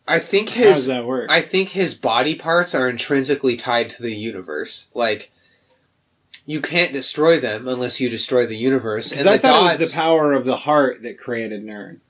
I 0.08 0.20
think 0.20 0.50
his 0.50 0.66
how 0.66 0.74
does 0.74 0.88
that 0.88 1.06
work? 1.06 1.30
I 1.32 1.42
think 1.42 1.70
his 1.70 1.94
body 1.94 2.36
parts 2.36 2.76
are 2.76 2.90
intrinsically 2.90 3.56
tied 3.56 3.90
to 3.92 4.04
the 4.04 4.14
universe. 4.14 4.90
Like 4.94 5.32
you 6.46 6.62
can't 6.62 6.94
destroy 6.94 7.40
them 7.40 7.68
unless 7.68 8.00
you 8.00 8.10
destroy 8.10 8.46
the 8.46 8.58
universe. 8.58 9.12
And 9.12 9.28
I 9.28 9.34
the 9.34 9.40
thought 9.40 9.62
gods, 9.62 9.76
it 9.76 9.80
was 9.80 9.92
the 9.92 9.96
power 9.96 10.34
of 10.34 10.46
the 10.46 10.58
heart 10.58 11.04
that 11.04 11.18
created 11.18 11.64
Nirn. 11.64 12.02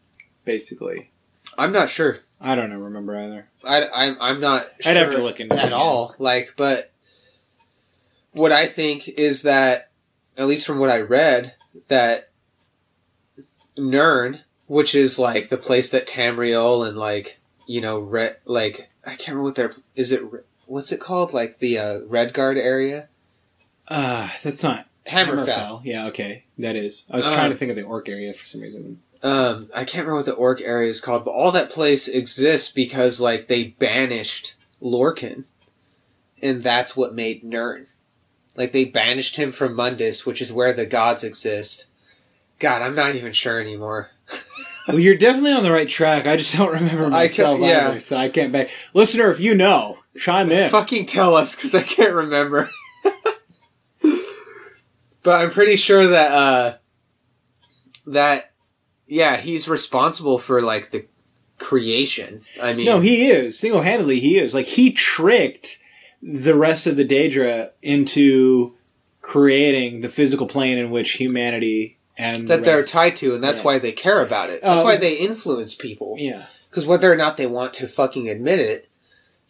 Basically, 0.46 1.12
I'm 1.58 1.72
not 1.72 1.90
sure. 1.90 2.20
I 2.40 2.56
don't 2.56 2.70
know. 2.70 2.80
Remember 2.80 3.18
either. 3.18 3.48
I, 3.64 3.88
I'm 3.94 4.18
I'm 4.22 4.40
not. 4.40 4.66
I'd 4.86 4.98
have 4.98 5.12
to 5.12 5.22
look 5.22 5.40
into 5.40 5.56
it 5.56 5.60
at 5.60 5.66
again. 5.66 5.74
all. 5.74 6.16
Like, 6.18 6.54
but 6.58 6.92
what 8.32 8.52
I 8.52 8.66
think 8.66 9.08
is 9.08 9.44
that, 9.44 9.92
at 10.38 10.48
least 10.48 10.66
from 10.66 10.80
what 10.80 10.90
I 10.90 11.02
read, 11.02 11.56
that 11.88 12.30
Nirn, 13.78 14.42
which 14.68 14.96
is 14.96 15.20
like 15.20 15.50
the 15.50 15.58
place 15.58 15.90
that 15.90 16.08
Tamriel 16.08 16.88
and 16.88 16.98
like 16.98 17.40
you 17.68 17.82
know, 17.82 18.00
Red, 18.00 18.38
like 18.46 18.90
I 19.06 19.12
can't 19.12 19.30
remember 19.30 19.44
what 19.44 19.56
their 19.56 19.74
is 19.96 20.12
it. 20.12 20.24
What's 20.66 20.92
it 20.92 21.00
called? 21.00 21.34
Like 21.34 21.60
the 21.60 21.78
uh, 21.78 22.00
Redguard 22.02 22.58
area. 22.58 23.08
Uh, 23.92 24.30
that's 24.44 24.64
not 24.64 24.88
Hammerfell. 25.08 25.82
Yeah, 25.84 26.08
okay, 26.08 26.46
that 26.58 26.76
is. 26.76 27.06
I 27.12 27.18
was 27.18 27.26
Um, 27.26 27.34
trying 27.34 27.52
to 27.52 27.58
think 27.58 27.70
of 27.72 27.76
the 27.76 27.84
orc 27.84 28.08
area 28.10 28.34
for 28.34 28.46
some 28.46 28.62
reason. 28.62 29.02
Um, 29.24 29.70
I 29.76 29.80
can't 29.86 30.06
remember 30.08 30.16
what 30.16 30.26
the 30.26 30.34
orc 30.34 30.62
area 30.62 30.90
is 30.90 31.02
called, 31.02 31.26
but 31.26 31.32
all 31.32 31.52
that 31.52 31.70
place 31.70 32.08
exists 32.08 32.72
because 32.72 33.20
like 33.20 33.48
they 33.48 33.66
banished 33.66 34.56
Lorkhan, 34.82 35.44
and 36.42 36.64
that's 36.64 36.96
what 36.96 37.14
made 37.14 37.44
Nirn. 37.44 37.88
Like 38.56 38.72
they 38.72 38.86
banished 38.86 39.36
him 39.36 39.52
from 39.52 39.76
Mundus, 39.76 40.26
which 40.26 40.42
is 40.42 40.52
where 40.54 40.74
the 40.74 40.86
gods 40.86 41.24
exist. 41.24 41.86
God, 42.60 42.82
I'm 42.82 42.96
not 42.96 43.16
even 43.16 43.32
sure 43.34 43.60
anymore. 43.60 44.12
Well, 44.88 44.98
you're 44.98 45.16
definitely 45.16 45.54
on 45.54 45.62
the 45.62 45.72
right 45.72 45.88
track. 45.88 46.26
I 46.26 46.36
just 46.38 46.56
don't 46.58 46.74
remember 46.74 47.06
I 47.06 47.10
myself 47.10 47.60
can- 47.60 47.70
yeah. 47.70 47.90
either, 47.90 48.00
so 48.00 48.18
I 48.18 48.30
can't 48.30 48.52
back. 48.52 48.70
Listener, 48.96 49.30
if 49.30 49.40
you 49.40 49.54
know, 49.54 50.00
chime 50.18 50.52
in. 50.52 50.72
Fucking 50.72 51.06
tell 51.06 51.36
us, 51.36 51.56
because 51.56 51.76
I 51.76 51.84
can't 51.84 52.14
remember. 52.16 52.70
But 55.24 55.40
I'm 55.42 55.52
pretty 55.52 55.76
sure 55.76 56.08
that 56.08 56.32
uh, 56.32 56.78
that 58.08 58.52
yeah, 59.08 59.38
he's 59.38 59.68
responsible 59.68 60.38
for 60.40 60.62
like 60.62 60.92
the 60.92 61.06
creation. 61.58 62.44
I 62.62 62.74
mean, 62.74 62.86
No, 62.86 63.00
he 63.00 63.30
is 63.30 63.60
single 63.60 63.82
handedly. 63.82 64.20
He 64.20 64.38
is 64.38 64.54
like 64.54 64.66
he 64.66 64.92
tricked 64.92 65.80
the 66.22 66.56
rest 66.56 66.88
of 66.88 66.96
the 66.98 67.06
Daedra 67.08 67.72
into 67.82 68.76
creating 69.22 70.02
the 70.02 70.10
physical 70.10 70.48
plane 70.48 70.78
in 70.78 70.90
which 70.90 71.12
humanity 71.14 71.98
and 72.18 72.48
that 72.50 72.58
the 72.58 72.66
they're 72.66 72.84
tied 72.86 73.16
to, 73.18 73.36
and 73.36 73.44
that's 73.44 73.62
Yeah. 73.62 73.66
why 73.66 73.80
they 73.80 73.92
care 73.92 74.22
about 74.22 74.50
it. 74.50 74.62
That's 74.62 74.82
Um, 74.82 74.86
why 74.86 74.98
they 74.98 75.14
influence 75.16 75.74
people. 75.76 76.16
yeah 76.20 76.46
Because 76.70 76.86
whether 76.86 77.12
or 77.12 77.16
not 77.16 77.38
they 77.38 77.46
want 77.48 77.74
to 77.76 77.88
fucking 77.88 78.30
admit 78.30 78.60
it, 78.60 78.90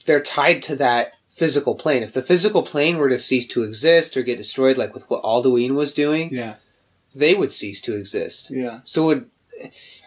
they're 0.05 0.21
tied 0.21 0.61
to 0.63 0.75
that 0.77 1.15
physical 1.31 1.75
plane. 1.75 2.03
If 2.03 2.13
the 2.13 2.21
physical 2.21 2.63
plane 2.63 2.97
were 2.97 3.09
to 3.09 3.19
cease 3.19 3.47
to 3.47 3.63
exist 3.63 4.15
or 4.15 4.23
get 4.23 4.37
destroyed, 4.37 4.77
like 4.77 4.93
with 4.93 5.09
what 5.09 5.23
Alduin 5.23 5.71
was 5.75 5.93
doing, 5.93 6.33
yeah 6.33 6.55
they 7.13 7.35
would 7.35 7.53
cease 7.53 7.81
to 7.81 7.95
exist. 7.95 8.51
Yeah. 8.51 8.81
So 8.83 9.05
would 9.05 9.29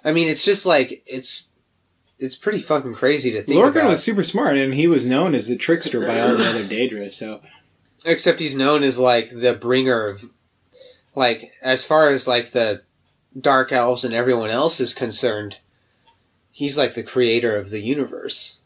I 0.04 0.12
mean 0.12 0.28
it's 0.28 0.44
just 0.44 0.66
like 0.66 1.02
it's 1.06 1.50
it's 2.18 2.36
pretty 2.36 2.60
fucking 2.60 2.94
crazy 2.94 3.32
to 3.32 3.42
think 3.42 3.60
Lorkhan 3.60 3.70
about. 3.70 3.88
was 3.90 4.02
super 4.02 4.22
smart, 4.22 4.56
and 4.56 4.72
he 4.72 4.86
was 4.86 5.04
known 5.04 5.34
as 5.34 5.48
the 5.48 5.56
trickster 5.56 6.00
by 6.00 6.20
all 6.20 6.36
the 6.36 6.48
other 6.48 6.64
Daedras. 6.68 7.12
So 7.12 7.40
Except 8.04 8.40
he's 8.40 8.54
known 8.54 8.82
as 8.82 8.98
like 8.98 9.30
the 9.30 9.54
bringer 9.54 10.06
of 10.06 10.24
like 11.14 11.52
as 11.62 11.84
far 11.84 12.10
as 12.10 12.26
like 12.28 12.50
the 12.50 12.82
dark 13.38 13.72
elves 13.72 14.04
and 14.04 14.14
everyone 14.14 14.50
else 14.50 14.80
is 14.80 14.94
concerned, 14.94 15.58
he's 16.50 16.78
like 16.78 16.94
the 16.94 17.02
creator 17.02 17.56
of 17.56 17.70
the 17.70 17.80
universe. 17.80 18.60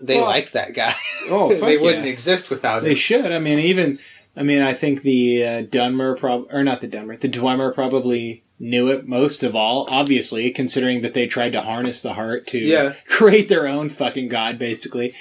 They 0.00 0.16
Well- 0.16 0.26
like 0.26 0.52
that 0.52 0.74
guy. 0.74 0.94
oh, 1.28 1.50
fuck 1.56 1.60
they 1.68 1.76
wouldn't 1.78 2.06
exist 2.06 2.50
without 2.50 2.82
They 2.82 2.90
him. 2.90 2.96
should. 2.96 3.32
I 3.32 3.38
mean, 3.38 3.58
even 3.58 3.98
I 4.36 4.42
mean, 4.42 4.62
I 4.62 4.72
think 4.72 5.02
the 5.02 5.44
uh, 5.44 5.62
Dunmer 5.64 6.18
prob 6.18 6.46
or 6.50 6.62
not 6.64 6.80
the 6.80 6.88
Dunmer, 6.88 7.18
the 7.20 7.28
Dwemer 7.28 7.74
probably 7.74 8.42
knew 8.58 8.88
it 8.88 9.06
most 9.06 9.42
of 9.42 9.54
all. 9.56 9.86
Obviously, 9.90 10.50
considering 10.50 11.02
that 11.02 11.12
they 11.14 11.26
tried 11.26 11.52
to 11.52 11.60
harness 11.60 12.00
the 12.00 12.14
heart 12.14 12.46
to 12.48 12.58
Yeah. 12.58 12.94
create 13.08 13.48
their 13.48 13.66
own 13.66 13.88
fucking 13.90 14.28
god, 14.28 14.58
basically. 14.58 15.14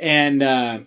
And 0.00 0.42
uh, 0.42 0.80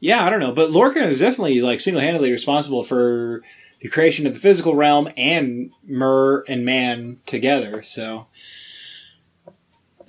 yeah, 0.00 0.24
I 0.24 0.30
don't 0.30 0.40
know, 0.40 0.52
but 0.52 0.70
Lorkhan 0.70 1.06
is 1.08 1.20
definitely 1.20 1.60
like 1.62 1.80
single 1.80 2.02
handedly 2.02 2.30
responsible 2.32 2.82
for 2.82 3.42
the 3.80 3.88
creation 3.88 4.26
of 4.26 4.34
the 4.34 4.40
physical 4.40 4.74
realm 4.74 5.08
and 5.16 5.70
Mer 5.86 6.42
and 6.48 6.64
man 6.64 7.20
together. 7.26 7.82
So 7.82 8.26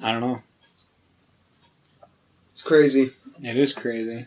I 0.04 0.12
don't 0.12 0.22
know. 0.22 0.42
It's 2.60 2.68
crazy. 2.68 3.12
It 3.42 3.56
is 3.56 3.72
crazy. 3.72 4.26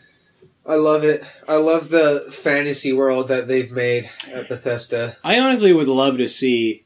I 0.65 0.73
love 0.73 1.03
it. 1.03 1.23
I 1.47 1.57
love 1.57 1.89
the 1.89 2.27
fantasy 2.31 2.91
world 2.91 3.27
that 3.27 3.47
they've 3.47 3.71
made 3.71 4.09
at 4.31 4.49
Bethesda. 4.49 5.17
I 5.23 5.39
honestly 5.39 5.71
would 5.71 5.87
love 5.87 6.17
to 6.17 6.27
see 6.27 6.83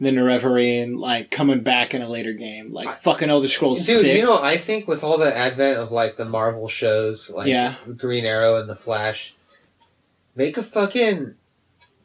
the 0.00 0.10
Nerevarine 0.10 0.98
like 0.98 1.30
coming 1.30 1.60
back 1.60 1.94
in 1.94 2.02
a 2.02 2.08
later 2.10 2.34
game, 2.34 2.74
like 2.74 2.94
fucking 2.98 3.30
Elder 3.30 3.48
Scrolls 3.48 3.86
Dude, 3.86 4.00
Six. 4.00 4.18
you 4.18 4.24
know, 4.26 4.38
I 4.42 4.58
think 4.58 4.86
with 4.86 5.02
all 5.02 5.16
the 5.16 5.34
advent 5.34 5.78
of 5.78 5.92
like 5.92 6.16
the 6.16 6.26
Marvel 6.26 6.68
shows, 6.68 7.30
like 7.30 7.46
Yeah. 7.46 7.76
Green 7.96 8.26
Arrow 8.26 8.56
and 8.56 8.68
the 8.68 8.76
Flash, 8.76 9.34
make 10.34 10.58
a 10.58 10.62
fucking 10.62 11.36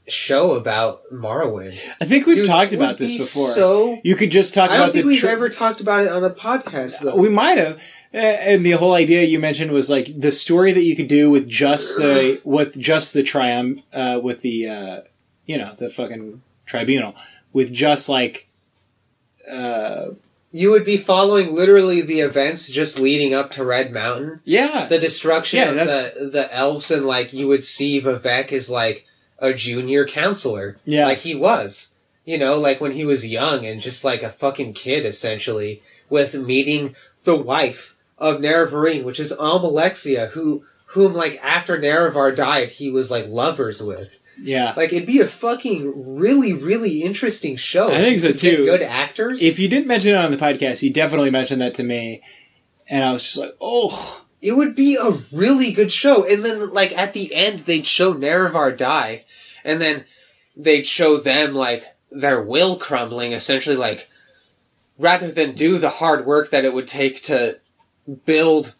show 0.08 0.56
about 0.56 1.02
Morrowind. 1.12 1.78
I 2.00 2.06
think 2.06 2.26
we've 2.26 2.38
Dude, 2.38 2.48
talked 2.48 2.72
about 2.72 2.98
this 2.98 3.12
be 3.12 3.18
before. 3.18 3.50
So 3.50 4.00
you 4.06 4.16
could 4.16 4.32
just 4.32 4.54
talk 4.54 4.72
I 4.72 4.78
don't 4.78 4.84
about 4.86 4.94
think 4.94 5.08
we've 5.08 5.20
tr- 5.20 5.28
ever 5.28 5.50
talked 5.50 5.82
about 5.82 6.06
it 6.06 6.10
on 6.14 6.24
a 6.24 6.30
podcast 6.30 7.02
though. 7.02 7.18
we 7.18 7.28
might 7.28 7.58
have. 7.58 7.82
Uh, 8.14 8.18
And 8.18 8.66
the 8.66 8.72
whole 8.72 8.94
idea 8.94 9.24
you 9.24 9.40
mentioned 9.40 9.72
was 9.72 9.90
like 9.90 10.20
the 10.20 10.32
story 10.32 10.72
that 10.74 10.84
you 10.84 10.96
could 10.96 11.08
do 11.08 11.30
with 11.30 11.48
just 11.48 11.98
the 11.98 12.42
with 12.46 12.78
just 12.80 13.14
the 13.14 13.24
triumph 13.24 13.82
uh, 13.94 14.20
with 14.22 14.40
the 14.42 14.68
uh, 14.68 15.02
you 15.46 15.58
know 15.58 15.76
the 15.78 15.88
fucking 15.90 16.42
tribunal 16.66 17.16
with 17.54 17.72
just 17.74 18.10
like 18.10 18.48
uh, 19.50 20.08
you 20.52 20.70
would 20.72 20.86
be 20.86 20.98
following 20.98 21.54
literally 21.54 22.02
the 22.02 22.20
events 22.20 22.70
just 22.70 23.00
leading 23.00 23.34
up 23.34 23.52
to 23.52 23.64
Red 23.64 23.92
Mountain, 23.92 24.42
yeah 24.44 24.86
the 24.88 25.00
destruction 25.00 25.60
Yeah, 25.60 25.70
of 25.70 25.76
that's- 25.76 26.14
the 26.16 26.26
the 26.28 26.54
elves, 26.56 26.92
and 26.92 27.06
like 27.06 27.34
you 27.34 27.48
would 27.48 27.64
see 27.64 28.02
Vivec 28.02 28.52
as 28.52 28.70
like 28.70 29.06
a 29.40 29.54
junior 29.54 30.06
counselor. 30.06 30.78
yeah 30.86 31.06
like 31.08 31.20
he 31.20 31.36
was. 31.36 31.90
You 32.24 32.38
know, 32.38 32.60
like 32.60 32.80
when 32.80 32.92
he 32.92 33.04
was 33.04 33.26
young 33.26 33.66
and 33.66 33.82
just 33.82 34.06
like 34.06 34.22
a 34.22 34.30
fucking 34.30 34.74
kid, 34.74 35.06
essentially, 35.08 35.82
with 36.08 36.36
meeting 36.36 36.96
the 37.24 37.36
wife 37.36 37.96
of 38.22 38.40
Nerevarine, 38.40 39.04
which 39.04 39.20
is 39.20 39.34
Almalexia, 39.34 40.30
who 40.30 40.64
whom 40.86 41.14
like 41.14 41.38
after 41.44 41.78
Nerevar 41.78 42.34
died, 42.36 42.70
he 42.70 42.90
was 42.90 43.12
like 43.12 43.28
lovers 43.28 43.82
with. 43.84 44.18
yeah. 44.40 44.74
Like 44.78 44.94
it'd 44.94 45.08
be 45.08 45.20
a 45.20 45.28
fucking 45.28 46.18
really 46.18 46.54
really 46.54 47.02
interesting 47.02 47.58
show. 47.58 47.92
I 47.92 47.98
think 47.98 48.20
so, 48.20 48.28
you 48.28 48.34
could 48.34 48.42
get 48.42 48.56
too. 48.56 48.66
Good 48.66 48.82
actors. 48.84 49.42
If 49.42 49.60
you 49.60 49.68
didn't 49.68 49.88
mention 49.88 50.14
it 50.14 50.18
on 50.18 50.32
the 50.32 50.38
podcast, 50.38 50.82
you 50.82 50.94
definitely 50.94 51.32
mentioned 51.32 51.62
that 51.62 51.74
to 51.76 51.84
me, 51.84 52.22
and 52.88 53.04
I 53.04 53.12
was 53.12 53.24
just 53.24 53.38
like, 53.38 53.56
oh. 53.60 54.24
it 54.42 54.54
would 54.54 54.76
be 54.76 54.98
a 55.02 55.12
really 55.32 55.72
good 55.72 55.92
show. 55.92 56.28
And 56.28 56.44
then, 56.44 56.74
like, 56.74 56.98
at 56.98 57.14
the 57.14 57.34
end, 57.34 57.60
they'd 57.60 57.86
show 57.86 58.14
Nerevar 58.14 58.76
die, 58.76 59.26
and 59.64 59.80
then 59.80 60.06
they'd 60.58 60.86
show 60.86 61.18
them, 61.18 61.54
like, 61.54 61.86
their 62.12 62.42
will 62.42 62.78
crumbling, 62.78 63.34
essentially, 63.34 63.76
like, 63.76 64.10
rather 64.98 65.32
than 65.32 65.54
do 65.54 65.78
the 65.78 65.90
hard 65.90 66.26
work 66.26 66.50
that 66.50 66.66
it 66.66 66.74
would 66.74 66.88
take 66.88 67.22
to 67.24 67.61
build, 68.26 68.74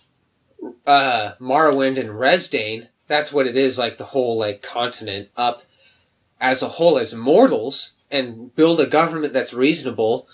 uh, 0.86 1.34
Morrowind 1.40 1.98
and 1.98 2.10
Resdayn, 2.10 2.88
that's 3.08 3.32
what 3.34 3.48
it 3.48 3.58
is, 3.58 3.78
like, 3.78 3.98
the 3.98 4.06
whole, 4.06 4.38
like, 4.38 4.62
continent 4.62 5.30
up 5.36 5.64
as 6.40 6.62
a 6.64 6.68
whole 6.68 6.98
as 6.98 7.14
mortals, 7.14 7.94
and 8.10 8.54
build 8.56 8.80
a 8.80 8.88
government 8.88 9.34
that's 9.34 9.54
reasonable, 9.54 10.28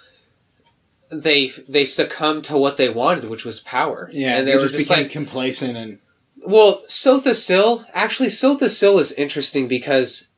they 1.10 1.50
they 1.68 1.86
succumbed 1.86 2.46
to 2.46 2.58
what 2.58 2.78
they 2.78 2.90
wanted, 2.90 3.30
which 3.30 3.46
was 3.46 3.60
power. 3.62 4.10
Yeah, 4.12 4.38
and 4.38 4.48
they, 4.48 4.52
they 4.52 4.58
were 4.58 4.64
just 4.64 4.74
just 4.74 4.90
became 4.90 5.04
like, 5.04 5.12
complacent 5.12 5.78
and 5.78 6.00
well, 6.46 6.84
Sotha 6.88 7.36
Sil. 7.36 7.84
Actually, 7.94 8.30
Sotha 8.30 8.70
Sil 8.72 9.00
is 9.00 9.12
interesting 9.14 9.68
because 9.68 10.30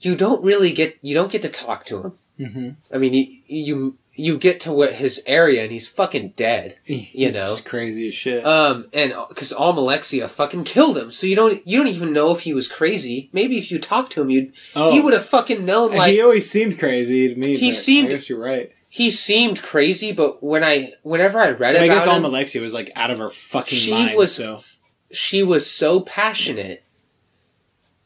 you 0.00 0.14
don't 0.14 0.44
really 0.44 0.72
get 0.72 0.98
you 1.02 1.14
don't 1.14 1.32
get 1.32 1.42
to 1.42 1.48
talk 1.48 1.84
to 1.86 2.02
him. 2.02 2.12
mm-hmm. 2.38 2.68
I 2.94 2.98
mean, 2.98 3.14
you 3.14 3.26
you 3.46 3.98
you 4.16 4.38
get 4.38 4.60
to 4.60 4.72
what 4.72 4.92
his 4.94 5.22
area, 5.26 5.62
and 5.62 5.72
he's 5.72 5.88
fucking 5.88 6.34
dead. 6.36 6.76
you 6.86 7.26
know. 7.32 7.48
just 7.48 7.64
crazy 7.64 8.06
as 8.08 8.14
shit. 8.14 8.46
Um, 8.46 8.86
and 8.92 9.12
because 9.28 9.52
Almalexia 9.52 10.28
fucking 10.28 10.64
killed 10.64 10.96
him, 10.96 11.10
so 11.10 11.26
you 11.26 11.34
don't 11.36 11.66
you 11.66 11.78
don't 11.78 11.88
even 11.88 12.12
know 12.12 12.32
if 12.32 12.40
he 12.40 12.54
was 12.54 12.68
crazy. 12.68 13.28
Maybe 13.32 13.58
if 13.58 13.70
you 13.70 13.78
talked 13.78 14.12
to 14.12 14.22
him, 14.22 14.30
you'd 14.30 14.52
oh, 14.76 14.92
he 14.92 15.00
would 15.00 15.12
have 15.14 15.26
fucking 15.26 15.64
known. 15.64 15.94
Like 15.94 16.12
he 16.12 16.20
always 16.22 16.48
seemed 16.50 16.78
crazy 16.78 17.28
to 17.28 17.34
me. 17.38 17.56
He 17.56 17.72
seemed- 17.72 18.08
I 18.08 18.16
guess 18.16 18.28
you're 18.28 18.38
right. 18.38 18.70
he 18.88 19.10
seemed 19.10 19.60
crazy, 19.62 20.12
but 20.12 20.42
when 20.42 20.62
I 20.62 20.92
whenever 21.02 21.38
I 21.40 21.50
read 21.50 21.74
about 21.74 21.84
it, 21.86 21.90
I 21.90 21.94
guess 21.94 22.06
Almalexia 22.06 22.60
was 22.60 22.74
like 22.74 22.92
out 22.94 23.10
of 23.10 23.18
her 23.18 23.30
fucking 23.30 23.78
She 23.78 23.90
mind. 23.90 24.16
was- 24.16 24.34
so 24.34 24.62
she 25.10 25.42
was 25.42 25.68
so 25.70 26.00
passionate 26.00 26.82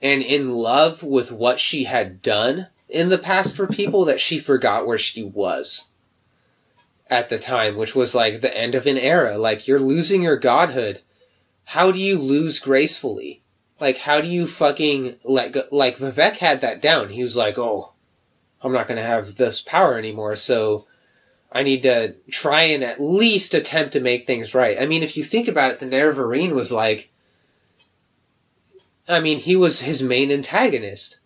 and 0.00 0.22
in 0.22 0.50
love 0.52 1.02
with 1.02 1.32
what 1.32 1.58
she 1.60 1.84
had 1.84 2.22
done 2.22 2.68
in 2.88 3.08
the 3.08 3.18
past 3.18 3.56
for 3.56 3.66
people 3.66 4.04
that 4.04 4.20
she 4.20 4.38
forgot 4.38 4.86
where 4.86 4.98
she 4.98 5.22
was 5.22 5.87
at 7.10 7.28
the 7.28 7.38
time, 7.38 7.76
which 7.76 7.94
was 7.94 8.14
like 8.14 8.40
the 8.40 8.56
end 8.56 8.74
of 8.74 8.86
an 8.86 8.98
era. 8.98 9.38
Like 9.38 9.66
you're 9.66 9.80
losing 9.80 10.22
your 10.22 10.36
godhood. 10.36 11.02
How 11.64 11.92
do 11.92 11.98
you 11.98 12.18
lose 12.18 12.58
gracefully? 12.58 13.42
Like 13.80 13.98
how 13.98 14.20
do 14.20 14.28
you 14.28 14.46
fucking 14.46 15.16
let 15.24 15.52
go? 15.52 15.62
Like 15.70 15.98
Vivec 15.98 16.38
had 16.38 16.60
that 16.60 16.82
down. 16.82 17.10
He 17.10 17.22
was 17.22 17.36
like, 17.36 17.58
"Oh, 17.58 17.92
I'm 18.62 18.72
not 18.72 18.88
going 18.88 18.98
to 18.98 19.06
have 19.06 19.36
this 19.36 19.60
power 19.60 19.96
anymore." 19.96 20.34
So 20.36 20.86
I 21.50 21.62
need 21.62 21.82
to 21.82 22.14
try 22.30 22.62
and 22.64 22.84
at 22.84 23.00
least 23.00 23.54
attempt 23.54 23.92
to 23.92 24.00
make 24.00 24.26
things 24.26 24.54
right. 24.54 24.76
I 24.80 24.86
mean, 24.86 25.02
if 25.02 25.16
you 25.16 25.24
think 25.24 25.48
about 25.48 25.70
it, 25.70 25.78
the 25.78 25.86
Nerevarine 25.86 26.52
was 26.52 26.70
like, 26.70 27.10
I 29.08 29.20
mean, 29.20 29.38
he 29.38 29.56
was 29.56 29.80
his 29.80 30.02
main 30.02 30.30
antagonist. 30.30 31.18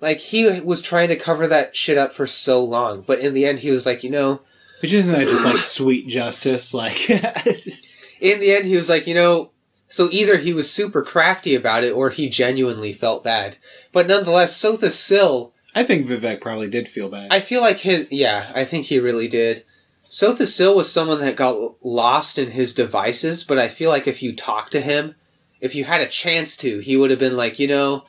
Like, 0.00 0.18
he 0.18 0.60
was 0.60 0.82
trying 0.82 1.08
to 1.08 1.16
cover 1.16 1.46
that 1.46 1.74
shit 1.74 1.96
up 1.96 2.12
for 2.12 2.26
so 2.26 2.62
long, 2.62 3.02
but 3.02 3.20
in 3.20 3.34
the 3.34 3.46
end, 3.46 3.60
he 3.60 3.70
was 3.70 3.86
like, 3.86 4.04
you 4.04 4.10
know, 4.10 4.42
which 4.82 4.92
isn't 4.92 5.12
that 5.12 5.28
just 5.28 5.44
like 5.44 5.58
sweet 5.58 6.08
justice? 6.08 6.74
Like 6.74 7.08
in 8.20 8.40
the 8.40 8.52
end, 8.52 8.66
he 8.66 8.76
was 8.76 8.88
like, 8.88 9.06
you 9.06 9.14
know, 9.14 9.52
so 9.88 10.08
either 10.10 10.38
he 10.38 10.52
was 10.52 10.70
super 10.70 11.02
crafty 11.02 11.54
about 11.54 11.84
it 11.84 11.92
or 11.92 12.10
he 12.10 12.28
genuinely 12.28 12.92
felt 12.92 13.22
bad. 13.22 13.58
But 13.92 14.08
nonetheless, 14.08 14.56
Sotha 14.56 14.90
Sil 14.90 15.54
I 15.74 15.84
think 15.84 16.06
Vivec 16.06 16.40
probably 16.40 16.68
did 16.68 16.88
feel 16.88 17.08
bad. 17.08 17.28
I 17.30 17.40
feel 17.40 17.60
like 17.60 17.78
his 17.78 18.08
yeah, 18.10 18.50
I 18.54 18.64
think 18.64 18.86
he 18.86 18.98
really 18.98 19.28
did. 19.28 19.64
Sotha 20.10 20.46
Sil 20.48 20.76
was 20.76 20.92
someone 20.92 21.20
that 21.20 21.36
got 21.36 21.82
lost 21.84 22.38
in 22.38 22.50
his 22.50 22.74
devices, 22.74 23.44
but 23.44 23.58
I 23.58 23.68
feel 23.68 23.88
like 23.88 24.06
if 24.06 24.22
you 24.22 24.34
talked 24.34 24.72
to 24.72 24.80
him, 24.80 25.14
if 25.60 25.74
you 25.74 25.84
had 25.84 26.02
a 26.02 26.08
chance 26.08 26.56
to, 26.58 26.80
he 26.80 26.96
would 26.96 27.10
have 27.10 27.18
been 27.18 27.36
like, 27.36 27.58
you 27.58 27.68
know, 27.68 28.04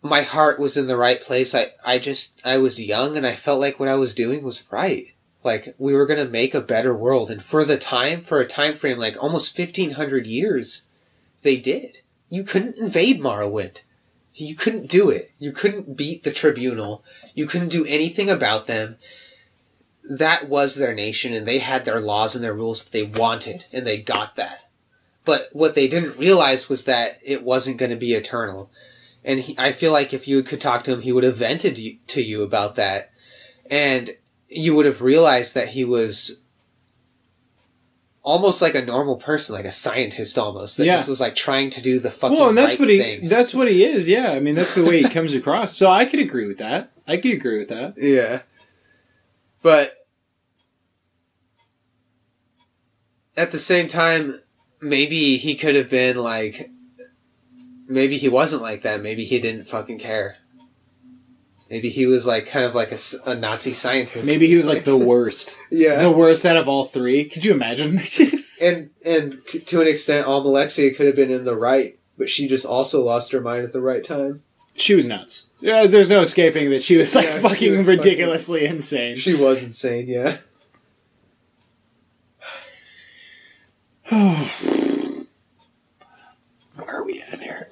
my 0.00 0.22
heart 0.22 0.58
was 0.58 0.76
in 0.76 0.86
the 0.86 0.96
right 0.96 1.20
place. 1.20 1.54
I 1.54 1.68
I 1.84 1.98
just 1.98 2.40
I 2.44 2.58
was 2.58 2.80
young 2.80 3.16
and 3.16 3.26
I 3.26 3.34
felt 3.34 3.60
like 3.60 3.80
what 3.80 3.88
I 3.88 3.96
was 3.96 4.14
doing 4.14 4.42
was 4.42 4.70
right. 4.70 5.08
Like 5.44 5.74
we 5.76 5.92
were 5.92 6.06
gonna 6.06 6.24
make 6.24 6.54
a 6.54 6.60
better 6.60 6.96
world, 6.96 7.30
and 7.30 7.42
for 7.42 7.64
the 7.64 7.76
time, 7.76 8.22
for 8.22 8.40
a 8.40 8.46
time 8.46 8.74
frame 8.74 8.98
like 8.98 9.22
almost 9.22 9.54
fifteen 9.54 9.92
hundred 9.92 10.26
years, 10.26 10.84
they 11.42 11.56
did. 11.56 12.00
You 12.30 12.42
couldn't 12.42 12.78
invade 12.78 13.20
Morrowind. 13.20 13.82
You 14.34 14.56
couldn't 14.56 14.88
do 14.88 15.10
it. 15.10 15.30
You 15.38 15.52
couldn't 15.52 15.96
beat 15.96 16.24
the 16.24 16.32
tribunal. 16.32 17.04
You 17.34 17.46
couldn't 17.46 17.68
do 17.68 17.84
anything 17.84 18.30
about 18.30 18.66
them. 18.66 18.96
That 20.02 20.48
was 20.48 20.74
their 20.74 20.94
nation, 20.94 21.32
and 21.32 21.46
they 21.46 21.58
had 21.58 21.84
their 21.84 22.00
laws 22.00 22.34
and 22.34 22.42
their 22.42 22.54
rules 22.54 22.82
that 22.82 22.92
they 22.92 23.04
wanted, 23.04 23.66
and 23.72 23.86
they 23.86 23.98
got 23.98 24.36
that. 24.36 24.66
But 25.24 25.50
what 25.52 25.74
they 25.74 25.88
didn't 25.88 26.18
realize 26.18 26.68
was 26.68 26.84
that 26.84 27.18
it 27.22 27.44
wasn't 27.44 27.78
going 27.78 27.90
to 27.90 27.96
be 27.96 28.12
eternal. 28.12 28.70
And 29.24 29.40
he, 29.40 29.54
I 29.58 29.72
feel 29.72 29.92
like 29.92 30.12
if 30.12 30.26
you 30.26 30.42
could 30.42 30.60
talk 30.60 30.84
to 30.84 30.92
him, 30.92 31.02
he 31.02 31.12
would 31.12 31.24
have 31.24 31.36
vented 31.36 31.78
to 32.08 32.22
you 32.22 32.42
about 32.42 32.74
that, 32.74 33.10
and 33.70 34.10
you 34.56 34.74
would 34.74 34.86
have 34.86 35.02
realized 35.02 35.54
that 35.54 35.68
he 35.68 35.84
was 35.84 36.40
almost 38.22 38.62
like 38.62 38.74
a 38.74 38.82
normal 38.84 39.16
person, 39.16 39.54
like 39.54 39.64
a 39.66 39.70
scientist 39.70 40.38
almost. 40.38 40.76
That 40.78 40.86
Yeah. 40.86 40.96
just 40.96 41.08
was 41.08 41.20
like 41.20 41.34
trying 41.34 41.70
to 41.70 41.82
do 41.82 41.98
the 42.00 42.10
fucking 42.10 42.36
Well, 42.38 42.48
and 42.48 42.56
that's 42.56 42.72
right 42.74 42.80
what 42.80 42.88
he 42.88 42.98
thing. 42.98 43.28
that's 43.28 43.52
what 43.52 43.68
he 43.70 43.84
is. 43.84 44.08
Yeah, 44.08 44.30
I 44.30 44.40
mean 44.40 44.54
that's 44.54 44.74
the 44.74 44.84
way 44.84 45.02
he 45.02 45.08
comes 45.08 45.32
across. 45.40 45.76
So 45.76 45.90
I 45.90 46.04
could 46.06 46.20
agree 46.20 46.46
with 46.46 46.58
that. 46.58 46.90
I 47.06 47.16
could 47.18 47.32
agree 47.32 47.58
with 47.58 47.68
that. 47.68 47.94
Yeah. 47.98 48.42
But 49.62 49.92
at 53.36 53.50
the 53.52 53.58
same 53.58 53.88
time, 53.88 54.40
maybe 54.80 55.36
he 55.36 55.54
could 55.54 55.74
have 55.74 55.90
been 55.90 56.16
like 56.16 56.70
maybe 57.86 58.16
he 58.16 58.28
wasn't 58.28 58.62
like 58.62 58.82
that. 58.82 59.02
Maybe 59.02 59.24
he 59.24 59.38
didn't 59.40 59.64
fucking 59.68 59.98
care. 59.98 60.36
Maybe 61.74 61.88
he 61.90 62.06
was 62.06 62.24
like 62.24 62.46
kind 62.46 62.64
of 62.64 62.72
like 62.76 62.92
a 63.26 63.34
Nazi 63.34 63.72
scientist. 63.72 64.28
Maybe 64.28 64.46
he 64.46 64.54
was 64.56 64.64
like 64.64 64.84
the 64.84 64.96
worst, 65.12 65.58
yeah. 65.72 66.00
the 66.00 66.08
worst 66.08 66.46
out 66.46 66.56
of 66.56 66.68
all 66.68 66.84
three. 66.84 67.24
Could 67.24 67.44
you 67.44 67.52
imagine? 67.52 68.00
And 68.62 68.90
and 69.04 69.40
to 69.66 69.80
an 69.80 69.88
extent, 69.88 70.28
Almalexia 70.28 70.94
could 70.96 71.06
have 71.08 71.16
been 71.16 71.32
in 71.32 71.44
the 71.44 71.56
right, 71.56 71.98
but 72.16 72.30
she 72.30 72.46
just 72.46 72.64
also 72.64 73.02
lost 73.02 73.32
her 73.32 73.40
mind 73.40 73.64
at 73.64 73.72
the 73.72 73.80
right 73.80 74.04
time. 74.04 74.44
she 74.76 74.94
was 74.94 75.04
nuts. 75.04 75.46
Yeah, 75.58 75.88
there's 75.88 76.08
no 76.10 76.20
escaping 76.20 76.70
that 76.70 76.84
she 76.84 76.96
was 76.96 77.12
like 77.16 77.24
Yeah, 77.26 77.40
fucking 77.40 77.72
was 77.72 77.88
ridiculously 77.88 78.64
insane. 78.66 79.16
She 79.16 79.34
was 79.34 79.64
insane, 79.64 80.06
yeah. 80.06 80.36
Where 86.76 86.88
are 86.88 87.04
we 87.04 87.20
at 87.22 87.40
here? 87.40 87.68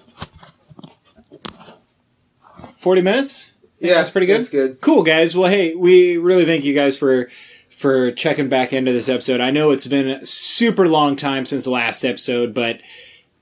Forty 2.77 3.03
minutes. 3.03 3.53
Yeah, 3.83 3.95
that's 3.95 4.11
pretty 4.11 4.29
good. 4.29 4.39
That's 4.39 4.49
good. 4.49 4.81
Cool, 4.81 5.03
guys. 5.03 5.37
Well, 5.37 5.51
hey, 5.51 5.75
we 5.75 6.17
really 6.17 6.45
thank 6.45 6.65
you 6.65 6.73
guys 6.73 6.97
for 6.97 7.29
for 7.69 8.13
checking 8.13 8.49
back 8.49 8.73
into 8.73 8.93
this 8.93 9.09
episode. 9.09 9.41
I 9.41 9.51
know 9.51 9.73
it's 9.73 9.89
been 9.89 10.09
a 10.09 10.25
super 10.25 10.89
long 10.89 11.17
time 11.17 11.45
since 11.45 11.65
the 11.65 11.71
last 11.71 12.05
episode, 12.05 12.55
but 12.55 12.81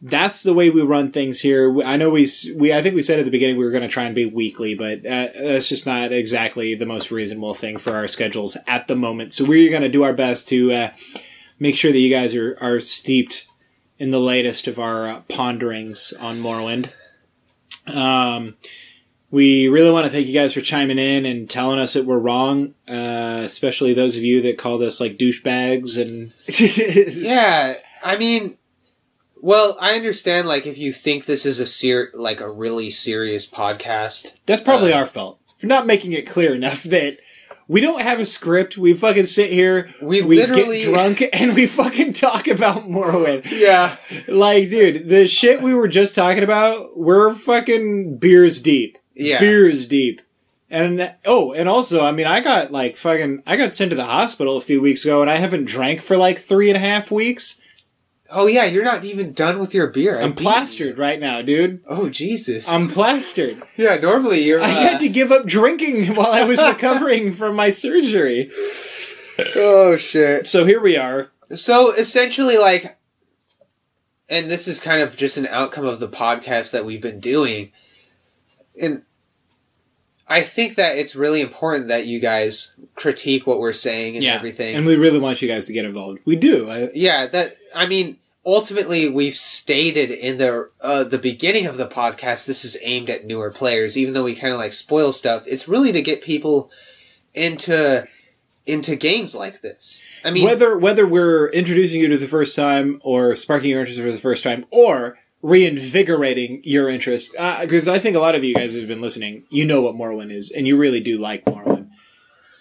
that's 0.01 0.43
the 0.43 0.55
way 0.55 0.71
we 0.71 0.81
run 0.81 1.13
things 1.13 1.41
here. 1.41 1.83
I 1.83 1.99
know 1.99 2.09
we 2.09 2.27
we 2.57 2.73
I 2.73 2.81
think 2.81 2.95
we 2.95 3.03
said 3.03 3.19
at 3.19 3.27
the 3.27 3.31
beginning 3.31 3.59
we 3.59 3.65
were 3.65 3.71
going 3.71 3.83
to 3.83 3.89
try 3.89 4.05
and 4.05 4.15
be 4.15 4.25
weekly, 4.25 4.75
but 4.75 5.05
uh, 5.05 5.29
that's 5.35 5.69
just 5.69 5.85
not 5.85 6.11
exactly 6.11 6.75
the 6.75 6.87
most 6.87 7.11
reasonable 7.11 7.53
thing 7.53 7.77
for 7.77 7.95
our 7.95 8.09
schedules 8.09 8.57
at 8.67 8.89
the 8.89 8.97
moment. 8.97 9.35
So 9.35 9.45
we're 9.45 9.69
going 9.69 9.83
to 9.83 9.91
do 9.91 10.05
our 10.05 10.15
best 10.15 10.49
to 10.49 10.73
uh, 10.73 10.91
make 11.59 11.77
sure 11.77 11.93
that 11.93 11.99
you 11.99 12.09
guys 12.09 12.35
are 12.35 12.57
are 12.63 12.81
steeped 12.81 13.47
in 13.99 14.11
the 14.11 14.21
latest 14.21 14.67
of 14.67 14.79
our 14.79 15.07
uh, 15.07 15.21
ponderings 15.29 16.15
on 16.19 16.41
Morrowind. 16.41 16.93
Um, 17.87 18.57
we 19.31 19.69
really 19.69 19.91
want 19.91 20.07
to 20.07 20.11
thank 20.11 20.27
you 20.27 20.35
guys 20.35 20.55
for 20.55 20.61
chiming 20.61 20.99
in 20.99 21.25
and 21.25 21.49
telling 21.49 21.79
us 21.79 21.93
that 21.93 22.05
we're 22.05 22.19
wrong, 22.19 22.75
uh, 22.89 23.41
especially 23.45 23.95
those 23.95 24.17
of 24.17 24.23
you 24.23 24.43
that 24.43 24.59
called 24.59 24.83
us 24.83 25.01
like 25.01 25.17
douchebags 25.19 26.01
and 26.01 26.33
Yeah, 27.17 27.75
I 28.03 28.17
mean, 28.17 28.57
well, 29.41 29.77
I 29.81 29.95
understand. 29.95 30.49
Like, 30.49 30.67
if 30.67 30.79
you 30.79 30.93
think 30.93 31.25
this 31.25 31.47
is 31.47 31.61
a 31.61 31.67
ser- 31.67 32.11
like 32.15 32.41
a 32.41 32.51
really 32.51 32.91
serious 32.91 33.49
podcast, 33.49 34.35
That's 34.47 34.61
probably 34.63 34.93
Uh, 34.93 34.99
our 34.99 35.07
fault 35.07 35.39
for 35.59 35.67
not 35.67 35.87
making 35.87 36.13
it 36.13 36.27
clear 36.27 36.55
enough 36.55 36.83
that 36.85 37.19
we 37.69 37.81
don't 37.81 38.03
have 38.03 38.19
a 38.19 38.27
script. 38.27 38.77
We 38.77 38.95
fucking 38.95 39.27
sit 39.27 39.53
here, 39.53 39.89
we, 40.03 40.23
we 40.23 40.37
literally 40.39 40.81
get 40.81 40.91
drunk, 40.91 41.23
and 41.33 41.55
we 41.55 41.67
fucking 41.67 42.15
talk 42.15 42.49
about 42.49 42.89
Morrowind. 42.89 43.47
Yeah, 43.51 43.97
Like, 44.27 44.71
dude, 44.71 45.09
the 45.09 45.29
shit 45.29 45.63
we 45.63 45.73
were 45.75 45.87
just 45.89 46.17
talking 46.17 46.43
about, 46.43 46.99
we're 46.99 47.33
fucking 47.33 48.19
beers 48.19 48.61
deep. 48.61 48.99
Yeah. 49.21 49.41
is 49.43 49.87
deep. 49.87 50.23
And 50.71 51.13
oh, 51.27 51.53
and 51.53 51.69
also, 51.69 52.05
I 52.05 52.13
mean, 52.13 52.29
I 52.29 52.41
got 52.41 52.71
like 52.71 52.97
fucking, 52.97 53.43
I 53.45 53.57
got 53.57 53.75
sent 53.75 53.91
to 53.91 53.97
the 53.97 54.05
hospital 54.05 54.57
a 54.57 54.61
few 54.61 54.81
weeks 54.81 55.05
ago, 55.05 55.21
and 55.21 55.29
I 55.29 55.37
haven't 55.37 55.65
drank 55.65 56.01
for 56.01 56.17
like 56.17 56.39
three 56.39 56.69
and 56.69 56.77
a 56.77 56.81
half 56.81 57.11
weeks. 57.11 57.61
Oh 58.33 58.47
yeah, 58.47 58.65
you're 58.65 58.85
not 58.85 59.05
even 59.05 59.33
done 59.33 59.59
with 59.59 59.75
your 59.75 59.89
beer. 59.89 60.17
I 60.17 60.23
I'm 60.23 60.35
plastered 60.35 60.97
you. 60.97 61.03
right 61.03 61.19
now, 61.19 61.43
dude. 61.43 61.83
Oh 61.89 62.09
Jesus. 62.09 62.69
I'm 62.69 62.89
plastered. 62.89 63.61
yeah, 63.77 63.97
normally 63.97 64.43
you're. 64.43 64.63
I 64.63 64.71
uh, 64.71 64.75
had 64.75 65.01
to 65.01 65.09
give 65.09 65.33
up 65.33 65.47
drinking 65.47 66.07
while 66.15 66.31
I 66.31 66.45
was 66.45 66.63
recovering 66.63 67.33
from 67.33 67.57
my 67.57 67.71
surgery. 67.71 68.49
Oh 69.57 69.97
shit. 69.97 70.47
So 70.47 70.65
here 70.65 70.81
we 70.81 70.97
are. 70.97 71.33
So 71.57 71.93
essentially, 71.93 72.57
like, 72.57 72.97
and 74.29 74.49
this 74.49 74.69
is 74.69 74.81
kind 74.81 75.03
of 75.03 75.17
just 75.17 75.37
an 75.37 75.49
outcome 75.49 75.87
of 75.87 75.99
the 75.99 76.09
podcast 76.09 76.71
that 76.71 76.85
we've 76.85 77.03
been 77.03 77.19
doing, 77.19 77.73
and 78.81 79.03
I 80.31 80.45
think 80.45 80.77
that 80.77 80.97
it's 80.97 81.17
really 81.17 81.41
important 81.41 81.89
that 81.89 82.07
you 82.07 82.21
guys 82.21 82.75
critique 82.95 83.49
what 83.49 83.59
we're 83.59 83.73
saying 83.73 84.15
and 84.15 84.25
Yeah, 84.25 84.35
everything. 84.35 84.77
And 84.77 84.87
we 84.87 84.95
really 84.95 85.19
want 85.19 85.43
you 85.43 85.49
guys 85.49 85.67
to 85.67 85.73
get 85.73 85.85
involved. 85.85 86.21
We 86.25 86.37
do. 86.37 86.71
I, 86.71 86.89
yeah, 86.95 87.27
that 87.27 87.57
I 87.75 87.87
mean, 87.87 88.17
ultimately, 88.47 89.09
we've 89.09 89.35
stated 89.35 90.13
in 90.13 90.39
the 90.39 90.71
uh, 90.81 91.03
the 91.03 91.19
beginning 91.19 91.67
of 91.67 91.77
the 91.77 91.89
podcast, 91.89 92.47
this 92.47 92.65
is 92.65 92.79
aimed 92.83 93.11
at 93.11 93.27
newer 93.27 93.51
players. 93.51 93.99
Even 93.99 94.15
though 94.15 94.23
we 94.23 94.37
kind 94.37 94.55
of 94.55 94.61
like 94.61 94.73
spoil 94.73 95.13
stuff, 95.13 95.45
it's 95.49 95.67
really 95.67 95.91
to 95.91 96.01
get 96.01 96.23
people 96.23 96.71
into 97.35 98.07
into 98.67 98.95
games 98.95 99.35
like 99.35 99.63
this. 99.63 100.01
I 100.25 100.31
mean, 100.31 100.45
whether 100.45 100.79
whether 100.79 101.07
we're 101.07 101.49
introducing 101.49 102.01
you 102.01 102.09
to 102.09 102.19
the 102.19 102.29
first 102.29 102.55
time 102.55 103.01
or 103.03 103.35
sparking 103.35 103.71
your 103.71 103.81
interest 103.81 104.01
for 104.01 104.13
the 104.13 104.19
first 104.19 104.45
time 104.45 104.65
or 104.71 105.19
reinvigorating 105.43 106.61
your 106.65 106.89
interest. 106.89 107.33
Because 107.61 107.89
i 107.89 107.99
think 107.99 108.17
a 108.17 108.21
lot 108.21 108.35
of 108.35 108.45
you 108.45 108.55
guys 108.55 108.75
have 108.75 108.89
been 108.89 109.01
listening 109.01 109.45
you 109.49 109.65
know 109.65 109.81
what 109.81 109.95
morrowind 109.95 110.31
is 110.31 110.51
and 110.51 110.67
you 110.67 110.77
really 110.77 111.01
do 111.01 111.19
like 111.19 111.45
morrowind 111.45 111.89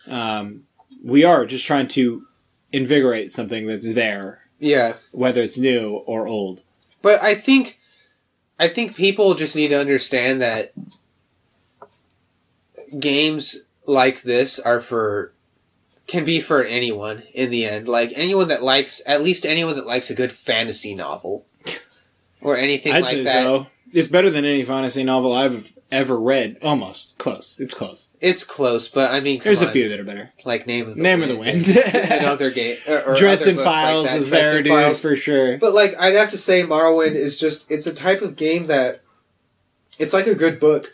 um, 0.08 0.64
we 1.04 1.24
are 1.24 1.46
just 1.46 1.66
trying 1.66 1.88
to 1.90 2.26
invigorate 2.72 3.32
something 3.32 3.68
that's 3.68 3.94
there 3.94 4.40
yeah, 4.60 4.96
whether 5.12 5.42
it's 5.42 5.58
new 5.58 6.04
or 6.06 6.28
old. 6.28 6.62
But 7.02 7.22
I 7.22 7.34
think 7.34 7.80
I 8.60 8.68
think 8.68 8.96
people 8.96 9.34
just 9.34 9.56
need 9.56 9.70
to 9.70 9.80
understand 9.80 10.42
that 10.42 10.74
games 13.00 13.64
like 13.88 14.22
this 14.22 14.60
are 14.60 14.82
for 14.82 15.34
can 16.08 16.26
be 16.26 16.42
for 16.42 16.64
anyone 16.64 17.24
in 17.34 17.52
the 17.52 17.66
end. 17.66 17.88
Like 17.88 18.12
anyone 18.16 18.50
that 18.50 18.64
likes 18.64 19.02
at 19.06 19.24
least 19.24 19.46
anyone 19.46 19.76
that 19.78 19.88
likes 19.88 20.10
a 20.10 20.16
good 20.16 20.32
fantasy 20.32 20.94
novel 20.94 21.46
or 22.42 22.58
anything 22.58 22.94
i'd 22.94 23.02
like 23.04 23.12
say 23.12 23.24
that. 23.24 23.44
so 23.44 23.68
it's 23.92 24.08
better 24.08 24.30
than 24.30 24.46
any 24.46 24.64
fantasy 24.64 25.04
novel 25.04 25.34
i've 25.34 25.74
ever 25.92 26.20
read 26.20 26.56
almost 26.62 27.18
close 27.18 27.60
it's 27.60 27.74
close 27.74 28.10
It's 28.22 28.44
close, 28.44 28.88
but 28.88 29.12
I 29.12 29.22
mean, 29.22 29.42
there's 29.44 29.64
a 29.64 29.72
few 29.72 29.90
that 29.90 30.00
are 30.00 30.04
better 30.04 30.32
like 30.46 30.68
Name 30.68 30.88
of 30.88 30.96
the 30.96 31.02
name 31.02 31.22
Wind 31.22 31.32
of 31.32 31.38
the 31.38 31.42
wind 31.42 31.68
and 31.96 32.26
other 32.26 32.52
game 32.52 32.78
or, 32.88 33.00
other 33.16 33.26
in 33.50 33.56
like 33.56 33.66
files 33.66 34.06
that. 34.06 34.18
is 34.18 34.30
Dressed 34.30 34.44
there 34.44 34.62
dude 34.62 34.72
Files. 34.72 35.02
for 35.02 35.16
sure 35.16 35.58
But 35.58 35.74
like, 35.74 35.96
I'd 36.00 36.14
have 36.14 36.30
to 36.30 36.38
say, 36.38 36.62
Morrowind 36.62 37.16
is 37.16 37.40
just, 37.40 37.72
it's 37.72 37.88
a 37.88 37.94
type 37.94 38.22
of 38.22 38.36
game 38.36 38.68
that, 38.68 39.02
it's 39.98 40.14
like 40.14 40.28
a 40.28 40.36
good 40.36 40.60
book, 40.60 40.94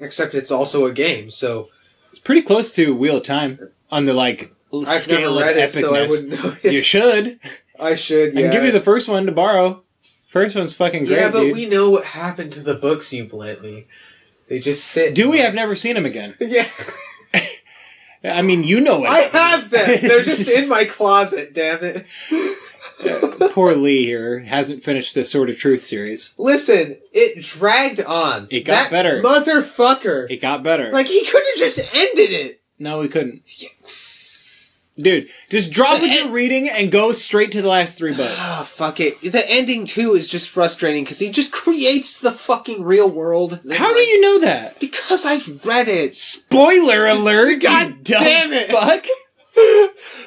except 0.00 0.34
it's 0.34 0.50
also 0.50 0.86
a 0.86 0.92
game, 0.94 1.28
so 1.28 1.68
It's 2.10 2.20
pretty 2.20 2.40
close 2.42 2.72
to 2.76 2.94
Wheel 2.96 3.18
of 3.18 3.24
Time 3.24 3.58
on 3.90 4.06
the 4.06 4.14
like 4.14 4.50
I've 4.72 4.86
scale 4.86 5.34
never 5.34 5.40
read 5.40 5.56
of 5.58 5.62
it, 5.64 5.72
so 5.72 5.94
I 5.94 5.98
epicness. 5.98 6.08
wouldn't 6.08 6.64
know. 6.64 6.70
you 6.70 6.80
should. 6.82 7.38
I 7.80 7.94
should, 7.96 8.32
yeah. 8.34 8.40
I 8.40 8.42
can 8.44 8.52
give 8.52 8.64
you 8.64 8.72
the 8.72 8.80
first 8.80 9.08
one 9.08 9.26
to 9.26 9.32
borrow. 9.32 9.82
First 10.30 10.54
one's 10.56 10.72
fucking 10.74 11.06
great, 11.06 11.18
yeah, 11.18 11.30
but 11.30 11.40
dude. 11.40 11.54
we 11.56 11.66
know 11.66 11.90
what 11.90 12.04
happened 12.04 12.52
to 12.52 12.60
the 12.60 12.74
books 12.74 13.12
you've 13.12 13.32
lent 13.32 13.62
me. 13.62 13.86
They 14.48 14.60
just 14.60 14.84
sit. 14.86 15.14
Do 15.14 15.30
we? 15.30 15.42
I've 15.42 15.54
never 15.54 15.74
seen 15.74 15.94
them 15.94 16.06
again. 16.06 16.34
Yeah, 16.40 16.66
I 18.24 18.42
mean, 18.42 18.64
you 18.64 18.80
know 18.80 19.00
what 19.00 19.08
I 19.10 19.20
have 19.36 19.70
them. 19.70 19.86
They're 20.02 20.22
just 20.22 20.50
in 20.50 20.68
my 20.68 20.84
closet. 20.88 21.54
Damn 21.54 21.78
it. 21.82 22.06
Uh, 23.02 23.48
poor 23.52 23.74
Lee 23.74 24.04
here 24.04 24.40
hasn't 24.40 24.82
finished 24.82 25.14
this 25.14 25.30
Sword 25.30 25.48
of 25.48 25.56
Truth 25.56 25.82
series. 25.82 26.34
Listen, 26.36 26.98
it 27.14 27.42
dragged 27.42 28.00
on. 28.02 28.46
It 28.50 28.66
got 28.66 28.90
That 28.90 28.90
better. 28.90 29.22
motherfucker. 29.22 30.30
It 30.30 30.36
got 30.42 30.62
better. 30.62 30.90
Like 30.92 31.06
he 31.06 31.24
could 31.24 31.42
have 31.52 31.56
just 31.58 31.78
ended 31.94 32.30
it. 32.32 32.60
no, 32.78 33.00
he 33.00 33.08
couldn't. 33.08 33.42
Dude, 35.02 35.28
just 35.48 35.72
drop 35.72 36.00
The 36.00 36.06
what 36.06 36.16
you're 36.16 36.30
reading 36.30 36.68
and 36.68 36.90
go 36.92 37.12
straight 37.12 37.52
to 37.52 37.62
the 37.62 37.68
last 37.68 37.96
three 37.98 38.14
books. 38.14 38.36
Ah, 38.38 38.62
fuck 38.66 39.00
it. 39.00 39.20
The 39.20 39.48
ending 39.50 39.86
too 39.86 40.14
is 40.14 40.28
just 40.28 40.48
frustrating 40.48 41.04
because 41.04 41.18
he 41.18 41.30
just 41.30 41.52
creates 41.52 42.18
the 42.18 42.32
fucking 42.32 42.82
real 42.82 43.08
world. 43.10 43.60
How 43.72 43.92
do 43.92 44.00
you 44.00 44.20
know 44.20 44.40
that? 44.40 44.78
Because 44.80 45.24
I've 45.24 45.64
read 45.64 45.88
it. 45.88 46.14
Spoiler 46.14 47.06
alert! 47.06 47.60
God 47.62 47.88
you 47.88 47.94
dumb 48.02 48.22
damn 48.24 48.52
it. 48.52 48.70
Fuck. 48.70 49.06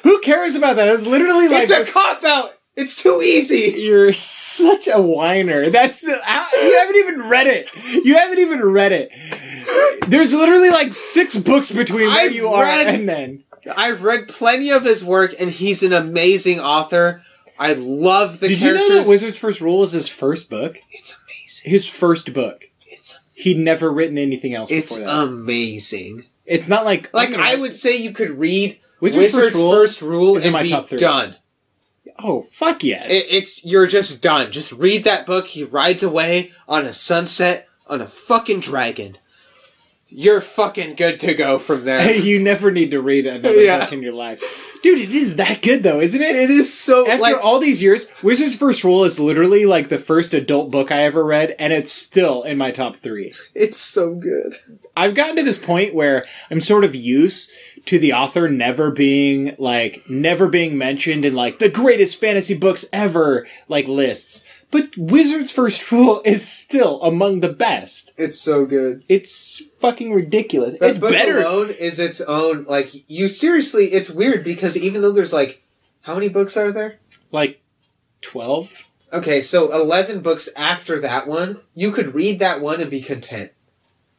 Who 0.02 0.20
cares 0.20 0.54
about 0.54 0.76
that? 0.76 0.88
It's 0.88 1.06
literally 1.06 1.48
like 1.48 1.68
it's 1.70 1.88
a 1.88 1.92
cop 1.92 2.24
out. 2.24 2.50
It's 2.76 3.00
too 3.00 3.22
easy. 3.22 3.72
You're 3.80 4.12
such 4.12 4.88
a 4.88 5.00
whiner. 5.00 5.70
That's 5.70 6.00
the, 6.00 6.08
you 6.10 6.78
haven't 6.78 6.96
even 6.96 7.28
read 7.28 7.46
it. 7.46 7.70
You 8.04 8.16
haven't 8.16 8.40
even 8.40 8.64
read 8.64 8.90
it. 8.92 9.10
There's 10.08 10.34
literally 10.34 10.70
like 10.70 10.92
six 10.92 11.36
books 11.36 11.70
between 11.70 12.08
where 12.08 12.24
I've 12.26 12.32
you 12.34 12.48
are 12.48 12.64
read- 12.64 12.88
and 12.88 13.08
then. 13.08 13.43
I've 13.76 14.02
read 14.02 14.28
plenty 14.28 14.70
of 14.70 14.84
his 14.84 15.04
work, 15.04 15.34
and 15.38 15.50
he's 15.50 15.82
an 15.82 15.92
amazing 15.92 16.60
author. 16.60 17.22
I 17.58 17.74
love 17.74 18.40
the 18.40 18.48
Did 18.48 18.60
you 18.60 18.74
know 18.74 18.94
that 18.94 19.06
Wizard's 19.08 19.38
First 19.38 19.60
Rule 19.60 19.82
is 19.82 19.92
his 19.92 20.08
first 20.08 20.50
book? 20.50 20.78
it's 20.90 21.16
amazing. 21.28 21.70
His 21.70 21.88
first 21.88 22.32
book. 22.34 22.64
It's 22.86 23.18
He'd 23.34 23.58
never 23.58 23.90
written 23.92 24.18
anything 24.18 24.54
else 24.54 24.70
it's 24.70 24.94
before 24.96 25.06
that. 25.08 25.22
amazing. 25.28 26.24
it's 26.46 26.68
not 26.68 26.84
like 26.84 27.12
Like 27.14 27.34
I 27.34 27.54
would 27.56 27.74
say, 27.76 27.96
you 27.96 28.12
could 28.12 28.30
read 28.30 28.78
Wizard's, 29.00 29.34
Wizard's, 29.34 29.46
First 29.48 29.54
Rule 29.56 29.72
First 29.72 30.02
Rule 30.02 30.36
is 30.36 30.44
in 30.44 30.48
and 30.48 30.52
my 30.52 30.62
be 30.62 30.68
top 30.70 30.88
three. 30.88 30.98
done. 30.98 31.36
oh 32.18 32.42
fuck 32.42 32.82
yes. 32.84 33.10
It, 33.10 33.26
it's 33.30 33.64
you're 33.64 33.86
just 33.86 34.22
done. 34.22 34.50
Just 34.52 34.72
read 34.72 35.04
that 35.04 35.26
book. 35.26 35.46
He 35.48 35.64
rides 35.64 36.02
away 36.02 36.52
on 36.68 36.84
a 36.84 36.92
sunset 36.92 37.68
on 37.86 38.00
a 38.00 38.06
fucking 38.06 38.60
dragon. 38.60 39.18
You're 40.16 40.40
fucking 40.40 40.94
good 40.94 41.18
to 41.20 41.34
go 41.34 41.58
from 41.58 41.84
there. 41.84 42.14
you 42.16 42.38
never 42.38 42.70
need 42.70 42.92
to 42.92 43.00
read 43.00 43.26
another 43.26 43.60
Yeah. 43.60 43.80
book 43.80 43.92
in 43.92 44.02
your 44.02 44.12
life. 44.14 44.40
Dude, 44.80 45.00
it 45.00 45.10
is 45.12 45.36
that 45.36 45.60
good 45.62 45.82
though, 45.82 46.00
isn't 46.00 46.20
it? 46.22 46.36
it 46.36 46.50
is 46.50 46.72
so 46.72 47.08
After 47.10 47.20
like 47.22 47.36
all 47.42 47.58
these 47.58 47.82
years, 47.82 48.06
Wizard's 48.22 48.54
First 48.54 48.84
Rule 48.84 49.04
is 49.04 49.18
literally 49.18 49.64
like 49.66 49.88
the 49.88 49.98
first 49.98 50.34
adult 50.34 50.70
book 50.70 50.92
I 50.92 51.02
ever 51.04 51.24
read, 51.24 51.56
and 51.58 51.72
it's 51.72 51.90
still 51.90 52.42
in 52.42 52.58
my 52.58 52.70
top 52.70 52.96
three. 52.96 53.34
it's 53.54 53.78
so 53.78 54.14
good. 54.14 54.54
I've 54.96 55.14
gotten 55.14 55.36
to 55.36 55.42
this 55.42 55.58
point 55.58 55.94
where 55.94 56.26
I'm 56.50 56.60
sort 56.60 56.84
of 56.84 56.94
used 56.94 57.50
to 57.86 57.98
the 57.98 58.12
author 58.12 58.46
never 58.48 58.90
being 58.92 59.56
like 59.58 60.04
never 60.08 60.46
being 60.48 60.78
mentioned 60.78 61.24
in 61.24 61.34
like 61.34 61.58
the 61.58 61.68
greatest 61.70 62.20
fantasy 62.20 62.56
books 62.56 62.84
ever 62.92 63.48
like 63.68 63.88
lists. 63.88 64.44
But 64.74 64.96
Wizard's 64.96 65.52
First 65.52 65.92
Rule 65.92 66.20
is 66.24 66.48
still 66.48 67.00
among 67.00 67.38
the 67.38 67.52
best. 67.52 68.12
It's 68.18 68.40
so 68.40 68.66
good. 68.66 69.04
It's 69.08 69.62
fucking 69.78 70.12
ridiculous. 70.12 70.76
That 70.80 70.90
it's 70.90 70.98
book 70.98 71.12
better. 71.12 71.38
alone 71.38 71.70
is 71.70 72.00
its 72.00 72.20
own. 72.20 72.64
Like 72.64 73.08
you 73.08 73.28
seriously, 73.28 73.84
it's 73.84 74.10
weird 74.10 74.42
because 74.42 74.76
even 74.76 75.00
though 75.00 75.12
there's 75.12 75.32
like, 75.32 75.62
how 76.00 76.14
many 76.14 76.28
books 76.28 76.56
are 76.56 76.72
there? 76.72 76.98
Like 77.30 77.62
twelve. 78.20 78.74
Okay, 79.12 79.40
so 79.42 79.72
eleven 79.72 80.22
books 80.22 80.48
after 80.56 80.98
that 80.98 81.28
one, 81.28 81.60
you 81.76 81.92
could 81.92 82.12
read 82.12 82.40
that 82.40 82.60
one 82.60 82.80
and 82.80 82.90
be 82.90 83.00
content. 83.00 83.52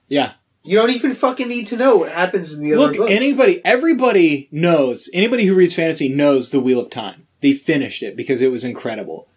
Yeah. 0.08 0.36
You 0.64 0.78
don't 0.78 0.92
even 0.92 1.16
fucking 1.16 1.50
need 1.50 1.68
to 1.68 1.76
know 1.76 1.98
what 1.98 2.14
happens 2.14 2.54
in 2.54 2.64
the 2.64 2.72
other 2.72 2.82
Look, 2.82 2.96
books. 2.96 3.12
anybody, 3.12 3.60
everybody 3.66 4.48
knows. 4.54 5.10
Anybody 5.14 5.48
who 5.48 5.54
reads 5.54 5.74
fantasy 5.74 6.08
knows 6.08 6.52
the 6.52 6.62
Wheel 6.62 6.80
of 6.80 6.90
Time. 6.90 7.28
They 7.42 7.52
finished 7.52 8.02
it 8.02 8.16
because 8.16 8.42
it 8.42 8.54
was 8.54 8.64
incredible. 8.64 9.28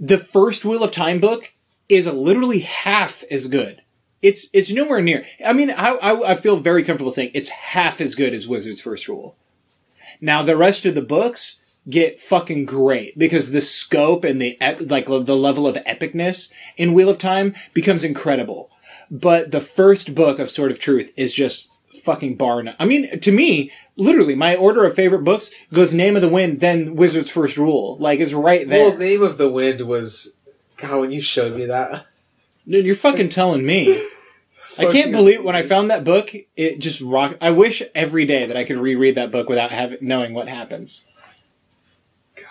The 0.00 0.18
first 0.18 0.64
Wheel 0.64 0.82
of 0.82 0.92
Time 0.92 1.20
book 1.20 1.52
is 1.88 2.06
literally 2.06 2.60
half 2.60 3.22
as 3.30 3.46
good. 3.48 3.82
It's 4.22 4.48
it's 4.54 4.70
nowhere 4.70 5.02
near. 5.02 5.24
I 5.44 5.52
mean, 5.52 5.70
I, 5.70 5.90
I 6.02 6.30
I 6.30 6.34
feel 6.34 6.56
very 6.56 6.82
comfortable 6.82 7.10
saying 7.10 7.32
it's 7.34 7.50
half 7.50 8.00
as 8.00 8.14
good 8.14 8.32
as 8.32 8.48
Wizard's 8.48 8.80
First 8.80 9.08
Rule. 9.08 9.36
Now 10.20 10.42
the 10.42 10.56
rest 10.56 10.86
of 10.86 10.94
the 10.94 11.02
books 11.02 11.62
get 11.88 12.20
fucking 12.20 12.66
great 12.66 13.18
because 13.18 13.50
the 13.52 13.60
scope 13.60 14.24
and 14.24 14.40
the 14.40 14.56
like 14.80 15.06
the 15.06 15.36
level 15.36 15.66
of 15.66 15.76
epicness 15.76 16.52
in 16.76 16.94
Wheel 16.94 17.08
of 17.10 17.18
Time 17.18 17.54
becomes 17.74 18.04
incredible. 18.04 18.70
But 19.10 19.50
the 19.50 19.60
first 19.60 20.14
book 20.14 20.38
of 20.38 20.50
Sword 20.50 20.70
of 20.70 20.78
Truth 20.78 21.12
is 21.16 21.34
just 21.34 21.70
fucking 22.02 22.36
bar 22.36 22.62
none. 22.62 22.76
I 22.78 22.84
mean, 22.84 23.20
to 23.20 23.32
me, 23.32 23.70
literally, 24.00 24.34
my 24.34 24.56
order 24.56 24.84
of 24.84 24.94
favorite 24.94 25.24
books 25.24 25.50
goes 25.72 25.92
Name 25.92 26.16
of 26.16 26.22
the 26.22 26.28
Wind, 26.28 26.60
then 26.60 26.96
Wizard's 26.96 27.30
First 27.30 27.56
Rule. 27.56 27.96
Like 27.98 28.18
it's 28.18 28.32
right 28.32 28.68
there. 28.68 28.88
Well, 28.88 28.98
Name 28.98 29.22
of 29.22 29.38
the 29.38 29.50
Wind 29.50 29.82
was. 29.82 30.36
God, 30.76 31.00
when 31.00 31.10
you 31.12 31.20
showed 31.20 31.54
me 31.54 31.66
that. 31.66 32.06
Dude, 32.66 32.86
you're 32.86 32.96
fucking 32.96 33.28
telling 33.28 33.64
me. 33.66 34.02
I 34.78 34.86
can't 34.86 35.12
believe 35.12 35.44
when 35.44 35.56
I 35.56 35.62
found 35.62 35.90
that 35.90 36.04
book, 36.04 36.32
it 36.56 36.78
just 36.78 37.00
rocked. 37.02 37.36
I 37.42 37.50
wish 37.50 37.82
every 37.94 38.24
day 38.24 38.46
that 38.46 38.56
I 38.56 38.64
could 38.64 38.78
reread 38.78 39.16
that 39.16 39.30
book 39.30 39.48
without 39.48 39.70
having 39.70 39.98
knowing 40.00 40.32
what 40.32 40.48
happens. 40.48 41.04
God, 42.34 42.46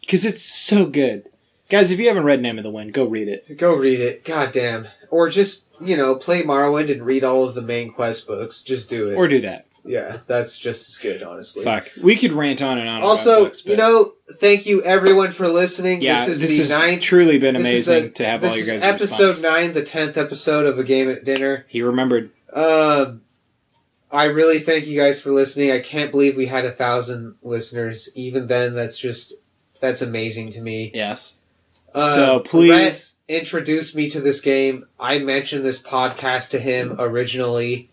Because 0.00 0.24
it's 0.24 0.42
so 0.42 0.86
good. 0.86 1.28
Guys, 1.68 1.90
if 1.90 1.98
you 1.98 2.06
haven't 2.06 2.24
read 2.24 2.42
Name 2.42 2.58
of 2.58 2.64
the 2.64 2.70
Wind, 2.70 2.92
go 2.92 3.06
read 3.06 3.26
it. 3.26 3.56
Go 3.56 3.74
read 3.74 3.98
it. 3.98 4.24
God 4.24 4.52
damn. 4.52 4.86
Or 5.10 5.28
just, 5.28 5.66
you 5.80 5.96
know, 5.96 6.14
play 6.14 6.42
Morrowind 6.42 6.92
and 6.92 7.04
read 7.04 7.24
all 7.24 7.44
of 7.44 7.54
the 7.54 7.62
main 7.62 7.92
quest 7.92 8.26
books. 8.26 8.62
Just 8.62 8.90
do 8.90 9.10
it. 9.10 9.14
Or 9.16 9.26
do 9.26 9.40
that. 9.40 9.66
Yeah, 9.84 10.18
that's 10.28 10.58
just 10.58 10.88
as 10.88 10.98
good, 10.98 11.22
honestly. 11.24 11.64
Fuck. 11.64 11.90
We 12.00 12.14
could 12.16 12.32
rant 12.32 12.62
on 12.62 12.78
and 12.78 12.88
on 12.88 12.98
about 12.98 13.08
Also, 13.08 13.44
books, 13.44 13.64
you 13.66 13.76
know, 13.76 14.12
thank 14.34 14.64
you 14.64 14.80
everyone 14.84 15.32
for 15.32 15.48
listening. 15.48 16.02
yeah, 16.02 16.24
this 16.24 16.34
is 16.34 16.40
this 16.40 16.50
the 16.50 16.56
has 16.58 16.70
ninth. 16.70 17.02
truly 17.02 17.38
been 17.38 17.56
amazing 17.56 18.04
the- 18.04 18.10
to 18.10 18.24
have 18.24 18.44
all 18.44 18.56
your 18.56 18.66
guys' 18.66 18.82
episode 18.84 19.26
response. 19.28 19.40
nine, 19.40 19.72
the 19.72 19.82
tenth 19.82 20.16
episode 20.16 20.66
of 20.66 20.78
a 20.78 20.84
game 20.84 21.08
at 21.10 21.24
dinner. 21.24 21.66
He 21.68 21.82
remembered. 21.82 22.30
Um, 22.52 23.22
I 24.10 24.24
really 24.26 24.58
thank 24.60 24.86
you 24.86 24.96
guys 25.00 25.20
for 25.20 25.30
listening. 25.32 25.70
I 25.72 25.80
can't 25.80 26.10
believe 26.10 26.36
we 26.36 26.46
had 26.46 26.64
a 26.64 26.70
thousand 26.70 27.34
listeners. 27.42 28.10
Even 28.14 28.46
then, 28.46 28.74
that's 28.74 28.98
just 28.98 29.34
that's 29.80 30.02
amazing 30.02 30.50
to 30.50 30.60
me. 30.60 30.90
Yes. 30.94 31.36
Uh, 31.94 32.14
so 32.14 32.40
please. 32.40 32.70
Rett 32.70 33.12
introduced 33.28 33.96
me 33.96 34.08
to 34.10 34.20
this 34.20 34.40
game. 34.40 34.86
I 35.00 35.18
mentioned 35.18 35.64
this 35.64 35.82
podcast 35.82 36.50
to 36.50 36.58
him 36.58 36.94
originally, 36.98 37.88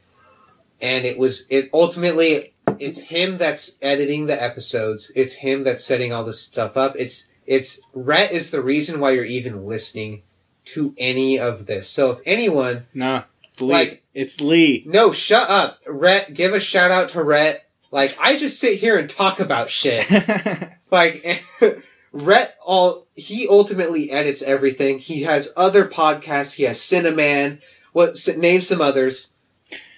and 0.82 1.06
it 1.06 1.18
was 1.18 1.46
it 1.50 1.70
ultimately 1.74 2.54
it's 2.80 3.00
him 3.00 3.38
that's 3.38 3.78
editing 3.82 4.26
the 4.28 4.42
episodes. 4.42 5.12
It's 5.16 5.34
him 5.34 5.64
that's 5.64 5.84
setting 5.84 6.14
all 6.14 6.24
this 6.24 6.42
stuff 6.42 6.78
up. 6.78 6.96
It's 6.98 7.28
it's 7.46 7.80
Rett 7.96 8.32
is 8.32 8.52
the 8.52 8.62
reason 8.62 9.00
why 9.00 9.12
you're 9.12 9.26
even 9.26 9.66
listening 9.66 10.24
to 10.66 10.94
any 10.98 11.40
of 11.40 11.66
this. 11.66 11.90
So 11.90 12.12
if 12.12 12.20
anyone 12.26 12.84
Nah. 12.94 13.24
It's 13.54 13.62
Lee. 13.62 13.74
Like- 13.74 14.04
it's 14.14 14.42
Lee. 14.42 14.84
no, 14.86 15.12
shut 15.12 15.50
up, 15.50 15.84
Rett. 15.86 16.34
Give 16.34 16.54
a 16.54 16.60
shout 16.60 16.92
out 16.92 17.10
to 17.10 17.20
Rett. 17.20 17.58
Like 17.92 18.16
I 18.22 18.38
just 18.38 18.60
sit 18.60 18.80
here 18.80 18.98
and 18.98 19.10
talk 19.10 19.40
about 19.40 19.70
shit. 19.70 20.10
like 20.92 21.44
Rett 22.14 22.50
all 22.66 23.08
he 23.16 23.48
ultimately 23.50 24.12
edits 24.12 24.42
everything. 24.42 25.00
He 25.00 25.24
has 25.24 25.54
other 25.58 25.86
podcasts. 25.88 26.54
He 26.54 26.64
has 26.64 26.80
Cineman. 26.80 27.62
What 27.94 28.18
name 28.38 28.62
some 28.62 28.82
others 28.82 29.34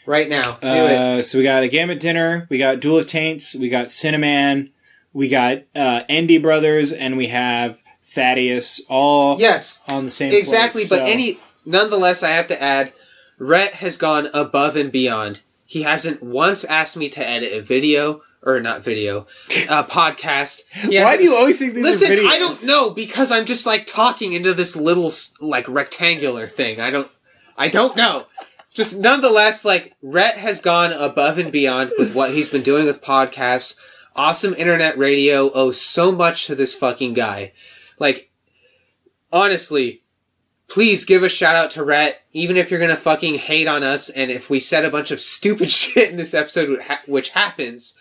right 0.05 0.29
now? 0.29 0.57
Do 0.61 0.67
it. 0.67 0.97
Uh, 0.99 1.23
so 1.23 1.37
we 1.37 1.43
got 1.43 1.63
a 1.63 1.67
game 1.69 1.89
at 1.91 1.99
dinner. 1.99 2.47
We 2.49 2.57
got 2.57 2.79
Duel 2.79 2.99
of 2.99 3.07
Taints. 3.07 3.55
We 3.55 3.69
got 3.69 3.91
Cinnamon. 3.91 4.71
We 5.13 5.27
got 5.29 5.63
uh, 5.75 6.03
Andy 6.07 6.37
Brothers, 6.37 6.91
and 6.91 7.17
we 7.17 7.27
have 7.27 7.81
Thaddeus, 8.03 8.81
all 8.89 9.39
Yes, 9.39 9.81
on 9.89 10.05
the 10.05 10.09
same. 10.09 10.33
exactly. 10.33 10.81
place, 10.81 10.89
But 10.89 10.99
so- 10.99 11.05
any 11.05 11.37
nonetheless, 11.65 12.23
I 12.23 12.29
have 12.29 12.47
to 12.47 12.61
add, 12.61 12.93
Rett 13.39 13.71
has 13.71 13.97
gone 13.97 14.29
above 14.33 14.75
and 14.75 14.91
beyond. 14.91 15.41
He 15.65 15.83
hasn't 15.83 16.21
once 16.21 16.63
asked 16.65 16.95
me 16.97 17.09
to 17.09 17.27
edit 17.27 17.53
a 17.53 17.61
video 17.61 18.21
or 18.43 18.59
not 18.59 18.83
video, 18.83 19.27
a 19.69 19.83
podcast. 19.89 20.61
Why 20.85 21.15
do 21.17 21.23
you 21.23 21.35
always 21.35 21.59
think 21.59 21.73
these 21.75 21.83
Listen? 21.83 22.25
I 22.27 22.37
don't 22.39 22.63
know 22.65 22.91
because 22.91 23.31
I'm 23.31 23.45
just 23.45 23.65
like 23.65 23.85
talking 23.85 24.33
into 24.33 24.53
this 24.53 24.75
little 24.75 25.11
like 25.39 25.67
rectangular 25.67 26.47
thing. 26.47 26.79
I 26.81 26.89
don't, 26.89 27.09
I 27.57 27.67
don't 27.67 27.95
know. 27.95 28.25
Just 28.73 28.99
nonetheless, 28.99 29.65
like 29.65 29.95
Rett 30.03 30.35
has 30.35 30.61
gone 30.61 30.93
above 30.93 31.37
and 31.37 31.51
beyond 31.51 31.91
with 31.97 32.15
what 32.15 32.31
he's 32.31 32.49
been 32.49 32.63
doing 32.63 32.85
with 32.85 33.01
podcasts. 33.01 33.77
Awesome 34.15 34.53
internet 34.53 34.97
radio 34.97 35.51
owes 35.51 35.79
so 35.79 36.11
much 36.11 36.47
to 36.47 36.55
this 36.55 36.75
fucking 36.75 37.13
guy. 37.13 37.51
Like, 37.99 38.31
honestly, 39.31 40.03
please 40.67 41.03
give 41.03 41.23
a 41.23 41.29
shout 41.29 41.55
out 41.55 41.71
to 41.71 41.81
Rett, 41.81 42.13
even 42.31 42.55
if 42.55 42.71
you're 42.71 42.79
gonna 42.79 42.95
fucking 42.95 43.35
hate 43.35 43.67
on 43.67 43.83
us, 43.83 44.09
and 44.09 44.31
if 44.31 44.49
we 44.49 44.59
said 44.59 44.85
a 44.85 44.89
bunch 44.89 45.11
of 45.11 45.19
stupid 45.19 45.69
shit 45.71 46.09
in 46.09 46.17
this 46.17 46.33
episode, 46.33 46.81
which 47.07 47.29
happens, 47.31 47.97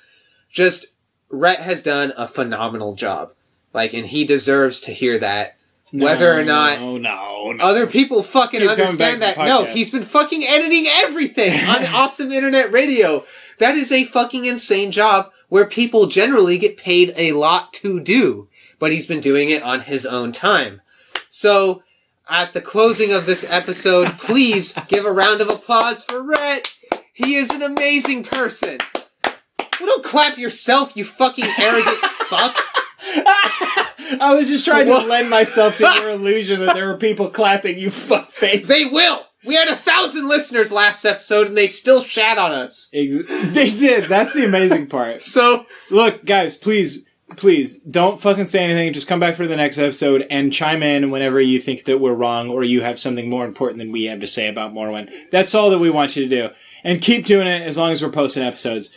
just 0.51 0.87
Rett 1.33 1.59
has 1.59 1.83
done 1.83 2.13
a 2.17 2.29
phenomenal 2.29 2.95
job. 2.95 3.33
Like, 3.73 3.93
and 3.93 4.07
he 4.07 4.25
deserves 4.25 4.81
to 4.83 4.93
hear 4.93 5.19
that. 5.19 5.57
Whether 5.93 6.33
or 6.39 6.45
not 6.45 6.81
No, 6.81 6.99
no, 6.99 7.53
no. 7.53 7.65
other 7.65 7.87
people 7.87 8.23
fucking 8.23 8.61
Keep 8.61 8.71
understand 8.71 9.23
that. 9.23 9.39
No, 9.39 9.65
he's 9.65 9.91
been 9.91 10.03
fucking 10.05 10.45
editing 10.45 10.87
everything 10.87 11.53
on 11.69 11.85
awesome 11.87 12.31
internet 12.33 12.71
radio. 12.71 13.25
That 13.59 13.75
is 13.75 13.91
a 13.93 14.05
fucking 14.05 14.45
insane 14.45 14.93
job 14.93 15.31
where 15.49 15.67
people 15.67 16.07
generally 16.07 16.59
get 16.59 16.77
paid 16.77 17.13
a 17.17 17.33
lot 17.33 17.73
to 17.75 17.99
do, 18.01 18.49
but 18.79 18.93
he's 18.93 19.07
been 19.07 19.21
doing 19.21 19.51
it 19.51 19.63
on 19.63 19.81
his 19.81 20.07
own 20.07 20.31
time. 20.33 20.81
So, 21.29 21.83
at 22.29 22.53
the 22.53 22.61
closing 22.61 23.13
of 23.13 23.27
this 23.27 23.51
episode, 23.51 24.07
please 24.19 24.75
give 24.89 25.05
a 25.05 25.13
round 25.13 25.41
of 25.41 25.49
applause 25.49 26.05
for 26.05 26.23
Rett. 26.23 26.79
He 27.13 27.35
is 27.35 27.51
an 27.51 27.63
amazing 27.63 28.23
person. 28.23 28.79
Well, 29.25 29.89
don't 29.89 30.05
clap 30.05 30.39
yourself, 30.39 30.97
you 30.97 31.05
fucking 31.05 31.47
arrogant 31.59 31.97
fuck. 32.29 32.57
I 34.21 34.35
was 34.35 34.49
just 34.49 34.65
trying 34.65 34.87
to 34.87 34.93
What? 34.93 35.07
lend 35.09 35.31
myself 35.31 35.79
to 35.79 35.85
your 35.85 36.11
illusion 36.11 36.61
that 36.61 36.75
there 36.75 36.89
were 36.89 36.97
people 36.97 37.29
clapping. 37.31 37.79
You 37.79 37.89
fuckface. 37.89 38.67
They 38.67 38.85
will. 38.85 39.27
We 39.45 39.55
had 39.55 39.69
a 39.69 39.77
thousand 39.77 40.29
listeners 40.29 40.71
last 40.71 41.05
episode, 41.07 41.47
and 41.49 41.57
they 41.57 41.67
still 41.67 42.03
shat 42.03 42.37
on 42.37 42.53
us. 42.53 42.91
Ex- 42.93 43.25
they 43.53 43.71
did. 43.71 44.05
That's 44.05 44.35
the 44.35 44.45
amazing 44.45 44.87
part. 44.89 45.23
So 45.31 45.65
Look, 45.91 46.25
guys, 46.27 46.57
please, 46.57 47.07
please 47.37 47.79
don't 47.79 48.21
fucking 48.21 48.45
say 48.47 48.63
anything. 48.65 48.93
Just 48.93 49.07
come 49.09 49.21
back 49.21 49.37
for 49.37 49.47
the 49.47 49.57
next 49.57 49.79
episode 49.79 50.27
and 50.31 50.53
chime 50.53 50.83
in 50.83 51.11
whenever 51.11 51.41
you 51.41 51.59
think 51.61 51.85
that 51.87 51.99
we're 52.01 52.13
wrong 52.13 52.51
or 52.51 52.65
you 52.65 52.83
have 52.83 52.99
something 52.99 53.31
more 53.31 53.47
important 53.47 53.79
than 53.79 53.93
we 53.93 54.05
have 54.05 54.21
to 54.21 54.27
say 54.27 54.49
about 54.49 54.75
Morrowind. 54.75 55.11
That's 55.31 55.55
all 55.55 55.71
that 55.71 55.79
we 55.79 55.89
want 55.91 56.17
you 56.17 56.29
to 56.29 56.29
do. 56.29 56.55
And 56.85 57.01
keep 57.01 57.25
doing 57.25 57.47
it 57.47 57.63
as 57.63 57.79
long 57.79 57.93
as 57.93 58.03
we're 58.03 58.11
posting 58.11 58.43
episodes. 58.43 58.95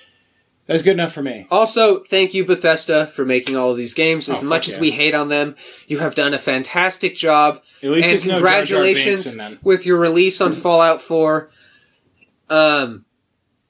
That's 0.66 0.82
good 0.82 0.91
enough 0.93 1.11
for 1.11 1.22
me. 1.22 1.45
Also, 1.51 1.99
thank 1.99 2.34
you, 2.34 2.45
Bethesda, 2.45 3.07
for 3.07 3.26
making 3.26 3.57
all 3.57 3.72
of 3.72 3.78
these 3.78 3.93
games. 3.93 4.30
As 4.30 4.41
Oh, 4.41 4.45
much 4.45 4.68
yeah. 4.68 4.76
as 4.76 4.80
we 4.80 4.91
hate 4.91 5.14
on 5.14 5.28
them, 5.30 5.55
you 5.88 5.99
have 5.99 6.16
done 6.16 6.34
a 6.34 6.39
fantastic 6.39 7.16
job. 7.18 7.61
At 7.82 7.89
least 7.89 8.05
and 8.05 8.14
there's 8.14 8.26
no 8.26 8.39
Jar 8.39 8.64
Jar 8.64 8.82
Binks 8.84 8.99
congratulations 9.34 9.59
with 9.61 9.86
your 9.86 9.97
release 9.99 10.39
on 10.39 10.53
Fallout 10.53 11.01
4. 11.01 11.51
Um, 12.49 13.05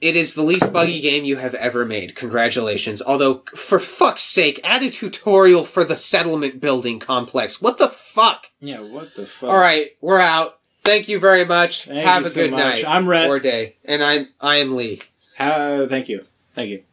it 0.02 0.16
is 0.16 0.36
the 0.36 0.44
least 0.44 0.72
buggy 0.74 1.00
game 1.02 1.24
you 1.26 1.38
have 1.38 1.56
ever 1.56 1.84
made. 1.86 2.14
Congratulations. 2.16 3.02
Although, 3.02 3.44
for 3.56 3.80
fuck's 3.80 4.22
sake, 4.22 4.60
add 4.64 4.84
a 4.84 4.89
tutorial 4.91 5.64
for 5.64 5.84
the 5.84 5.96
settlement 5.98 6.60
building 6.60 7.00
complex. 7.00 7.60
What 7.62 7.78
the 7.80 7.88
fuck? 7.88 8.48
Yeah, 8.60 8.82
what 8.82 9.16
the 9.16 9.26
fuck? 9.26 9.50
All 9.50 9.58
right, 9.58 9.91
we're 10.02 10.20
out. 10.20 10.60
Thank 10.84 11.08
you 11.08 11.18
very 11.20 11.46
much. 11.46 11.86
Thank 11.86 12.06
Have 12.06 12.26
a 12.26 12.30
so 12.30 12.36
good 12.41 12.52
much. 12.52 12.60
night 12.60 12.86
I'm 12.88 13.06
Rett. 13.06 13.30
or 13.30 13.39
day, 13.39 13.78
and 13.86 14.04
I'm 14.04 14.28
I 14.41 14.58
am 14.58 14.76
Lee. 14.76 15.02
Uh, 15.39 15.88
thank 15.88 16.10
you. 16.10 16.26
Thank 16.56 16.84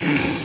you. 0.00 0.26